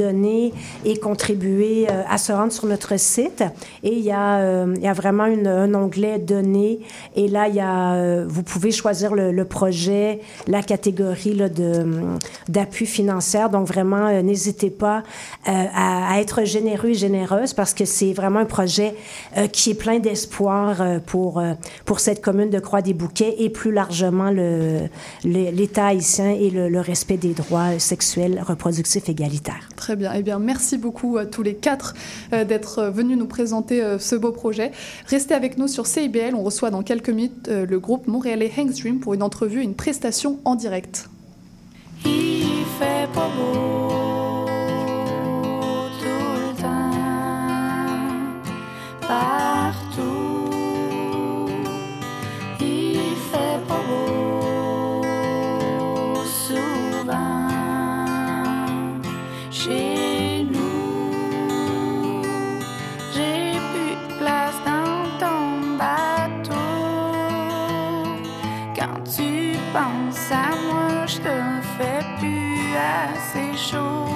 et 0.84 0.98
contribuer 0.98 1.86
euh, 1.90 2.02
à 2.08 2.18
se 2.18 2.32
rendre 2.32 2.52
sur 2.52 2.66
notre 2.66 2.98
site. 2.98 3.44
Et 3.82 3.92
il 3.92 4.04
y 4.04 4.10
a, 4.10 4.38
euh, 4.38 4.74
vraiment 4.94 5.24
un 5.24 5.74
onglet 5.74 6.18
donner. 6.18 6.80
Et 7.16 7.28
là, 7.28 7.46
euh, 7.94 8.26
vous 8.28 8.42
pouvez 8.42 8.72
choisir 8.72 9.14
le, 9.14 9.44
projet, 9.44 10.20
la 10.46 10.62
catégorie 10.62 11.34
de, 11.34 11.86
d'appui 12.48 12.86
financier. 12.86 13.40
Donc 13.50 13.66
vraiment, 13.66 14.22
n'hésitez 14.22 14.70
pas 14.70 15.02
à, 15.46 16.20
être 16.20 16.44
généreux 16.44 16.90
et 16.90 16.94
généreuse 16.94 17.54
parce 17.54 17.74
que 17.74 17.84
c'est 17.84 18.12
vraiment 18.12 18.40
un 18.40 18.44
projet 18.44 18.94
qui 19.52 19.70
est 19.70 19.74
plein 19.74 19.98
d'espoir 19.98 20.82
pour, 21.06 21.42
pour 21.84 22.00
cette 22.00 22.20
commune 22.20 22.50
de 22.50 22.58
Croix-des-Bouquets 22.58 23.36
et 23.38 23.50
plus 23.50 23.72
largement 23.72 24.30
l'État 25.24 25.86
haïtien 25.86 26.30
et 26.30 26.50
le, 26.50 26.68
le 26.68 26.80
respect 26.80 27.16
des 27.16 27.34
droits 27.34 27.78
sexuels, 27.78 28.42
reproductifs 28.46 29.08
égalitaires. 29.08 29.68
Très 29.76 29.96
bien. 29.96 29.99
Eh 30.14 30.22
bien, 30.22 30.38
merci 30.38 30.78
beaucoup 30.78 31.18
à 31.18 31.26
tous 31.26 31.42
les 31.42 31.54
quatre 31.54 31.94
euh, 32.32 32.44
d'être 32.44 32.84
venus 32.84 33.18
nous 33.18 33.26
présenter 33.26 33.82
euh, 33.82 33.98
ce 33.98 34.16
beau 34.16 34.32
projet. 34.32 34.72
Restez 35.06 35.34
avec 35.34 35.58
nous 35.58 35.68
sur 35.68 35.86
CIBL. 35.86 36.34
On 36.34 36.42
reçoit 36.42 36.70
dans 36.70 36.82
quelques 36.82 37.10
minutes 37.10 37.48
euh, 37.48 37.66
le 37.66 37.78
groupe 37.78 38.06
montréalais 38.06 38.50
Hangstream 38.56 39.00
pour 39.00 39.14
une 39.14 39.22
entrevue 39.22 39.60
et 39.60 39.64
une 39.64 39.74
prestation 39.74 40.38
en 40.44 40.54
direct. 40.54 41.08
Il 42.04 42.64
fait 42.78 43.08
pas 43.12 43.28
beau. 43.36 43.90
Chez 59.64 60.44
nous. 60.44 62.22
J'ai 63.14 63.58
plus 63.70 63.94
de 64.02 64.18
place 64.18 64.58
dans 64.64 65.02
ton 65.22 65.76
bateau. 65.80 66.54
Quand 68.78 69.00
tu 69.16 69.58
penses 69.74 70.32
à 70.32 70.48
moi, 70.66 71.06
je 71.06 71.18
te 71.26 71.36
fais 71.76 72.02
plus 72.18 72.74
assez 73.04 73.50
chaud. 73.56 74.08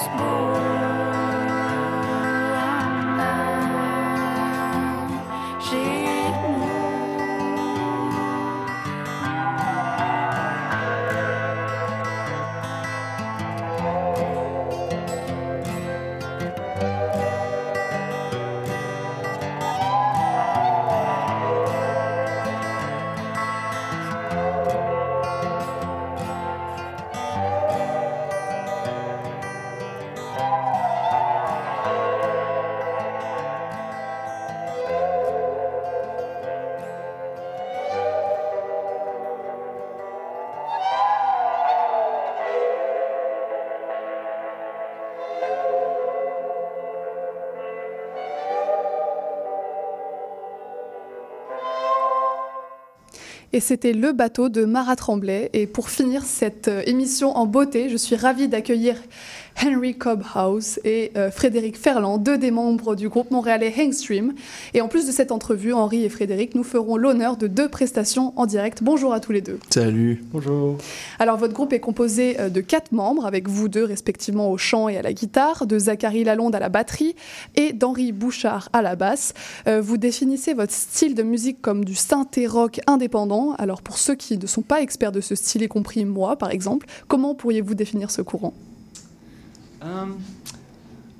Fait 0.00 0.10
plus 0.16 0.49
C'était 53.60 53.92
le 53.92 54.12
bateau 54.12 54.48
de 54.48 54.64
Marat 54.64 54.96
Tremblay. 54.96 55.50
Et 55.52 55.66
pour 55.66 55.90
finir 55.90 56.24
cette 56.24 56.68
euh, 56.68 56.82
émission 56.86 57.36
en 57.36 57.46
beauté, 57.46 57.88
je 57.88 57.96
suis 57.96 58.16
ravie 58.16 58.48
d'accueillir 58.48 58.96
Henry 59.62 59.94
Cobhouse 59.94 60.80
et 60.84 61.12
euh, 61.16 61.30
Frédéric 61.30 61.76
Ferland, 61.76 62.18
deux 62.18 62.38
des 62.38 62.50
membres 62.50 62.94
du 62.94 63.08
groupe 63.08 63.30
montréalais 63.30 63.72
Hangstream. 63.76 64.32
Et 64.72 64.80
en 64.80 64.88
plus 64.88 65.06
de 65.06 65.12
cette 65.12 65.32
entrevue, 65.32 65.74
Henri 65.74 66.04
et 66.04 66.08
Frédéric 66.08 66.54
nous 66.54 66.62
feront 66.62 66.96
l'honneur 66.96 67.36
de 67.36 67.46
deux 67.46 67.68
prestations 67.68 68.32
en 68.36 68.46
direct. 68.46 68.82
Bonjour 68.82 69.12
à 69.12 69.20
tous 69.20 69.32
les 69.32 69.42
deux. 69.42 69.58
Salut. 69.68 70.24
Bonjour. 70.32 70.78
Alors 71.18 71.36
votre 71.36 71.52
groupe 71.52 71.72
est 71.72 71.80
composé 71.80 72.40
euh, 72.40 72.48
de 72.48 72.60
quatre 72.60 72.92
membres, 72.92 73.26
avec 73.26 73.48
vous 73.48 73.68
deux 73.68 73.84
respectivement 73.84 74.50
au 74.50 74.56
chant 74.56 74.88
et 74.88 74.96
à 74.96 75.02
la 75.02 75.12
guitare, 75.12 75.66
de 75.66 75.78
Zachary 75.78 76.24
Lalonde 76.24 76.54
à 76.54 76.60
la 76.60 76.70
batterie 76.70 77.14
et 77.56 77.72
d'Henri 77.72 78.12
Bouchard 78.12 78.70
à 78.72 78.80
la 78.80 78.96
basse. 78.96 79.34
Euh, 79.66 79.82
vous 79.82 79.98
définissez 79.98 80.54
votre 80.54 80.72
style 80.72 81.14
de 81.14 81.22
musique 81.22 81.60
comme 81.60 81.84
du 81.84 81.94
synthé 81.94 82.46
rock 82.46 82.80
indépendant. 82.86 83.54
Alors 83.58 83.82
pour 83.82 83.98
ceux 83.98 84.14
qui 84.14 84.38
ne 84.38 84.46
sont 84.46 84.62
pas 84.62 84.80
experts 84.80 85.12
de 85.12 85.20
ce 85.20 85.34
style, 85.34 85.62
y 85.62 85.68
compris 85.68 86.06
moi 86.06 86.36
par 86.36 86.50
exemple, 86.50 86.86
comment 87.08 87.34
pourriez-vous 87.34 87.74
définir 87.74 88.10
ce 88.10 88.22
courant? 88.22 88.54
Um, 89.82 90.18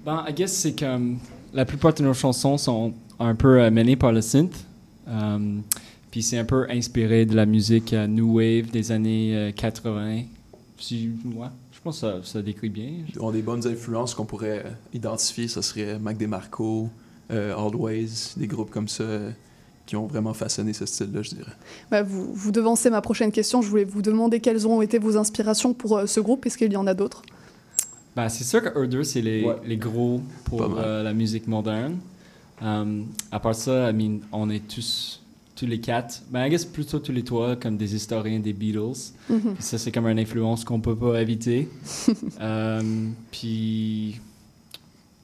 ben, 0.04 0.24
I 0.28 0.32
guess 0.32 0.52
c'est 0.52 0.72
que 0.72 1.14
la 1.52 1.64
plupart 1.64 1.94
de 1.94 2.02
nos 2.02 2.14
chansons 2.14 2.58
sont 2.58 2.92
un 3.18 3.34
peu 3.34 3.60
euh, 3.60 3.70
menées 3.70 3.96
par 3.96 4.12
le 4.12 4.20
synth. 4.20 4.64
Um, 5.06 5.62
puis 6.10 6.22
c'est 6.22 6.38
un 6.38 6.44
peu 6.44 6.66
inspiré 6.70 7.26
de 7.26 7.34
la 7.34 7.46
musique 7.46 7.92
euh, 7.92 8.06
New 8.06 8.36
Wave 8.36 8.70
des 8.70 8.92
années 8.92 9.34
euh, 9.34 9.52
80. 9.52 10.22
Si, 10.78 11.10
ouais, 11.36 11.48
je 11.80 11.84
pense 11.84 12.00
que 12.00 12.06
ça, 12.06 12.20
ça 12.22 12.42
décrit 12.42 12.68
bien. 12.68 12.90
Ils 13.08 13.20
ont 13.20 13.30
des 13.30 13.42
bonnes 13.42 13.66
influences 13.66 14.14
qu'on 14.14 14.26
pourrait 14.26 14.62
euh, 14.66 14.70
identifier. 14.92 15.48
Ça 15.48 15.62
serait 15.62 15.98
Mac 15.98 16.18
DeMarco, 16.18 16.90
euh, 17.30 17.56
Aldways, 17.56 18.34
des 18.36 18.46
groupes 18.46 18.70
comme 18.70 18.88
ça 18.88 19.04
qui 19.86 19.96
ont 19.96 20.06
vraiment 20.06 20.34
façonné 20.34 20.72
ce 20.72 20.84
style-là, 20.86 21.22
je 21.22 21.30
dirais. 21.30 21.52
Bah, 21.90 22.02
vous, 22.02 22.32
vous 22.32 22.52
devancez 22.52 22.90
ma 22.90 23.00
prochaine 23.00 23.32
question. 23.32 23.62
Je 23.62 23.68
voulais 23.68 23.84
vous 23.84 24.02
demander 24.02 24.40
quelles 24.40 24.68
ont 24.68 24.82
été 24.82 24.98
vos 24.98 25.16
inspirations 25.16 25.72
pour 25.72 25.96
euh, 25.96 26.06
ce 26.06 26.20
groupe. 26.20 26.44
Est-ce 26.44 26.58
qu'il 26.58 26.72
y 26.72 26.76
en 26.76 26.86
a 26.86 26.94
d'autres? 26.94 27.22
Ben, 28.20 28.28
c'est 28.28 28.44
sûr 28.44 28.62
que 28.62 28.78
eux 28.78 28.86
deux, 28.86 29.02
c'est 29.02 29.22
les, 29.22 29.46
les 29.64 29.78
gros 29.78 30.20
pour 30.44 30.76
euh, 30.76 31.02
la 31.02 31.14
musique 31.14 31.46
moderne. 31.48 31.96
Um, 32.60 33.06
à 33.32 33.40
part 33.40 33.54
ça, 33.54 33.90
I 33.90 33.94
mean, 33.94 34.18
on 34.30 34.50
est 34.50 34.68
tous, 34.68 35.22
tous 35.56 35.64
les 35.64 35.80
quatre, 35.80 36.20
ben, 36.30 36.44
I 36.44 36.50
guess 36.50 36.66
plutôt 36.66 36.98
tous 36.98 37.12
les 37.12 37.22
trois, 37.24 37.56
comme 37.56 37.78
des 37.78 37.94
historiens 37.94 38.38
des 38.38 38.52
Beatles. 38.52 39.14
Mhm. 39.30 39.54
Ça, 39.58 39.78
c'est 39.78 39.90
comme 39.90 40.06
une 40.06 40.18
influence 40.18 40.64
qu'on 40.64 40.80
peut 40.80 40.96
pas 40.96 41.18
éviter. 41.22 41.70
Um, 42.38 43.14
puis. 43.32 44.20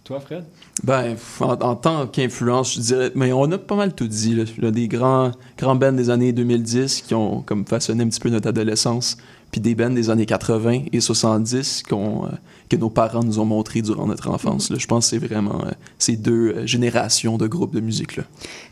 Toi, 0.05 0.21
Fred? 0.21 0.45
Ben, 0.83 1.17
en, 1.41 1.53
en 1.53 1.77
tant 1.77 2.07
qu'influence, 2.07 2.77
je 2.77 2.81
dirais, 2.81 3.13
mais 3.15 3.31
on 3.31 3.51
a 3.53 3.59
pas 3.59 3.77
mal 3.77 3.95
tout 3.95 4.09
dit. 4.09 4.35
Là. 4.37 4.45
Il 4.57 4.65
y 4.65 4.67
a 4.67 4.71
des 4.71 4.89
grands, 4.89 5.33
grands 5.59 5.77
bands 5.77 5.93
des 5.93 6.09
années 6.09 6.33
2010 6.33 7.03
qui 7.03 7.15
ont 7.15 7.43
comme 7.43 7.67
façonné 7.67 8.05
un 8.05 8.09
petit 8.09 8.21
peu 8.21 8.31
notre 8.31 8.49
adolescence, 8.49 9.19
puis 9.51 9.61
des 9.61 9.75
bands 9.75 9.91
des 9.91 10.11
années 10.11 10.27
80 10.27 10.85
et 10.93 11.01
70 11.01 11.83
qu'on, 11.89 12.27
euh, 12.27 12.29
que 12.69 12.77
nos 12.77 12.91
parents 12.91 13.23
nous 13.23 13.39
ont 13.39 13.45
montré 13.45 13.81
durant 13.83 14.07
notre 14.07 14.29
enfance. 14.29 14.71
là. 14.71 14.77
Je 14.79 14.87
pense 14.87 15.07
que 15.07 15.11
c'est 15.11 15.27
vraiment 15.27 15.65
euh, 15.65 15.71
ces 15.99 16.17
deux 16.17 16.53
euh, 16.53 16.67
générations 16.67 17.39
de 17.39 17.47
groupes 17.47 17.75
de 17.75 17.81
musique. 17.81 18.17
Là. 18.17 18.25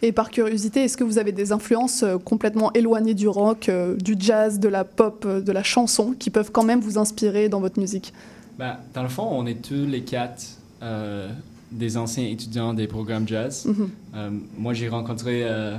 Et 0.02 0.12
par 0.12 0.30
curiosité, 0.30 0.84
est-ce 0.84 0.96
que 0.96 1.04
vous 1.04 1.18
avez 1.18 1.32
des 1.32 1.52
influences 1.52 2.02
euh, 2.02 2.18
complètement 2.18 2.72
éloignées 2.74 3.14
du 3.14 3.28
rock, 3.28 3.68
euh, 3.68 3.96
du 3.96 4.16
jazz, 4.18 4.58
de 4.58 4.68
la 4.68 4.84
pop, 4.84 5.24
euh, 5.26 5.40
de 5.40 5.52
la 5.52 5.62
chanson, 5.62 6.14
qui 6.18 6.30
peuvent 6.30 6.50
quand 6.52 6.64
même 6.64 6.80
vous 6.80 6.98
inspirer 6.98 7.48
dans 7.48 7.60
votre 7.60 7.78
musique? 7.78 8.12
Ben, 8.58 8.76
dans 8.92 9.02
le 9.02 9.08
fond, 9.08 9.28
on 9.30 9.46
est 9.46 9.62
tous 9.62 9.86
les 9.86 10.02
quatre 10.02 10.42
euh, 10.82 11.28
des 11.72 11.96
anciens 11.96 12.24
étudiants 12.26 12.74
des 12.74 12.86
programmes 12.86 13.26
jazz. 13.26 13.64
Mhm. 13.66 13.90
Euh, 14.14 14.30
moi, 14.58 14.74
j'ai 14.74 14.88
rencontré 14.88 15.42
euh, 15.44 15.76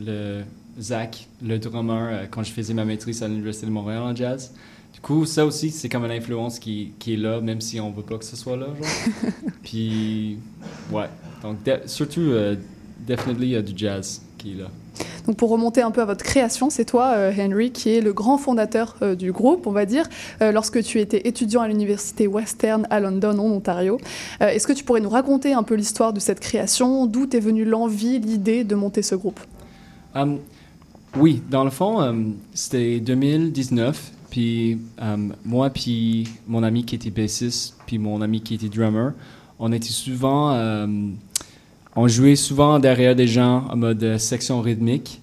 le 0.00 0.42
Zach, 0.80 1.28
le 1.42 1.58
drummer, 1.58 2.08
euh, 2.12 2.24
quand 2.30 2.42
je 2.42 2.52
faisais 2.52 2.74
ma 2.74 2.84
maîtrise 2.84 3.22
à 3.22 3.28
l'Université 3.28 3.66
de 3.66 3.72
Montréal 3.72 4.02
en 4.02 4.14
jazz. 4.14 4.52
Du 4.94 5.00
coup, 5.00 5.24
ça 5.24 5.46
aussi, 5.46 5.70
c'est 5.70 5.88
comme 5.88 6.04
une 6.04 6.10
influence 6.12 6.58
qui, 6.58 6.92
qui 6.98 7.14
est 7.14 7.16
là, 7.16 7.40
même 7.40 7.60
si 7.60 7.80
on 7.80 7.90
veut 7.90 8.02
pas 8.02 8.18
que 8.18 8.24
ce 8.24 8.36
soit 8.36 8.56
là. 8.56 8.66
Genre. 8.66 9.32
Puis, 9.62 10.38
ouais. 10.92 11.08
Donc, 11.42 11.62
de- 11.64 11.80
surtout, 11.86 12.20
euh, 12.20 12.56
definitely, 13.06 13.46
il 13.46 13.52
y 13.52 13.56
a 13.56 13.62
du 13.62 13.72
jazz 13.76 14.22
qui 14.38 14.52
est 14.52 14.62
là. 14.62 14.68
Donc 15.26 15.36
pour 15.36 15.50
remonter 15.50 15.82
un 15.82 15.90
peu 15.92 16.02
à 16.02 16.04
votre 16.04 16.24
création, 16.24 16.68
c'est 16.68 16.84
toi, 16.84 17.12
euh, 17.14 17.32
Henry, 17.38 17.70
qui 17.70 17.90
est 17.90 18.00
le 18.00 18.12
grand 18.12 18.38
fondateur 18.38 18.96
euh, 19.02 19.14
du 19.14 19.32
groupe, 19.32 19.66
on 19.66 19.70
va 19.70 19.86
dire, 19.86 20.04
euh, 20.42 20.50
lorsque 20.52 20.82
tu 20.82 21.00
étais 21.00 21.26
étudiant 21.28 21.60
à 21.62 21.68
l'université 21.68 22.26
Western 22.26 22.86
à 22.90 22.98
London, 23.00 23.38
en 23.38 23.50
Ontario. 23.50 23.98
Est-ce 24.40 24.66
que 24.66 24.72
tu 24.72 24.82
pourrais 24.84 25.00
nous 25.00 25.08
raconter 25.08 25.54
un 25.54 25.62
peu 25.62 25.74
l'histoire 25.74 26.12
de 26.12 26.20
cette 26.20 26.40
création? 26.40 27.06
D'où 27.06 27.26
t'es 27.26 27.40
venue 27.40 27.64
l'envie, 27.64 28.18
l'idée 28.18 28.64
de 28.64 28.74
monter 28.74 29.02
ce 29.02 29.14
groupe? 29.14 29.40
Um, 30.14 30.40
oui, 31.16 31.42
dans 31.50 31.64
le 31.64 31.70
fond, 31.70 32.00
um, 32.00 32.34
c'était 32.54 33.00
2019. 33.00 34.12
Puis 34.30 34.78
um, 34.98 35.34
moi, 35.44 35.68
puis 35.68 36.26
mon 36.46 36.62
ami 36.62 36.84
qui 36.84 36.94
était 36.94 37.10
bassiste, 37.10 37.76
puis 37.86 37.98
mon 37.98 38.22
ami 38.22 38.40
qui 38.40 38.54
était 38.54 38.68
drummer, 38.68 39.12
on 39.58 39.72
était 39.72 39.90
souvent, 39.90 40.50
um, 40.52 41.16
on 41.94 42.08
jouait 42.08 42.36
souvent 42.36 42.78
derrière 42.78 43.14
des 43.14 43.26
gens 43.26 43.66
en 43.68 43.76
mode 43.76 44.02
euh, 44.02 44.18
section 44.18 44.62
rythmique. 44.62 45.20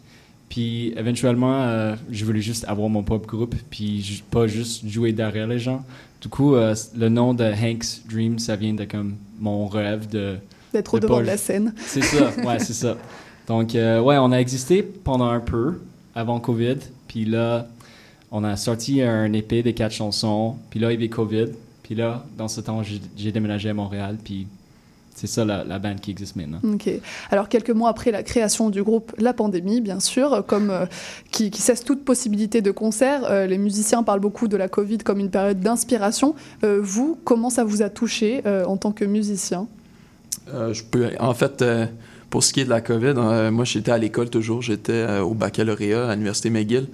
Puis 0.48 0.94
éventuellement, 0.96 1.64
euh, 1.64 1.96
je 2.12 2.24
voulais 2.24 2.42
juste 2.42 2.66
avoir 2.68 2.90
mon 2.90 3.04
propre 3.04 3.28
groupe, 3.28 3.56
puis 3.70 4.24
pas 4.30 4.46
juste 4.48 4.88
jouer 4.88 5.12
derrière 5.12 5.48
les 5.48 5.60
gens. 5.60 5.84
Du 6.22 6.30
coup, 6.30 6.56
euh, 6.56 6.76
le 6.96 7.10
nom 7.10 7.34
de 7.34 7.46
Hank's 7.46 8.04
Dream, 8.08 8.38
ça 8.38 8.56
vient 8.56 8.74
de 8.74 8.86
comme 8.86 9.16
mon 9.40 9.68
rêve 9.68 10.08
de 10.08 10.38
D'être 10.72 10.94
au 10.94 11.00
de 11.00 11.08
devant 11.08 11.20
de 11.22 11.26
la 11.26 11.38
scène. 11.38 11.74
C'est 11.78 12.04
ça, 12.04 12.32
ouais, 12.46 12.60
c'est 12.60 12.74
ça. 12.74 12.96
Donc, 13.50 13.76
euh, 13.76 14.00
ouais, 14.00 14.18
on 14.18 14.32
a 14.32 14.38
existé 14.38 14.84
pendant 14.84 15.28
un 15.28 15.40
peu 15.40 15.80
avant 16.16 16.40
COVID. 16.40 16.78
Puis 17.08 17.26
là, 17.26 17.68
on 18.32 18.44
a 18.44 18.56
sorti 18.56 19.02
un 19.02 19.34
EP 19.34 19.64
de 19.64 19.72
quatre 19.72 19.92
chansons. 19.92 20.56
Puis 20.70 20.80
là, 20.80 20.92
il 20.92 20.94
y 20.94 20.98
avait 20.98 21.10
COVID. 21.10 21.48
Puis 21.84 21.96
là, 21.96 22.24
dans 22.38 22.48
ce 22.48 22.62
temps, 22.62 22.84
j'ai 22.84 23.02
j'ai 23.18 23.32
déménagé 23.32 23.70
à 23.70 23.74
Montréal. 23.74 24.18
Puis 24.24 24.46
c'est 25.16 25.26
ça 25.28 25.44
la, 25.44 25.64
la 25.64 25.80
bande 25.80 26.00
qui 26.00 26.12
existe 26.12 26.36
maintenant. 26.36 26.60
Ok. 26.64 26.90
Alors 27.32 27.50
quelques 27.50 27.72
mois 27.72 27.90
après 27.90 28.12
la 28.12 28.22
création 28.22 28.70
du 28.70 28.84
groupe, 28.84 29.14
la 29.18 29.34
pandémie, 29.34 29.82
bien 29.82 30.00
sûr, 30.00 30.46
comme 30.46 30.70
euh, 30.70 30.86
qui, 31.32 31.50
qui 31.50 31.62
cesse 31.62 31.84
toute 31.84 32.06
possibilité 32.06 32.62
de 32.62 32.70
concert, 32.72 33.24
euh, 33.26 33.48
les 33.48 33.58
musiciens 33.58 34.04
parlent 34.04 34.22
beaucoup 34.22 34.48
de 34.48 34.56
la 34.56 34.70
Covid 34.70 35.00
comme 35.00 35.20
une 35.20 35.32
période 35.32 35.60
d'inspiration. 35.60 36.36
Euh, 36.64 36.80
vous, 36.82 37.18
comment 37.26 37.50
ça 37.50 37.64
vous 37.64 37.82
a 37.82 37.90
touché 37.90 38.44
euh, 38.46 38.64
en 38.66 38.78
tant 38.78 38.92
que 38.92 39.04
musicien? 39.04 39.68
Euh, 40.54 40.74
je 40.74 40.84
peux, 40.84 41.10
en 41.20 41.34
fait, 41.34 41.62
euh, 41.62 41.86
pour 42.30 42.44
ce 42.44 42.54
qui 42.54 42.62
est 42.62 42.66
de 42.66 42.70
la 42.70 42.82
COVID, 42.82 43.14
euh, 43.18 43.52
moi 43.52 43.66
j'étais 43.66 43.92
à 43.92 43.98
l'école 43.98 44.30
toujours, 44.30 44.62
j'étais 44.62 44.92
euh, 44.94 45.22
au 45.22 45.34
baccalauréat 45.34 46.10
à 46.10 46.14
l'université 46.14 46.50
McGill. 46.50 46.88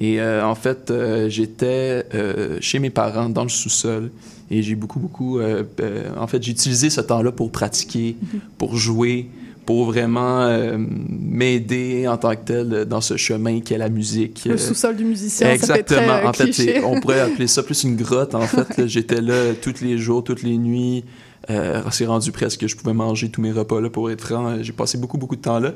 Et 0.00 0.20
euh, 0.20 0.44
en 0.46 0.54
fait, 0.54 0.90
euh, 0.90 1.28
j'étais 1.28 2.04
euh, 2.14 2.58
chez 2.60 2.78
mes 2.78 2.90
parents 2.90 3.28
dans 3.28 3.42
le 3.42 3.48
sous-sol 3.48 4.10
et 4.50 4.62
j'ai 4.62 4.76
beaucoup, 4.76 5.00
beaucoup. 5.00 5.40
euh, 5.40 5.64
euh, 5.80 6.04
en 6.18 6.26
fait, 6.28 6.40
j'ai 6.42 6.52
utilisé 6.52 6.88
ce 6.88 7.00
temps-là 7.00 7.32
pour 7.32 7.50
pratiquer, 7.50 8.16
pour 8.58 8.76
jouer, 8.76 9.26
pour 9.66 9.84
vraiment 9.86 10.42
euh, 10.42 10.78
m'aider 10.78 12.06
en 12.08 12.16
tant 12.16 12.30
que 12.36 12.44
tel 12.44 12.84
dans 12.86 13.00
ce 13.00 13.16
chemin 13.16 13.60
qu'est 13.60 13.76
la 13.78 13.88
musique. 13.88 14.42
Le 14.46 14.56
sous-sol 14.56 14.96
du 14.96 15.04
musicien, 15.04 15.50
Exactement. 15.50 15.76
ça 15.76 15.76
fait 15.76 16.06
très 16.06 16.24
euh, 16.24 16.28
en 16.28 16.32
fait, 16.32 16.44
cliché. 16.44 16.62
c'est- 16.74 16.84
on 16.84 17.00
pourrait 17.00 17.20
appeler 17.20 17.46
ça 17.48 17.62
plus 17.62 17.82
une 17.84 17.96
grotte. 17.96 18.34
En 18.34 18.40
fait, 18.46 18.86
j'étais 18.86 19.20
là 19.20 19.52
tous 19.60 19.80
les 19.82 19.98
jours, 19.98 20.22
toutes 20.24 20.42
les 20.42 20.56
nuits. 20.56 21.04
Euh, 21.50 21.82
c'est 21.90 22.06
rendu 22.06 22.32
presque 22.32 22.60
que 22.60 22.68
je 22.68 22.76
pouvais 22.76 22.92
manger 22.92 23.30
tous 23.30 23.40
mes 23.40 23.52
repas 23.52 23.80
là. 23.80 23.90
Pour 23.90 24.10
être 24.10 24.20
franc, 24.20 24.62
j'ai 24.62 24.72
passé 24.72 24.98
beaucoup, 24.98 25.18
beaucoup 25.18 25.36
de 25.36 25.40
temps 25.40 25.58
là. 25.58 25.72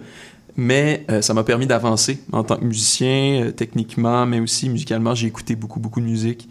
Mais 0.57 1.07
euh, 1.11 1.23
ça 1.23 1.33
m'a 1.33 1.45
permis 1.45 1.67
d'avancer 1.67 2.21
en 2.31 2.45
tant 2.45 2.57
que 2.57 2.65
musicien, 2.65 3.47
euh, 3.47 3.51
techniquement, 3.53 4.27
mais 4.27 4.39
aussi 4.39 4.69
musicalement. 4.69 5.15
J'ai 5.15 5.29
écouté 5.29 5.57
beaucoup, 5.57 5.81
beaucoup 5.81 6.01
de 6.01 6.07
musique. 6.07 6.49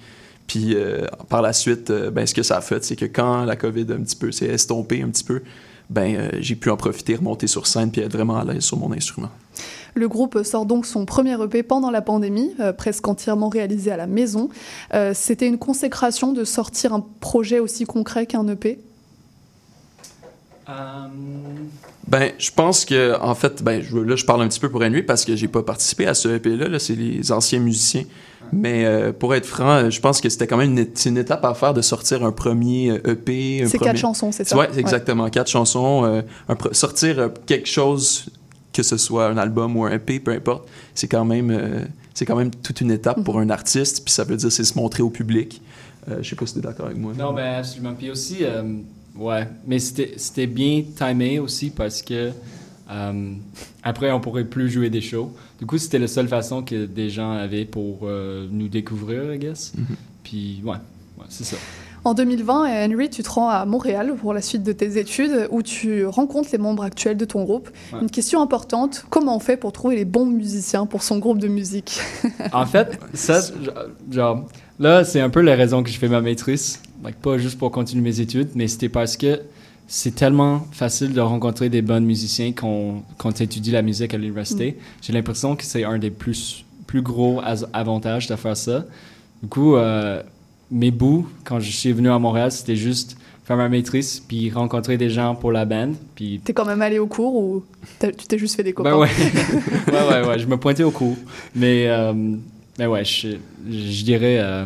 Puis 0.47 0.76
euh, 0.76 1.05
par 1.30 1.41
la 1.41 1.53
suite, 1.53 1.91
euh, 1.91 2.09
ben, 2.09 2.26
ce 2.26 2.34
que 2.34 2.43
ça 2.43 2.57
a 2.57 2.61
fait, 2.61 2.84
c'est 2.84 2.95
que 2.95 3.05
quand 3.05 3.45
la 3.45 3.55
COVID 3.55 3.86
un 3.91 4.01
petit 4.01 4.15
peu 4.15 4.32
s'est 4.32 4.47
estompée 4.47 5.01
un 5.03 5.09
petit 5.09 5.24
peu, 5.24 5.43
ben, 5.91 6.15
euh, 6.15 6.30
j'ai 6.39 6.55
pu 6.55 6.69
en 6.69 6.78
profiter, 6.78 7.15
remonter 7.15 7.47
sur 7.47 7.67
scène, 7.67 7.91
puis 7.91 8.01
être 8.01 8.13
vraiment 8.13 8.38
à 8.38 8.45
l'aise 8.45 8.63
sur 8.63 8.78
mon 8.78 8.91
instrument. 8.91 9.30
Le 9.93 10.07
groupe 10.07 10.41
sort 10.43 10.65
donc 10.65 10.86
son 10.86 11.05
premier 11.05 11.41
EP 11.43 11.63
pendant 11.63 11.91
la 11.91 12.01
pandémie, 12.01 12.51
euh, 12.61 12.72
presque 12.72 13.05
entièrement 13.07 13.49
réalisé 13.49 13.91
à 13.91 13.97
la 13.97 14.07
maison. 14.07 14.49
Euh, 14.93 15.11
C'était 15.13 15.47
une 15.47 15.57
consécration 15.57 16.32
de 16.32 16.45
sortir 16.45 16.93
un 16.93 17.05
projet 17.19 17.59
aussi 17.59 17.84
concret 17.84 18.26
qu'un 18.26 18.47
EP 18.47 18.80
Ben, 22.07 22.32
je 22.38 22.51
pense 22.51 22.86
que, 22.86 23.20
en 23.22 23.36
fait, 23.36 23.64
ben, 23.64 23.82
je, 23.82 23.97
là, 23.97 24.16
je 24.16 24.26
parle 24.26 24.41
un 24.41 24.47
petit 24.47 24.59
peu 24.59 24.70
pour 24.70 24.82
Henry 24.82 25.03
parce 25.03 25.24
que 25.26 25.36
j'ai 25.36 25.47
pas 25.47 25.64
participé 25.64 26.07
à 26.07 26.14
ce 26.14 26.28
EP-là. 26.30 26.68
Là, 26.68 26.80
c'est 26.80 26.95
les 26.95 27.32
anciens 27.32 27.59
musiciens. 27.59 28.03
Mais 28.53 28.84
euh, 28.86 29.14
pour 29.14 29.34
être 29.34 29.45
franc, 29.45 29.70
euh, 29.86 29.89
je 29.89 30.01
pense 30.01 30.20
que 30.20 30.28
c'était 30.28 30.45
quand 30.45 30.57
même 30.57 30.78
une, 31.05 31.18
étape 31.18 31.45
à 31.45 31.53
faire 31.53 31.74
de 31.74 31.82
sortir 31.82 32.26
un 32.26 32.34
premier 32.34 32.91
euh, 32.91 33.12
EP. 33.14 33.62
un 33.64 33.68
C'est 33.68 33.78
premier- 33.78 33.91
quatre 33.91 33.99
chansons, 34.01 34.32
c'est 34.34 34.43
ça? 34.45 34.57
Ouais, 34.57 34.70
Ouais. 34.70 34.80
exactement. 34.80 35.30
Quatre 35.30 35.49
chansons. 35.49 36.03
euh, 36.03 36.22
un 36.49 36.57
sortir 36.74 37.18
euh, 37.20 37.30
quelque 37.45 37.68
chose, 37.70 38.26
que 38.74 38.84
ce 38.84 38.97
soit 38.97 39.28
un 39.28 39.38
album 39.38 39.78
ou 39.78 39.86
un 39.86 39.91
EP, 39.91 40.20
peu 40.20 40.32
importe, 40.32 40.68
c'est 40.95 41.07
quand 41.07 41.24
même, 41.24 41.49
euh, 41.49 41.86
c'est 42.14 42.26
quand 42.26 42.36
même 42.36 42.51
toute 42.51 42.82
une 42.82 42.91
étape 42.91 43.24
pour 43.24 43.39
un 43.39 43.49
artiste. 43.49 44.03
Puis 44.03 44.14
ça 44.14 44.26
veut 44.26 44.36
dire 44.36 44.51
c'est 44.51 44.66
se 44.66 44.78
montrer 44.78 45.01
au 45.03 45.09
public. 45.09 45.62
Euh, 46.09 46.18
je 46.22 46.30
sais 46.30 46.36
pas 46.36 46.45
si 46.45 46.53
tu 46.53 46.59
es 46.59 46.62
d'accord 46.62 46.88
avec 46.88 46.97
moi. 46.97 47.14
Non, 47.18 47.32
ben 47.34 47.59
absolument. 47.59 47.93
Puis 47.93 48.09
aussi, 48.12 48.39
euh, 48.41 48.64
ouais, 49.16 49.47
mais 49.66 49.80
c'était 49.80 50.14
c'était 50.18 50.47
bien 50.47 50.84
timé 50.95 51.39
aussi 51.39 51.70
parce 51.70 52.01
que 52.01 52.32
euh, 52.91 53.34
après, 53.84 54.12
on 54.12 54.20
pourrait 54.20 54.43
plus 54.43 54.70
jouer 54.70 54.89
des 54.89 55.01
shows. 55.01 55.32
Du 55.59 55.66
coup, 55.66 55.78
c'était 55.78 55.99
la 55.99 56.07
seule 56.07 56.28
façon 56.28 56.62
que 56.62 56.86
des 56.86 57.09
gens 57.09 57.32
avaient 57.32 57.66
pour 57.66 57.99
euh, 58.03 58.47
nous 58.51 58.68
découvrir, 58.68 59.34
I 59.34 59.39
guess. 59.39 59.74
Mhm. 59.76 59.86
Puis, 60.24 60.62
ouais, 60.64 60.72
ouais 60.72 61.26
c'est 61.30 61.45
ça. 61.45 61.57
En 62.03 62.16
2020, 62.16 62.88
Henry, 62.88 63.12
tu 63.12 63.22
te 63.22 63.30
rends 63.30 63.49
à 63.49 63.64
Montréal 63.66 64.16
pour 64.20 64.34
la 64.34 64.41
suite 64.41 64.64
de 64.64 64.72
tes 64.72 64.97
études 64.97 65.47
où 65.51 65.62
tu 65.62 66.03
rencontres 66.05 66.49
les 66.51 66.57
membres 66.57 66.84
actuels 66.84 67.16
de 67.16 67.26
ton 67.26 67.43
groupe. 67.43 67.70
Ouais. 67.93 67.99
Une 68.01 68.09
question 68.09 68.41
importante, 68.41 69.05
comment 69.12 69.36
on 69.36 69.39
fait 69.39 69.55
pour 69.55 69.72
trouver 69.72 69.97
les 69.97 70.05
bons 70.05 70.26
musiciens 70.26 70.88
pour 70.88 71.03
son 71.03 71.20
groupe 71.20 71.38
de 71.38 71.47
musique? 71.47 71.99
En 72.53 72.66
fait, 72.66 72.99
ça, 73.14 73.39
genre, 74.09 74.47
là, 74.80 75.05
c'est 75.05 75.22
un 75.22 75.30
peu 75.30 75.41
la 75.41 75.55
raison 75.55 75.84
que 75.84 75.91
je 75.91 75.99
fais 75.99 76.09
ma 76.09 76.22
maîtrise. 76.22 76.80
Like, 77.04 77.18
pas 77.18 77.38
juste 77.38 77.58
pour 77.58 77.72
continuer 77.72 78.04
mes 78.04 78.20
études, 78.20 78.49
mais 78.56 78.68
c'était 78.68 78.89
parce 78.89 79.18
que 79.18 79.41
c'est 79.88 80.16
tellement 80.16 80.68
facile 80.72 81.14
de 81.14 81.20
rencontrer 81.20 81.70
des 81.70 81.82
bons 81.82 82.06
musiciens 82.06 82.54
quand, 82.54 83.04
quand 83.18 83.34
tu 83.34 83.43
étudies 83.43 83.72
la 83.72 83.82
musique 83.82 84.14
à 84.14 84.18
l'université. 84.18 84.72
Mm. 84.72 84.76
J'ai 85.02 85.14
l'impression 85.14 85.56
que 85.56 85.64
c'est 85.64 85.84
un 85.84 85.97
des 85.97 86.12
plus, 86.12 86.64
plus 86.88 87.02
gros 87.02 87.41
avantages 87.74 88.28
de 88.28 88.36
faire 88.36 88.56
ça. 88.56 88.86
Du 89.41 89.49
coup, 89.49 89.76
euh, 89.76 90.22
mes 90.70 90.91
bouts, 90.91 91.28
quand 91.43 91.60
je 91.60 91.72
suis 91.72 91.91
venu 91.91 92.10
à 92.10 92.20
Montréal, 92.20 92.52
c'était 92.52 92.76
juste 92.78 93.18
faire 93.43 93.58
ma 93.58 93.68
maîtrise, 93.68 94.22
puis 94.26 94.49
rencontrer 94.49 94.97
des 94.97 95.10
gens 95.10 95.36
pour 95.36 95.52
la 95.52 95.66
band, 95.66 95.91
puis 96.16 96.39
T'es 96.43 96.54
quand 96.54 96.66
même 96.66 96.82
allé 96.82 96.99
au 96.99 97.08
cours 97.08 97.36
ou 97.36 97.64
tu 97.99 98.12
t'es 98.14 98.38
juste 98.38 98.56
fait 98.56 98.64
des 98.64 98.72
copains? 98.72 98.91
Ben 98.91 98.97
ouais. 98.97 99.10
ouais, 99.91 100.10
ouais, 100.10 100.28
ouais, 100.28 100.39
je 100.39 100.47
me 100.47 100.56
pointais 100.58 100.84
au 100.84 100.91
cours. 100.91 101.18
Mais, 101.54 101.88
euh, 101.88 102.14
mais 102.80 102.86
ouais, 102.86 103.04
je, 103.04 103.30
je 103.70 104.04
dirais, 104.04 104.38
euh, 104.39 104.66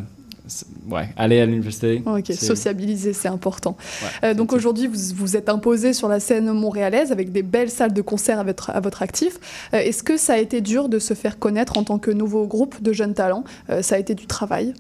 ouais, 0.89 1.09
aller 1.17 1.39
à 1.41 1.45
l'université. 1.45 2.01
Ok, 2.05 2.31
sociabiliser, 2.33 3.13
c'est 3.13 3.27
important. 3.27 3.75
Ouais, 4.01 4.29
Euh, 4.29 4.33
donc 4.33 4.53
aujourd'hui, 4.53 4.87
vous 4.87 4.99
vous 5.15 5.35
êtes 5.37 5.49
imposé 5.49 5.93
sur 5.93 6.07
la 6.07 6.19
scène 6.19 6.51
montréalaise 6.51 7.11
avec 7.11 7.31
des 7.31 7.43
belles 7.43 7.69
salles 7.71 7.93
de 7.93 8.01
concert 8.01 8.39
à 8.39 8.43
votre, 8.43 8.69
à 8.69 8.79
votre 8.79 9.01
actif. 9.01 9.39
Euh, 9.73 9.77
Est-ce 9.77 10.03
que 10.03 10.17
ça 10.17 10.33
a 10.33 10.37
été 10.37 10.61
dur 10.61 10.89
de 10.89 10.99
se 10.99 11.13
faire 11.13 11.39
connaître 11.39 11.77
en 11.77 11.83
tant 11.83 11.97
que 11.99 12.11
nouveau 12.11 12.45
groupe 12.47 12.81
de 12.81 12.93
jeunes 12.93 13.13
talents? 13.13 13.43
Euh, 13.69 13.81
Ça 13.81 13.95
a 13.95 13.97
été 13.99 14.15
du 14.15 14.27
travail? 14.27 14.73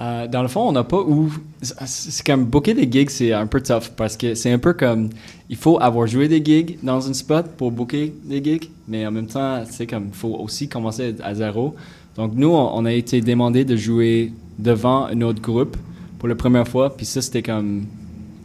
Dans 0.00 0.42
le 0.42 0.48
fond, 0.48 0.68
on 0.68 0.72
n'a 0.72 0.82
pas 0.84 0.98
où. 1.00 1.32
c'est- 1.62 1.74
C'est 1.86 2.26
comme 2.26 2.44
booker 2.44 2.74
des 2.74 2.90
gigs, 2.90 3.10
c'est 3.10 3.32
un 3.32 3.46
peu 3.46 3.60
tough 3.62 3.90
parce 3.96 4.16
que 4.16 4.34
c'est 4.34 4.50
un 4.50 4.58
peu 4.58 4.72
comme. 4.74 5.08
Il 5.48 5.56
faut 5.56 5.78
avoir 5.80 6.06
joué 6.08 6.26
des 6.28 6.44
gigs 6.44 6.78
dans 6.82 7.08
un 7.08 7.14
spot 7.14 7.46
pour 7.56 7.70
booker 7.70 8.12
des 8.24 8.42
gigs, 8.42 8.70
mais 8.88 9.06
en 9.06 9.12
même 9.12 9.28
temps, 9.28 9.62
c'est 9.70 9.86
comme. 9.86 10.08
Il 10.08 10.14
faut 10.14 10.34
aussi 10.34 10.68
commencer 10.68 11.14
à 11.22 11.34
zéro. 11.34 11.74
Donc, 12.16 12.32
nous, 12.34 12.48
on, 12.48 12.84
a 12.84 12.92
été 12.92 13.20
demandé 13.20 13.64
de 13.64 13.76
jouer 13.76 14.32
devant 14.58 15.06
un 15.06 15.20
autre 15.22 15.40
groupe 15.40 15.76
pour 16.18 16.28
la 16.28 16.34
première 16.34 16.66
fois, 16.68 16.96
puis 16.96 17.06
ça, 17.06 17.20
c'était 17.22 17.42
comme. 17.42 17.86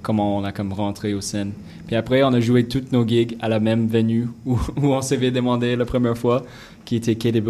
Comment 0.02 0.38
on 0.38 0.46
a 0.46 0.54
comme 0.54 0.72
rentré 0.72 1.14
au 1.14 1.20
scène. 1.20 1.52
Puis 1.86 1.96
après, 1.96 2.24
on 2.24 2.32
a 2.32 2.40
joué 2.40 2.64
toutes 2.64 2.94
nos 2.94 3.06
gigs 3.06 3.36
à 3.42 3.50
la 3.50 3.60
même 3.60 3.88
venue 3.88 4.30
où, 4.46 4.58
où 4.78 4.94
on 4.94 5.02
s'est 5.02 5.18
fait 5.18 5.32
demander 5.32 5.76
la 5.76 5.86
première 5.86 6.18
fois, 6.18 6.46
qui 6.86 6.96
était 6.96 7.16
Quai 7.16 7.32
des. 7.32 7.44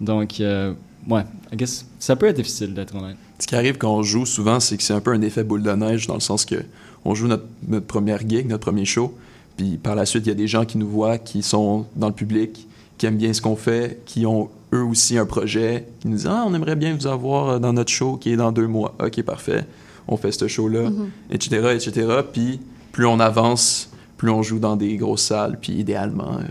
Donc, 0.00 0.40
euh, 0.40 0.72
ouais, 1.08 1.22
I 1.52 1.56
guess, 1.56 1.86
ça 1.98 2.16
peut 2.16 2.26
être 2.26 2.36
difficile 2.36 2.74
d'être 2.74 2.94
honnête. 2.96 3.16
Ce 3.38 3.46
qui 3.46 3.54
arrive 3.54 3.78
quand 3.78 3.94
on 3.94 4.02
joue 4.02 4.26
souvent, 4.26 4.60
c'est 4.60 4.76
que 4.76 4.82
c'est 4.82 4.92
un 4.92 5.00
peu 5.00 5.12
un 5.12 5.22
effet 5.22 5.44
boule 5.44 5.62
de 5.62 5.70
neige 5.72 6.06
dans 6.06 6.14
le 6.14 6.20
sens 6.20 6.44
que 6.44 6.56
on 7.04 7.14
joue 7.14 7.28
notre, 7.28 7.46
notre 7.66 7.86
première 7.86 8.26
gig, 8.28 8.46
notre 8.46 8.64
premier 8.64 8.84
show, 8.84 9.14
puis 9.56 9.78
par 9.78 9.94
la 9.94 10.06
suite, 10.06 10.26
il 10.26 10.28
y 10.28 10.32
a 10.32 10.34
des 10.34 10.48
gens 10.48 10.64
qui 10.64 10.76
nous 10.76 10.88
voient, 10.88 11.18
qui 11.18 11.42
sont 11.42 11.86
dans 11.96 12.08
le 12.08 12.14
public, 12.14 12.66
qui 12.98 13.06
aiment 13.06 13.16
bien 13.16 13.32
ce 13.32 13.40
qu'on 13.40 13.56
fait, 13.56 14.02
qui 14.04 14.26
ont 14.26 14.50
eux 14.72 14.82
aussi 14.82 15.18
un 15.18 15.26
projet, 15.26 15.86
qui 16.00 16.08
nous 16.08 16.16
disent 16.16 16.26
Ah, 16.28 16.44
on 16.46 16.54
aimerait 16.54 16.76
bien 16.76 16.94
vous 16.94 17.06
avoir 17.06 17.60
dans 17.60 17.72
notre 17.72 17.90
show 17.90 18.16
qui 18.16 18.32
est 18.32 18.36
dans 18.36 18.52
deux 18.52 18.66
mois. 18.66 18.94
Ok, 19.04 19.22
parfait. 19.22 19.64
On 20.08 20.16
fait 20.16 20.32
ce 20.32 20.48
show-là, 20.48 20.90
etc., 21.30 21.74
etc. 21.74 22.06
Puis 22.32 22.60
plus 22.92 23.06
on 23.06 23.20
avance, 23.20 23.90
plus 24.16 24.30
on 24.30 24.42
joue 24.42 24.58
dans 24.58 24.76
des 24.76 24.96
grosses 24.96 25.22
salles, 25.22 25.58
puis 25.60 25.72
idéalement, 25.74 26.38
euh, 26.38 26.42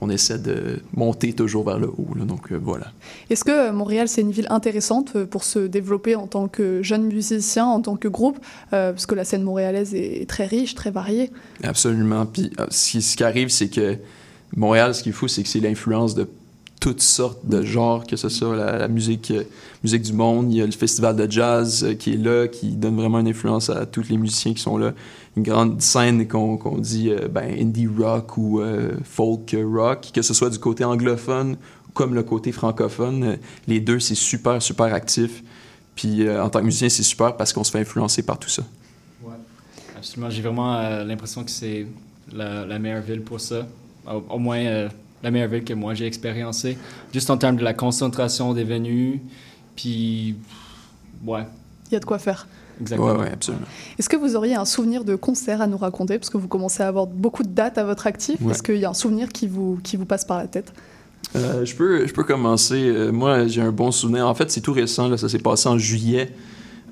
on 0.00 0.08
essaie 0.10 0.38
de 0.38 0.80
monter 0.94 1.32
toujours 1.32 1.64
vers 1.64 1.78
le 1.78 1.88
haut. 1.88 2.08
là. 2.16 2.24
donc 2.24 2.50
euh, 2.52 2.58
voilà. 2.62 2.86
Est-ce 3.30 3.44
que 3.44 3.50
euh, 3.68 3.72
Montréal, 3.72 4.08
c'est 4.08 4.20
une 4.20 4.30
ville 4.32 4.46
intéressante 4.50 5.12
euh, 5.16 5.26
pour 5.26 5.44
se 5.44 5.60
développer 5.60 6.14
en 6.16 6.26
tant 6.26 6.48
que 6.48 6.82
jeune 6.82 7.04
musicien, 7.04 7.66
en 7.66 7.80
tant 7.80 7.96
que 7.96 8.08
groupe? 8.08 8.38
Euh, 8.72 8.92
Parce 8.92 9.06
que 9.06 9.14
la 9.14 9.24
scène 9.24 9.42
montréalaise 9.42 9.94
est 9.94 10.28
très 10.28 10.46
riche, 10.46 10.74
très 10.74 10.90
variée. 10.90 11.30
Absolument. 11.62 12.26
Puis 12.26 12.50
euh, 12.60 12.66
ce 12.70 12.90
qui, 12.92 13.02
ce 13.02 13.16
qui 13.16 13.24
arrive, 13.24 13.48
c'est 13.48 13.68
que 13.68 13.96
Montréal, 14.56 14.94
ce 14.94 15.02
qui 15.02 15.08
est 15.10 15.12
fou, 15.12 15.28
c'est 15.28 15.42
que 15.42 15.48
c'est 15.48 15.60
l'influence 15.60 16.14
de 16.14 16.28
toutes 16.82 17.00
sortes 17.00 17.46
de 17.46 17.62
genres, 17.62 18.04
que 18.04 18.16
ce 18.16 18.28
soit 18.28 18.56
la, 18.56 18.88
musique, 18.88 19.30
euh, 19.30 19.44
musique 19.84 20.02
du 20.02 20.12
monde. 20.12 20.52
Il 20.52 20.58
y 20.58 20.62
a 20.62 20.66
le 20.66 20.72
festival 20.72 21.14
de 21.14 21.30
jazz 21.30 21.84
euh, 21.84 21.94
qui 21.94 22.14
est 22.14 22.16
là, 22.16 22.48
qui 22.48 22.70
donne 22.70 22.96
vraiment 22.96 23.20
une 23.20 23.28
influence 23.28 23.70
à 23.70 23.86
tous 23.86 24.08
les 24.08 24.16
musiciens 24.16 24.52
qui 24.52 24.60
sont 24.60 24.76
là. 24.76 24.92
Une 25.36 25.44
grande 25.44 25.80
scène 25.80 26.26
qu'on 26.26 26.56
qu'on 26.56 26.78
dit 26.78 27.10
euh, 27.10 27.28
ben, 27.28 27.56
indie 27.56 27.86
rock 27.86 28.36
ou 28.36 28.60
folk 29.04 29.54
rock, 29.64 30.10
que 30.12 30.22
ce 30.22 30.34
soit 30.34 30.50
du 30.50 30.58
côté 30.58 30.82
anglophone 30.82 31.56
comme 31.94 32.14
le 32.16 32.24
côté 32.24 32.50
francophone. 32.50 33.38
les 33.68 33.78
deux, 33.78 34.00
c'est 34.00 34.16
super, 34.16 34.60
super 34.60 34.92
actif. 34.92 35.44
Puis 35.94 36.28
en 36.28 36.50
tant 36.50 36.58
que 36.58 36.64
musicien, 36.64 36.88
c'est 36.88 37.04
super 37.04 37.36
parce 37.36 37.52
qu'on 37.52 37.62
se 37.62 37.70
fait 37.70 37.80
influencer 37.80 38.24
par 38.24 38.40
tout 38.40 38.48
ça. 38.48 38.64
Absolument. 39.96 40.30
J'ai 40.30 40.42
vraiment 40.42 41.04
l'impression 41.04 41.44
que 41.44 41.50
c'est 41.50 41.86
la, 42.32 42.78
meilleure 42.80 43.02
ville 43.02 43.20
pour 43.20 43.40
ça. 43.40 43.68
Au, 44.06 44.38
moins, 44.38 44.88
la 45.22 45.30
meilleure 45.30 45.48
ville 45.48 45.64
que 45.64 45.74
moi 45.74 45.94
j'ai 45.94 46.06
expériencée. 46.06 46.76
Juste 47.12 47.30
en 47.30 47.36
termes 47.36 47.56
de 47.56 47.64
la 47.64 47.74
concentration 47.74 48.52
des 48.54 48.64
venues. 48.64 49.20
Puis, 49.76 50.34
ouais, 51.26 51.46
Il 51.90 51.94
y 51.94 51.96
a 51.96 52.00
de 52.00 52.04
quoi 52.04 52.18
faire. 52.18 52.46
exactement. 52.80 53.12
Ouais, 53.14 53.18
ouais, 53.20 53.30
absolument. 53.32 53.64
Est-ce 53.98 54.08
que 54.08 54.16
vous 54.16 54.36
auriez 54.36 54.54
un 54.54 54.64
souvenir 54.64 55.04
de 55.04 55.14
concert 55.16 55.62
à 55.62 55.66
nous 55.66 55.78
raconter? 55.78 56.18
Parce 56.18 56.30
que 56.30 56.36
vous 56.38 56.48
commencez 56.48 56.82
à 56.82 56.88
avoir 56.88 57.06
beaucoup 57.06 57.42
de 57.42 57.48
dates 57.48 57.78
à 57.78 57.84
votre 57.84 58.06
actif. 58.06 58.40
Ouais. 58.42 58.52
Est-ce 58.52 58.62
qu'il 58.62 58.76
y 58.76 58.84
a 58.84 58.90
un 58.90 58.94
souvenir 58.94 59.28
qui 59.28 59.46
vous, 59.46 59.78
qui 59.82 59.96
vous 59.96 60.04
passe 60.04 60.24
par 60.24 60.38
la 60.38 60.46
tête? 60.46 60.72
Euh, 61.36 61.64
je, 61.64 61.74
peux, 61.74 62.06
je 62.06 62.12
peux 62.12 62.24
commencer. 62.24 62.82
Euh, 62.88 63.10
moi, 63.12 63.46
j'ai 63.46 63.62
un 63.62 63.72
bon 63.72 63.90
souvenir. 63.90 64.28
En 64.28 64.34
fait, 64.34 64.50
c'est 64.50 64.60
tout 64.60 64.72
récent. 64.74 65.08
Là, 65.08 65.16
ça 65.16 65.28
s'est 65.30 65.38
passé 65.38 65.68
en 65.68 65.78
juillet. 65.78 66.30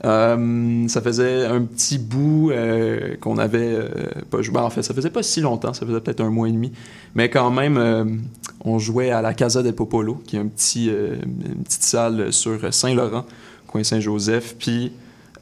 Euh, 0.05 0.89
ça 0.89 1.03
faisait 1.03 1.45
un 1.45 1.63
petit 1.63 1.99
bout 1.99 2.51
euh, 2.51 3.17
qu'on 3.21 3.37
avait 3.37 3.75
euh, 3.75 3.89
pas 4.31 4.41
joué. 4.41 4.55
Ben, 4.55 4.63
en 4.63 4.71
fait, 4.71 4.83
ça 4.83 4.95
faisait 4.95 5.11
pas 5.11 5.23
si 5.23 5.41
longtemps. 5.41 5.75
Ça 5.75 5.85
faisait 5.85 6.01
peut-être 6.01 6.21
un 6.21 6.31
mois 6.31 6.49
et 6.49 6.53
demi. 6.53 6.73
Mais 7.15 7.29
quand 7.29 7.51
même, 7.51 8.23
on 8.65 8.79
jouait 8.79 9.11
à 9.11 9.21
la 9.21 9.35
Casa 9.35 9.63
del 9.63 9.75
Popolo, 9.75 10.15
qui 10.27 10.37
est 10.37 10.41
un 10.41 10.47
petit, 10.47 10.89
une 10.89 11.65
petite 11.65 11.83
salle 11.83 12.33
sur 12.33 12.73
Saint-Laurent, 12.73 13.27
coin 13.67 13.85
Saint-Joseph. 13.85 14.57
Puis, 14.59 14.93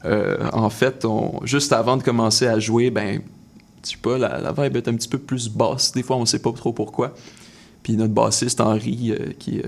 en 0.03 0.69
fait, 0.69 1.05
juste 1.43 1.73
avant 1.73 1.97
de 1.97 2.03
commencer 2.03 2.47
à 2.47 2.59
jouer, 2.59 2.89
ben, 2.89 3.21
je 3.83 3.91
sais 3.91 3.97
pas, 4.01 4.17
la, 4.17 4.39
la 4.41 4.51
vibe 4.51 4.77
est 4.77 4.87
un 4.87 4.95
petit 4.95 5.07
peu 5.07 5.19
plus 5.19 5.49
basse. 5.49 5.91
Des 5.93 6.03
fois, 6.03 6.17
on 6.17 6.25
sait 6.25 6.39
pas 6.41 6.51
trop 6.51 6.73
pourquoi. 6.73 7.13
Puis 7.83 7.93
notre 7.95 8.13
bassiste 8.13 8.59
Henri, 8.59 9.13
qui 9.39 9.61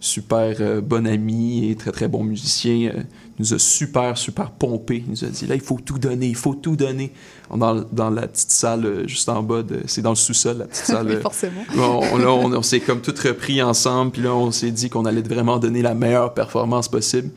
super 0.00 0.56
euh, 0.60 0.80
bon 0.80 1.06
ami 1.06 1.68
et 1.70 1.74
très 1.76 1.90
très 1.90 2.06
bon 2.08 2.22
musicien, 2.22 2.92
euh, 2.94 3.02
nous 3.40 3.52
a 3.54 3.58
super 3.58 4.16
super 4.16 4.50
pompé. 4.52 5.02
Il 5.04 5.10
nous 5.10 5.24
a 5.24 5.28
dit 5.28 5.46
là, 5.46 5.54
il 5.56 5.60
faut 5.60 5.78
tout 5.84 5.98
donner, 5.98 6.26
il 6.28 6.36
faut 6.36 6.54
tout 6.54 6.76
donner. 6.76 7.12
Dans, 7.54 7.82
dans 7.92 8.10
la 8.10 8.28
petite 8.28 8.50
salle 8.50 8.84
euh, 8.86 9.08
juste 9.08 9.28
en 9.28 9.42
bas, 9.42 9.62
de- 9.62 9.80
c'est 9.86 10.02
dans 10.02 10.10
le 10.10 10.16
sous-sol, 10.16 10.58
la 10.58 10.64
petite 10.66 10.84
salle. 10.86 11.06
Oui, 11.08 11.16
forcément. 11.20 11.62
on, 11.76 12.16
là, 12.18 12.30
on, 12.30 12.52
on 12.52 12.62
s'est 12.62 12.80
comme 12.80 13.00
tout 13.00 13.14
repris 13.24 13.60
ensemble, 13.62 14.12
puis 14.12 14.22
là, 14.22 14.34
on 14.34 14.50
s'est 14.50 14.70
dit 14.70 14.88
qu'on 14.90 15.04
allait 15.04 15.22
vraiment 15.22 15.58
donner 15.58 15.82
la 15.82 15.94
meilleure 15.94 16.32
performance 16.34 16.88
possible. 16.88 17.30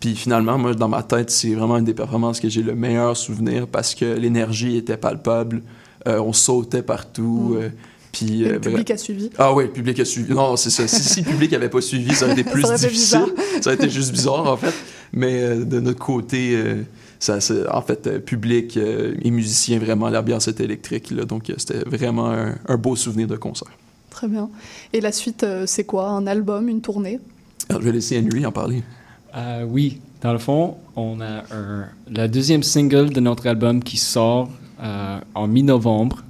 Puis 0.00 0.14
finalement, 0.14 0.56
moi, 0.58 0.74
dans 0.74 0.88
ma 0.88 1.02
tête, 1.02 1.28
c'est 1.30 1.52
vraiment 1.54 1.76
une 1.76 1.84
des 1.84 1.92
performances 1.94 2.38
que 2.40 2.48
j'ai 2.48 2.62
le 2.62 2.74
meilleur 2.76 3.16
souvenir 3.16 3.66
parce 3.66 3.94
que 3.96 4.04
l'énergie 4.04 4.76
était 4.76 4.96
palpable, 4.96 5.62
on 6.06 6.32
sautait 6.32 6.82
partout. 6.82 7.56
euh, 7.60 7.68
puis, 8.12 8.44
euh, 8.44 8.52
le 8.52 8.58
vra- 8.58 8.60
public 8.60 8.90
a 8.90 8.96
suivi. 8.96 9.30
ah 9.38 9.52
oui, 9.54 9.64
le 9.64 9.70
public 9.70 10.00
a 10.00 10.04
suivi. 10.04 10.32
Non, 10.32 10.56
c'est 10.56 10.70
ça. 10.70 10.86
Si, 10.88 11.02
si 11.02 11.22
le 11.22 11.30
public 11.30 11.52
n'avait 11.52 11.68
pas 11.68 11.80
suivi, 11.80 12.14
ça 12.14 12.24
aurait 12.26 12.38
été 12.40 12.44
plus 12.50 12.62
Ça 12.62 12.68
aurait 12.68 12.78
difficile. 12.78 13.20
Ça 13.60 13.70
aurait 13.70 13.74
été 13.74 13.90
juste 13.90 14.12
bizarre, 14.12 14.46
en 14.50 14.56
fait. 14.56 14.74
Mais 15.12 15.42
euh, 15.42 15.64
de 15.64 15.80
notre 15.80 15.98
côté, 15.98 16.54
euh, 16.56 16.82
ça, 17.18 17.38
en 17.72 17.82
fait, 17.82 18.06
euh, 18.06 18.18
public 18.18 18.76
euh, 18.76 19.14
et 19.22 19.30
musiciens, 19.30 19.78
vraiment, 19.78 20.08
l'ambiance 20.08 20.48
était 20.48 20.64
électrique. 20.64 21.10
Là, 21.10 21.24
donc, 21.24 21.50
euh, 21.50 21.54
c'était 21.58 21.80
vraiment 21.88 22.30
un, 22.30 22.54
un 22.66 22.76
beau 22.76 22.94
souvenir 22.96 23.26
de 23.26 23.36
concert. 23.36 23.68
Très 24.10 24.28
bien. 24.28 24.48
Et 24.92 25.00
la 25.00 25.12
suite, 25.12 25.42
euh, 25.44 25.64
c'est 25.66 25.84
quoi? 25.84 26.08
Un 26.08 26.26
album, 26.26 26.68
une 26.68 26.80
tournée? 26.80 27.20
Alors, 27.68 27.82
je 27.82 27.86
vais 27.86 27.92
laisser 27.92 28.18
Henry 28.18 28.44
en 28.46 28.52
parler. 28.52 28.82
Euh, 29.36 29.64
oui, 29.68 30.00
dans 30.22 30.32
le 30.32 30.38
fond, 30.38 30.76
on 30.96 31.20
a 31.20 31.42
un, 31.54 31.84
la 32.10 32.26
deuxième 32.28 32.62
single 32.62 33.10
de 33.10 33.20
notre 33.20 33.46
album 33.46 33.82
qui 33.82 33.96
sort 33.98 34.48
euh, 34.82 35.18
en 35.34 35.46
mi-novembre. 35.48 36.24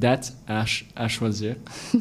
Date 0.00 0.32
à, 0.48 0.60
ch- 0.66 0.86
à 0.96 1.08
choisir. 1.08 1.54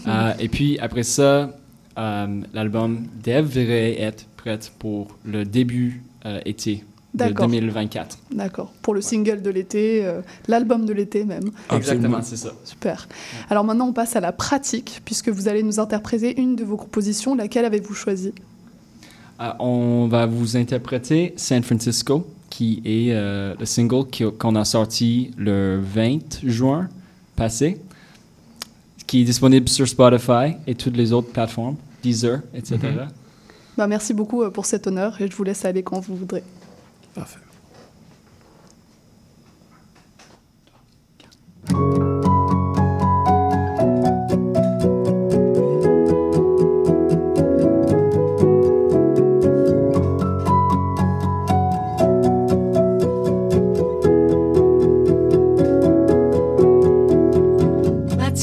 Euh, 0.08 0.34
et 0.40 0.48
puis 0.50 0.80
après 0.80 1.04
ça, 1.04 1.52
euh, 1.98 2.42
l'album 2.54 3.06
devrait 3.24 4.00
être 4.02 4.26
prêt 4.38 4.60
pour 4.80 5.16
le 5.26 5.44
début 5.46 6.02
euh, 6.26 6.40
été 6.46 6.84
de 7.14 7.18
D'accord. 7.20 7.48
2024. 7.48 8.18
D'accord. 8.32 8.72
Pour 8.84 8.94
le 8.94 9.02
single 9.02 9.42
de 9.42 9.50
l'été, 9.50 10.06
euh, 10.06 10.22
l'album 10.48 10.86
de 10.86 10.94
l'été 10.94 11.26
même. 11.26 11.50
Exactement, 11.76 12.22
c'est 12.22 12.38
ça. 12.38 12.52
Super. 12.64 13.08
Alors 13.50 13.64
maintenant, 13.64 13.88
on 13.88 13.94
passe 13.94 14.16
à 14.16 14.20
la 14.20 14.32
pratique, 14.32 15.02
puisque 15.06 15.30
vous 15.30 15.48
allez 15.48 15.64
nous 15.64 15.80
interpréter 15.80 16.40
une 16.40 16.56
de 16.56 16.64
vos 16.64 16.78
compositions. 16.78 17.34
Laquelle 17.36 17.66
avez-vous 17.66 17.96
choisi? 17.96 18.32
Euh, 19.42 19.52
on 19.60 20.08
va 20.08 20.26
vous 20.28 20.56
interpréter 20.56 21.34
San 21.36 21.64
Francisco, 21.64 22.28
qui 22.50 22.82
est 22.86 23.12
euh, 23.12 23.56
le 23.60 23.66
single 23.66 24.06
qu'on 24.38 24.56
a 24.56 24.64
sorti 24.66 25.32
le 25.38 25.80
20 25.82 26.42
juin 26.44 26.90
passé, 27.36 27.80
qui 29.10 29.22
est 29.22 29.24
disponible 29.24 29.68
sur 29.68 29.88
Spotify 29.88 30.56
et 30.68 30.76
toutes 30.76 30.96
les 30.96 31.12
autres 31.14 31.32
plateformes, 31.32 31.78
Deezer, 32.04 32.42
etc. 32.54 32.78
Mm 32.78 32.86
mm-hmm. 32.86 33.08
bah, 33.76 33.88
merci 33.88 34.14
beaucoup 34.14 34.44
euh, 34.44 34.52
pour 34.52 34.68
cet 34.68 34.86
honneur 34.86 35.20
et 35.20 35.28
je 35.28 35.36
vous 35.36 35.44
laisse 35.44 35.66
aller 35.66 35.82
quand 35.82 36.00
vous 36.00 36.16
voudrez. 36.16 36.44
Parfait. 37.16 37.40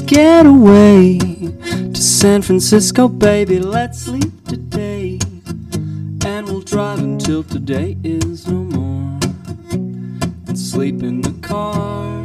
Get 0.06 0.46
away 0.46 1.18
to 1.18 1.96
San 2.00 2.40
Francisco, 2.40 3.08
baby. 3.08 3.58
Let's 3.58 4.06
leave 4.06 4.44
today. 4.44 5.18
And 6.24 6.46
we'll 6.46 6.60
drive 6.60 7.00
until 7.00 7.42
today 7.42 7.96
is 8.04 8.46
no 8.46 8.58
more. 8.58 9.18
And 9.72 10.58
sleep 10.58 11.02
in 11.02 11.22
the 11.22 11.34
car. 11.42 12.22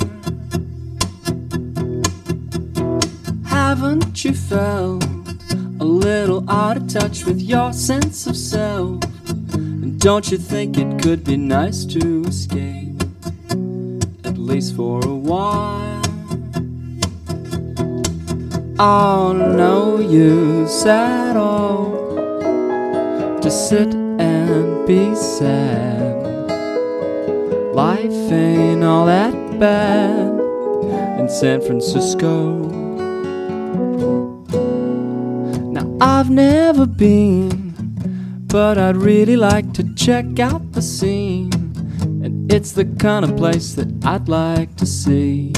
Haven't 3.45 4.23
you 4.23 4.33
felt 4.33 5.03
a 5.79 5.85
little 5.85 6.47
out 6.49 6.77
of 6.77 6.87
touch 6.87 7.25
with 7.25 7.41
your 7.41 7.73
sense 7.73 8.27
of 8.27 8.37
self? 8.37 9.03
And 9.53 9.99
don't 9.99 10.31
you 10.31 10.37
think 10.37 10.77
it 10.77 11.01
could 11.01 11.23
be 11.23 11.35
nice 11.35 11.83
to 11.85 12.25
escape, 12.25 13.01
at 14.23 14.37
least 14.37 14.75
for 14.75 15.03
a 15.03 15.15
while? 15.15 16.00
Oh, 18.83 19.31
no 19.31 19.99
use 19.99 20.87
at 20.87 21.37
all 21.37 21.91
to 23.39 23.51
sit 23.51 23.93
and 23.93 24.87
be 24.87 25.13
sad. 25.13 26.25
Life 27.75 28.31
ain't 28.31 28.83
all 28.83 29.05
that 29.05 29.35
bad 29.59 30.31
in 31.19 31.29
San 31.29 31.61
Francisco. 31.61 32.57
Now, 35.69 35.95
I've 36.01 36.31
never 36.31 36.87
been, 36.87 37.75
but 38.47 38.79
I'd 38.79 38.97
really 38.97 39.37
like 39.37 39.73
to 39.73 39.93
check 39.93 40.39
out 40.39 40.71
the 40.71 40.81
scene. 40.81 41.53
And 42.01 42.51
it's 42.51 42.71
the 42.71 42.85
kind 42.85 43.25
of 43.25 43.37
place 43.37 43.75
that 43.75 44.03
I'd 44.03 44.27
like 44.27 44.75
to 44.77 44.87
see 44.87 45.53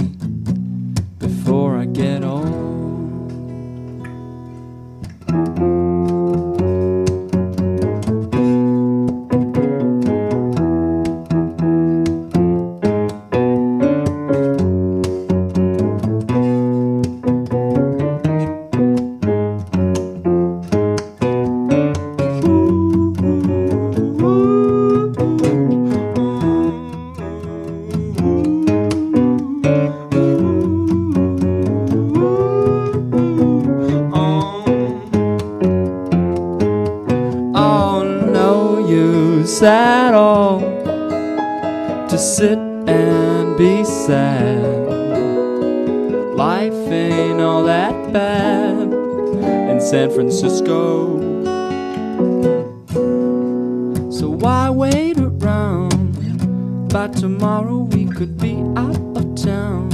By 56.94 57.08
tomorrow 57.08 57.90
we 57.92 58.06
could 58.06 58.38
be 58.38 58.54
out 58.78 58.96
of 59.18 59.34
town. 59.34 59.90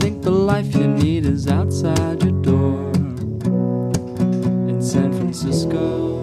Think 0.00 0.20
the 0.22 0.32
life 0.32 0.74
you 0.74 0.88
need 0.88 1.24
is 1.24 1.46
outside 1.46 2.20
your 2.24 2.32
door 2.42 2.90
in 4.68 4.82
San 4.82 5.12
Francisco. 5.12 6.18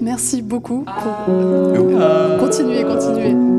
Merci 0.00 0.42
beaucoup 0.42 0.84
pour... 0.84 2.40
Continuez, 2.40 2.82
continuez. 2.82 3.51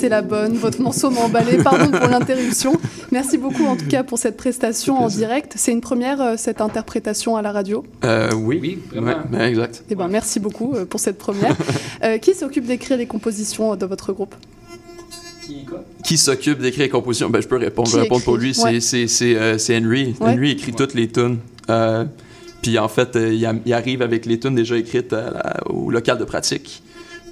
C'est 0.00 0.08
la 0.08 0.22
bonne. 0.22 0.54
Votre 0.54 0.80
morceau 0.80 1.10
m'a 1.10 1.20
emballé. 1.20 1.58
Pardon 1.62 1.90
pour 1.90 2.08
l'interruption. 2.14 2.72
Merci 3.12 3.38
beaucoup 3.38 3.64
en 3.66 3.76
tout 3.76 3.86
cas 3.86 4.02
pour 4.02 4.18
cette 4.18 4.36
prestation 4.36 4.98
en 4.98 5.08
direct. 5.08 5.52
C'est 5.56 5.72
une 5.72 5.80
première, 5.80 6.20
euh, 6.20 6.34
cette 6.36 6.60
interprétation 6.60 7.36
à 7.36 7.42
la 7.42 7.52
radio. 7.52 7.84
Euh, 8.04 8.30
oui. 8.34 8.78
Ouais, 8.94 9.00
ouais, 9.32 9.48
exact. 9.48 9.84
Eh 9.90 9.94
ben, 9.94 10.08
merci 10.08 10.40
beaucoup 10.40 10.74
euh, 10.74 10.84
pour 10.84 11.00
cette 11.00 11.18
première. 11.18 11.56
Euh, 12.02 12.16
qui 12.16 12.32
s'occupe 12.34 12.64
d'écrire 12.64 12.96
les 12.96 13.04
compositions 13.06 13.76
de 13.76 13.84
votre 13.84 14.12
groupe? 14.14 14.34
Qui 16.04 16.16
s'occupe 16.16 16.58
d'écrire 16.60 16.84
les 16.84 16.88
compositions? 16.88 17.28
Ben, 17.28 17.42
je 17.42 17.48
peux 17.48 17.56
répondre, 17.58 17.88
je 17.90 17.98
répondre 17.98 18.24
pour 18.24 18.36
lui. 18.36 18.54
C'est- 18.54 18.62
Ouais. 18.62 18.80
C'est 18.80 19.06
c'est, 19.06 19.36
euh, 19.36 19.56
Henry. 19.70 20.14
Ouais. 20.20 20.32
Henry 20.32 20.50
écrit 20.52 20.72
toutes 20.72 20.94
les 20.94 21.08
tunes. 21.08 21.38
Euh, 21.68 22.04
puis 22.62 22.78
en 22.78 22.88
fait, 22.88 23.16
euh, 23.16 23.34
il, 23.34 23.44
a- 23.44 23.54
il 23.66 23.72
arrive 23.72 24.00
avec 24.02 24.24
les 24.26 24.38
tunes 24.40 24.54
déjà 24.54 24.76
écrites 24.76 25.12
à 25.12 25.30
la- 25.30 25.70
au 25.70 25.90
local 25.90 26.16
de 26.18 26.24
pratique. 26.24 26.82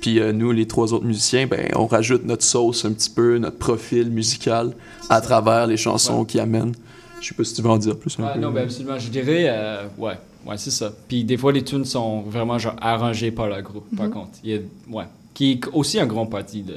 Puis 0.01 0.21
euh, 0.21 0.33
nous, 0.33 0.53
les 0.53 0.67
trois 0.67 0.93
autres 0.93 1.05
musiciens, 1.05 1.47
ben, 1.47 1.69
on 1.75 1.87
rajoute 1.87 2.25
notre 2.25 2.45
sauce 2.45 2.85
un 2.85 2.93
petit 2.93 3.11
peu, 3.11 3.39
notre 3.39 3.59
profil 3.59 4.11
musical 4.11 4.73
à 5.11 5.21
travers 5.21 5.67
les 5.67 5.77
chansons 5.77 6.25
qu'il 6.25 6.41
amène. 6.41 6.73
Je 7.21 7.29
sais 7.29 7.35
pas 7.35 7.43
si 7.45 7.55
tu 7.55 7.63
veux 7.63 7.71
en 7.71 7.79
dire 7.79 7.97
plus. 7.99 8.17
un 8.19 8.25
Ouais, 8.25 8.35
peu. 8.35 8.41
non, 8.41 8.51
ben 8.53 8.63
absolument. 8.65 8.99
Je 8.99 9.09
dirais, 9.09 9.47
euh, 9.49 9.87
ouais, 9.99 10.15
ouais, 10.47 10.57
c'est 10.57 10.71
ça. 10.71 10.93
Puis 11.09 11.25
des 11.25 11.37
fois, 11.37 11.51
les 11.53 11.65
tunes 11.65 11.85
sont 11.85 12.21
vraiment 12.23 12.59
genre 12.59 12.77
arrangées 12.81 13.33
par 13.33 13.49
le 13.49 13.61
groupe, 13.61 13.87
par 13.97 14.07
Mhm. 14.07 14.13
contre. 14.13 14.31
Il 14.45 14.51
y 14.51 14.55
a, 14.55 14.59
ouais, 14.91 15.05
qui 15.35 15.53
est 15.53 15.61
aussi 15.73 15.99
un 15.99 16.07
grand 16.07 16.27
parti 16.27 16.63
de, 16.63 16.75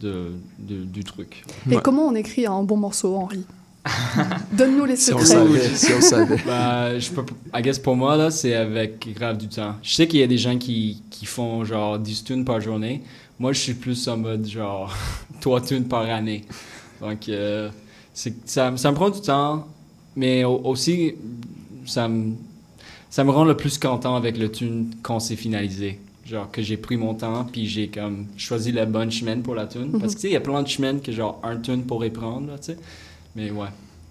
de, 0.00 0.30
de- 0.60 0.84
du 0.84 1.02
truc. 1.02 1.44
Et 1.70 1.76
comment 1.82 2.02
on 2.06 2.14
écrit 2.14 2.46
un 2.46 2.62
bon 2.62 2.76
morceau, 2.76 3.16
Henri 3.16 3.44
Donne-nous 4.52 4.84
les 4.86 4.96
Si 4.96 5.12
on 5.12 5.18
secrets. 5.18 5.34
savait, 5.34 5.68
si 5.76 5.92
on 5.92 6.00
savait. 6.00 6.36
Ben, 6.46 6.98
je 6.98 7.10
peux, 7.10 7.24
I 7.54 7.60
guess 7.62 7.78
pour 7.78 7.96
moi, 7.96 8.16
là, 8.16 8.30
c'est 8.30 8.54
avec 8.54 9.12
grave 9.14 9.36
du 9.36 9.48
temps. 9.48 9.74
Je 9.82 9.94
sais 9.94 10.06
qu'il 10.08 10.20
y 10.20 10.22
a 10.22 10.26
des 10.26 10.38
gens 10.38 10.56
qui, 10.56 11.02
qui 11.10 11.26
font 11.26 11.64
genre 11.64 11.98
10 11.98 12.24
tunes 12.24 12.44
par 12.44 12.60
journée. 12.60 13.02
Moi, 13.38 13.52
je 13.52 13.60
suis 13.60 13.74
plus 13.74 14.08
en 14.08 14.16
mode 14.16 14.46
genre 14.46 14.92
3 15.40 15.60
tunes 15.60 15.84
par 15.88 16.02
année. 16.08 16.44
Donc, 17.00 17.28
euh, 17.28 17.68
c'est- 18.14 18.48
ça, 18.48 18.72
ça 18.76 18.90
me 18.90 18.94
prend 18.96 19.10
du 19.10 19.20
temps, 19.20 19.66
mais 20.16 20.44
au- 20.44 20.60
aussi, 20.64 21.14
ça 21.84 22.08
me, 22.08 22.32
ça 23.10 23.22
me 23.24 23.30
rend 23.30 23.44
le 23.44 23.56
plus 23.56 23.76
content 23.78 24.16
avec 24.16 24.38
le 24.38 24.50
tune 24.50 24.94
quand 25.02 25.20
c'est 25.20 25.36
finalisé. 25.36 25.98
Genre 26.24 26.50
que 26.50 26.62
j'ai 26.62 26.78
pris 26.78 26.96
mon 26.96 27.12
temps, 27.12 27.44
puis 27.44 27.66
j'ai 27.66 27.88
comme 27.88 28.26
choisi 28.38 28.72
la 28.72 28.86
bonne 28.86 29.10
chemin 29.10 29.40
pour 29.40 29.54
la 29.54 29.66
tune. 29.66 29.90
Parce 30.00 30.14
que 30.14 30.20
tu 30.20 30.22
sais, 30.22 30.28
il 30.30 30.32
y 30.32 30.36
a 30.36 30.40
plein 30.40 30.62
de 30.62 30.68
chemins 30.68 30.96
que 30.98 31.12
genre 31.12 31.38
un 31.42 31.56
tune 31.58 31.82
pourrait 31.82 32.08
prendre, 32.08 32.46
là, 32.46 32.56
tu 32.58 32.72
sais. 32.72 32.78
Mais 33.36 33.50
ouais. 33.50 33.68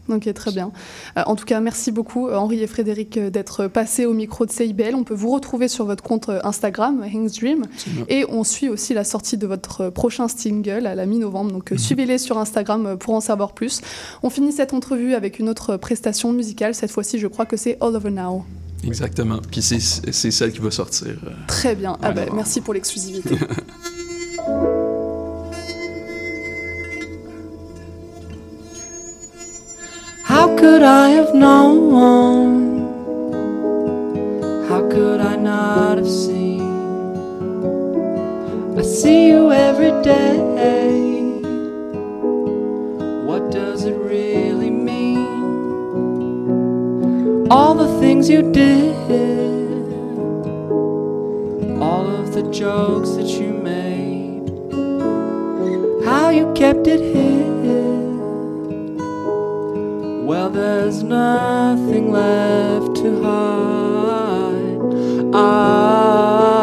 Ok, 0.10 0.34
très 0.34 0.52
bien. 0.52 0.74
Euh, 1.18 1.24
en 1.28 1.38
tout 1.38 1.46
cas, 1.46 1.62
merci 1.62 1.90
beaucoup, 1.92 2.28
euh, 2.28 2.36
Henri 2.36 2.62
et 2.62 2.68
Frédéric, 2.68 3.16
euh, 3.16 3.30
d'être 3.30 3.68
passés 3.68 4.06
au 4.06 4.14
micro 4.14 4.46
de 4.46 4.52
CIBL. 4.52 4.96
On 4.96 5.06
peut 5.06 5.14
vous 5.14 5.32
retrouver 5.32 5.70
sur 5.70 5.86
votre 5.86 6.04
compte 6.04 6.30
Instagram, 6.44 7.06
Hings 7.10 7.40
Dream. 7.40 7.64
Et 8.10 8.26
on 8.28 8.44
suit 8.44 8.68
aussi 8.68 8.94
la 8.94 9.06
sortie 9.06 9.38
de 9.38 9.48
votre 9.48 9.90
prochain 9.90 10.28
single 10.28 10.88
à 10.88 10.96
la 10.96 11.06
mi-novembre. 11.06 11.54
Donc, 11.54 11.72
euh, 11.72 11.78
suivez-les 11.78 12.18
sur 12.18 12.38
Instagram 12.38 12.98
pour 12.98 13.14
en 13.14 13.22
savoir 13.22 13.54
plus. 13.54 13.80
On 14.24 14.30
finit 14.30 14.52
cette 14.52 14.74
entrevue 14.74 15.14
avec 15.14 15.40
une 15.40 15.48
autre 15.48 15.78
prestation 15.78 16.34
musicale. 16.34 16.76
Cette 16.76 16.92
fois-ci, 16.92 17.18
je 17.18 17.28
crois 17.28 17.46
que 17.46 17.56
c'est 17.56 17.78
All 17.80 17.96
Over 17.96 18.12
Now. 18.12 18.44
Exactement. 18.86 19.40
Puis 19.50 19.62
c'est 19.62 19.80
c'est 19.80 20.32
celle 20.32 20.52
qui 20.52 20.60
va 20.60 20.70
sortir. 20.70 21.16
Très 21.48 21.76
bien. 21.76 21.98
Ah 22.02 22.10
Ouais, 22.10 22.16
bah, 22.16 22.26
non. 22.26 22.36
merci 22.36 22.60
pour 22.60 22.74
l'exclusivité. 22.74 23.38
could 30.64 30.82
I 30.82 31.10
have 31.10 31.34
known? 31.36 31.84
How 34.70 34.82
could 34.90 35.20
I 35.20 35.36
not 35.36 35.98
have 35.98 36.10
seen? 36.10 36.62
I 38.78 38.82
see 38.82 39.28
you 39.28 39.52
every 39.52 39.92
day. 40.02 40.38
What 43.30 43.52
does 43.52 43.84
it 43.84 43.98
really 43.98 44.70
mean? 44.70 45.28
All 47.52 47.76
the 47.76 48.00
things 48.00 48.30
you 48.30 48.42
did, 48.52 48.96
all 51.82 52.08
of 52.08 52.34
the 52.34 52.44
jokes 52.52 53.12
that 53.18 53.28
you 53.40 53.52
made, 53.52 54.50
how 56.06 56.30
you 56.30 56.52
kept 56.54 56.88
it 56.88 57.02
hid. 57.02 57.33
Well, 60.26 60.50
there's 60.50 61.04
nothing 61.04 62.10
left 62.10 62.96
to 62.96 63.22
hide. 63.22 64.80
I, 65.36 66.63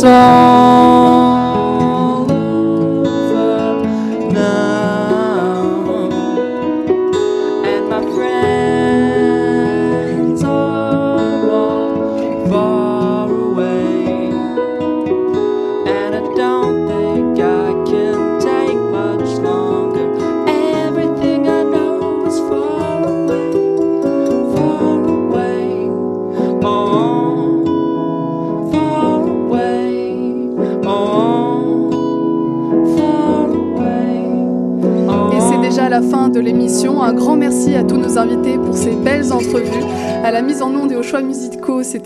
song. 0.00 0.37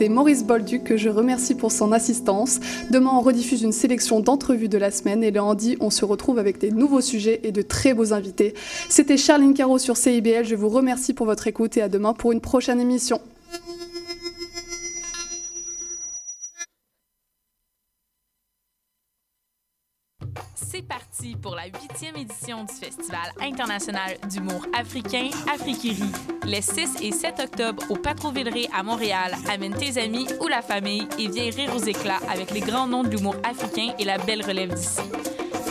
Maurice 0.08 0.44
Bolduc 0.44 0.84
que 0.84 0.96
je 0.96 1.08
remercie 1.08 1.54
pour 1.54 1.72
son 1.72 1.92
assistance. 1.92 2.60
Demain, 2.90 3.10
on 3.14 3.20
rediffuse 3.20 3.62
une 3.62 3.72
sélection 3.72 4.20
d'entrevues 4.20 4.68
de 4.68 4.78
la 4.78 4.90
semaine 4.90 5.22
et 5.24 5.30
le 5.30 5.36
lundi, 5.36 5.76
on 5.80 5.90
se 5.90 6.04
retrouve 6.04 6.38
avec 6.38 6.58
des 6.58 6.70
nouveaux 6.70 7.00
sujets 7.00 7.40
et 7.44 7.52
de 7.52 7.62
très 7.62 7.94
beaux 7.94 8.12
invités. 8.12 8.54
C'était 8.88 9.16
Charline 9.16 9.54
Caro 9.54 9.78
sur 9.78 9.96
CIBL. 9.96 10.44
Je 10.44 10.54
vous 10.54 10.68
remercie 10.68 11.14
pour 11.14 11.26
votre 11.26 11.46
écoute 11.46 11.76
et 11.76 11.82
à 11.82 11.88
demain 11.88 12.12
pour 12.12 12.32
une 12.32 12.40
prochaine 12.40 12.80
émission. 12.80 13.20
La 21.62 21.68
huitième 21.78 22.16
édition 22.16 22.64
du 22.64 22.72
Festival 22.72 23.30
international 23.40 24.16
d'humour 24.28 24.66
africain 24.76 25.30
Afrikiri. 25.52 26.10
Les 26.44 26.60
6 26.60 26.96
et 27.02 27.12
7 27.12 27.38
octobre 27.40 27.84
au 27.88 27.94
Patro-Villeray 27.94 28.68
à 28.76 28.82
Montréal, 28.82 29.32
amène 29.48 29.72
tes 29.74 29.96
amis 30.00 30.26
ou 30.40 30.48
la 30.48 30.62
famille 30.62 31.06
et 31.18 31.28
viens 31.28 31.50
rire 31.50 31.70
aux 31.76 31.82
éclats 31.82 32.18
avec 32.28 32.50
les 32.50 32.58
grands 32.60 32.88
noms 32.88 33.04
de 33.04 33.10
l'humour 33.10 33.36
africain 33.44 33.92
et 33.98 34.04
la 34.04 34.18
belle 34.18 34.44
relève 34.44 34.74
d'ici. 34.74 35.02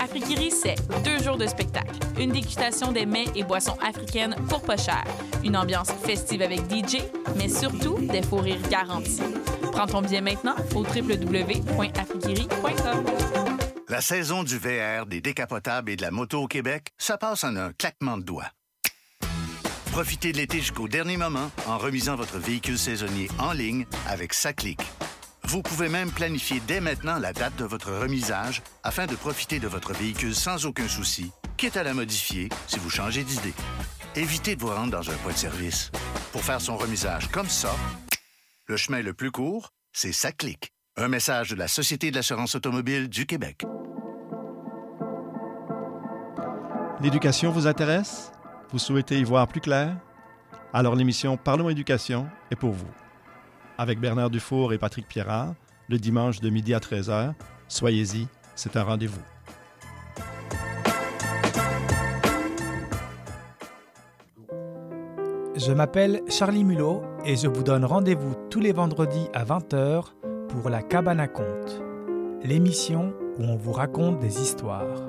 Afrikiri, 0.02 0.52
c'est 0.52 0.76
deux 1.04 1.22
jours 1.22 1.36
de 1.38 1.48
spectacle, 1.48 2.00
une 2.18 2.32
dégustation 2.32 2.94
des 2.94 3.06
mets 3.06 3.28
et 3.36 3.44
boissons 3.44 3.78
africaines 3.86 4.38
pour 4.48 4.62
pas 4.62 4.78
cher, 4.78 5.04
une 5.44 5.58
ambiance 5.58 5.92
festive 5.92 6.42
avec 6.42 6.62
DJ, 6.70 7.00
mais 7.36 7.50
surtout 7.50 7.98
des 8.00 8.22
faux 8.22 8.38
rires 8.38 8.66
garantis. 8.70 9.20
Prends 9.74 9.88
ton 9.88 10.02
billet 10.02 10.22
maintenant 10.22 10.56
au 10.74 10.84
www.afrikiri.com. 10.84 13.41
La 13.92 14.00
saison 14.00 14.44
du 14.46 14.58
VR, 14.58 15.06
des 15.06 15.20
décapotables 15.20 15.92
et 15.92 15.98
de 15.98 16.02
la 16.02 16.12
moto 16.12 16.44
au 16.44 16.48
Québec 16.48 16.94
se 16.98 17.12
passe 17.12 17.44
en 17.44 17.58
un 17.58 17.74
claquement 17.74 18.18
de 18.18 18.24
doigts. 18.24 18.50
Profitez 19.92 20.32
de 20.32 20.38
l'été 20.38 20.60
jusqu'au 20.60 20.88
dernier 20.88 21.18
moment 21.18 21.52
en 21.68 21.78
remisant 21.78 22.16
votre 22.16 22.38
véhicule 22.38 22.80
saisonnier 22.80 23.28
en 23.38 23.52
ligne 23.52 23.86
avec 24.08 24.34
Saclic. 24.34 24.80
Vous 25.44 25.62
pouvez 25.62 25.90
même 25.90 26.10
planifier 26.10 26.62
dès 26.66 26.80
maintenant 26.80 27.20
la 27.20 27.34
date 27.34 27.58
de 27.58 27.66
votre 27.66 27.92
remisage 27.92 28.62
afin 28.82 29.08
de 29.08 29.16
profiter 29.18 29.60
de 29.60 29.68
votre 29.68 29.92
véhicule 29.92 30.36
sans 30.36 30.66
aucun 30.66 30.88
souci, 30.88 31.34
quitte 31.58 31.76
à 31.76 31.84
la 31.84 31.94
modifier 31.94 32.48
si 32.68 32.80
vous 32.80 32.90
changez 32.90 33.26
d'idée. 33.26 33.54
Évitez 34.16 34.56
de 34.56 34.62
vous 34.62 34.74
rendre 34.74 34.92
dans 34.92 35.12
un 35.12 35.18
point 35.18 35.34
de 35.34 35.38
service. 35.38 35.92
Pour 36.32 36.46
faire 36.46 36.62
son 36.62 36.78
remisage 36.78 37.28
comme 37.28 37.50
ça, 37.50 37.76
le 38.68 38.78
chemin 38.78 39.02
le 39.02 39.14
plus 39.14 39.32
court, 39.32 39.74
c'est 39.92 40.14
Saclic. 40.14 40.72
Un 41.02 41.08
message 41.08 41.50
de 41.50 41.56
la 41.56 41.68
Société 41.68 42.12
de 42.12 42.16
l'assurance 42.16 42.54
automobile 42.54 43.10
du 43.10 43.26
Québec. 43.26 43.66
L'éducation 47.02 47.50
vous 47.50 47.66
intéresse? 47.66 48.32
Vous 48.70 48.78
souhaitez 48.78 49.20
y 49.20 49.24
voir 49.24 49.48
plus 49.48 49.62
clair? 49.62 49.98
Alors 50.72 50.96
l'émission 50.96 51.38
Parlons 51.38 51.70
éducation 51.70 52.28
est 52.52 52.56
pour 52.56 52.74
vous. 52.74 52.92
Avec 53.80 54.00
Bernard 54.00 54.30
Dufour 54.30 54.74
et 54.74 54.78
Patrick 54.78 55.08
Pierrard, 55.08 55.56
le 55.90 55.98
dimanche 55.98 56.40
de 56.40 56.52
midi 56.52 56.76
à 56.76 56.78
13h, 56.78 57.34
soyez-y, 57.68 58.28
c'est 58.54 58.78
un 58.78 58.84
rendez-vous. 58.84 59.24
Je 65.56 65.72
m'appelle 65.72 66.22
Charlie 66.30 66.64
Mulot 66.64 67.02
et 67.26 67.38
je 67.38 67.48
vous 67.48 67.64
donne 67.64 67.86
rendez-vous 67.86 68.36
tous 68.52 68.60
les 68.60 68.72
vendredis 68.72 69.30
à 69.34 69.46
20h 69.46 70.06
pour 70.52 70.70
La 70.70 70.82
Cabane 70.82 71.22
à 71.22 71.28
Contes, 71.28 71.82
l'émission 72.44 73.14
où 73.40 73.44
on 73.44 73.56
vous 73.56 73.72
raconte 73.72 74.20
des 74.20 74.42
histoires. 74.42 75.08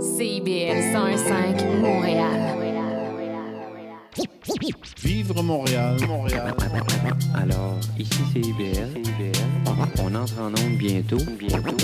CIBL 0.00 0.80
101.5 0.92 1.80
Montréal. 1.80 2.58
Vivre 5.02 5.42
Montréal, 5.42 5.96
Montréal. 6.08 6.54
Alors, 7.34 7.78
ici 7.98 8.22
c'est 8.32 8.40
IBL. 8.40 9.02
On 10.02 10.14
entre 10.14 10.40
en 10.40 10.48
onde 10.48 10.76
bientôt, 10.76 11.18
bientôt, 11.38 11.76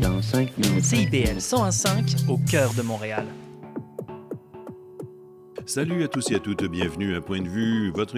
dans 0.00 0.20
5 0.20 0.58
minutes. 0.58 0.84
CIBL 0.84 1.38
101.5 1.38 2.28
au 2.28 2.38
cœur 2.50 2.74
de 2.74 2.82
Montréal. 2.82 3.24
Salut 5.70 6.02
à 6.02 6.08
tous 6.08 6.32
et 6.32 6.34
à 6.34 6.40
toutes, 6.40 6.64
bienvenue 6.64 7.14
à 7.14 7.20
Point 7.20 7.42
de 7.42 7.48
vue, 7.48 7.92
votre 7.92 8.08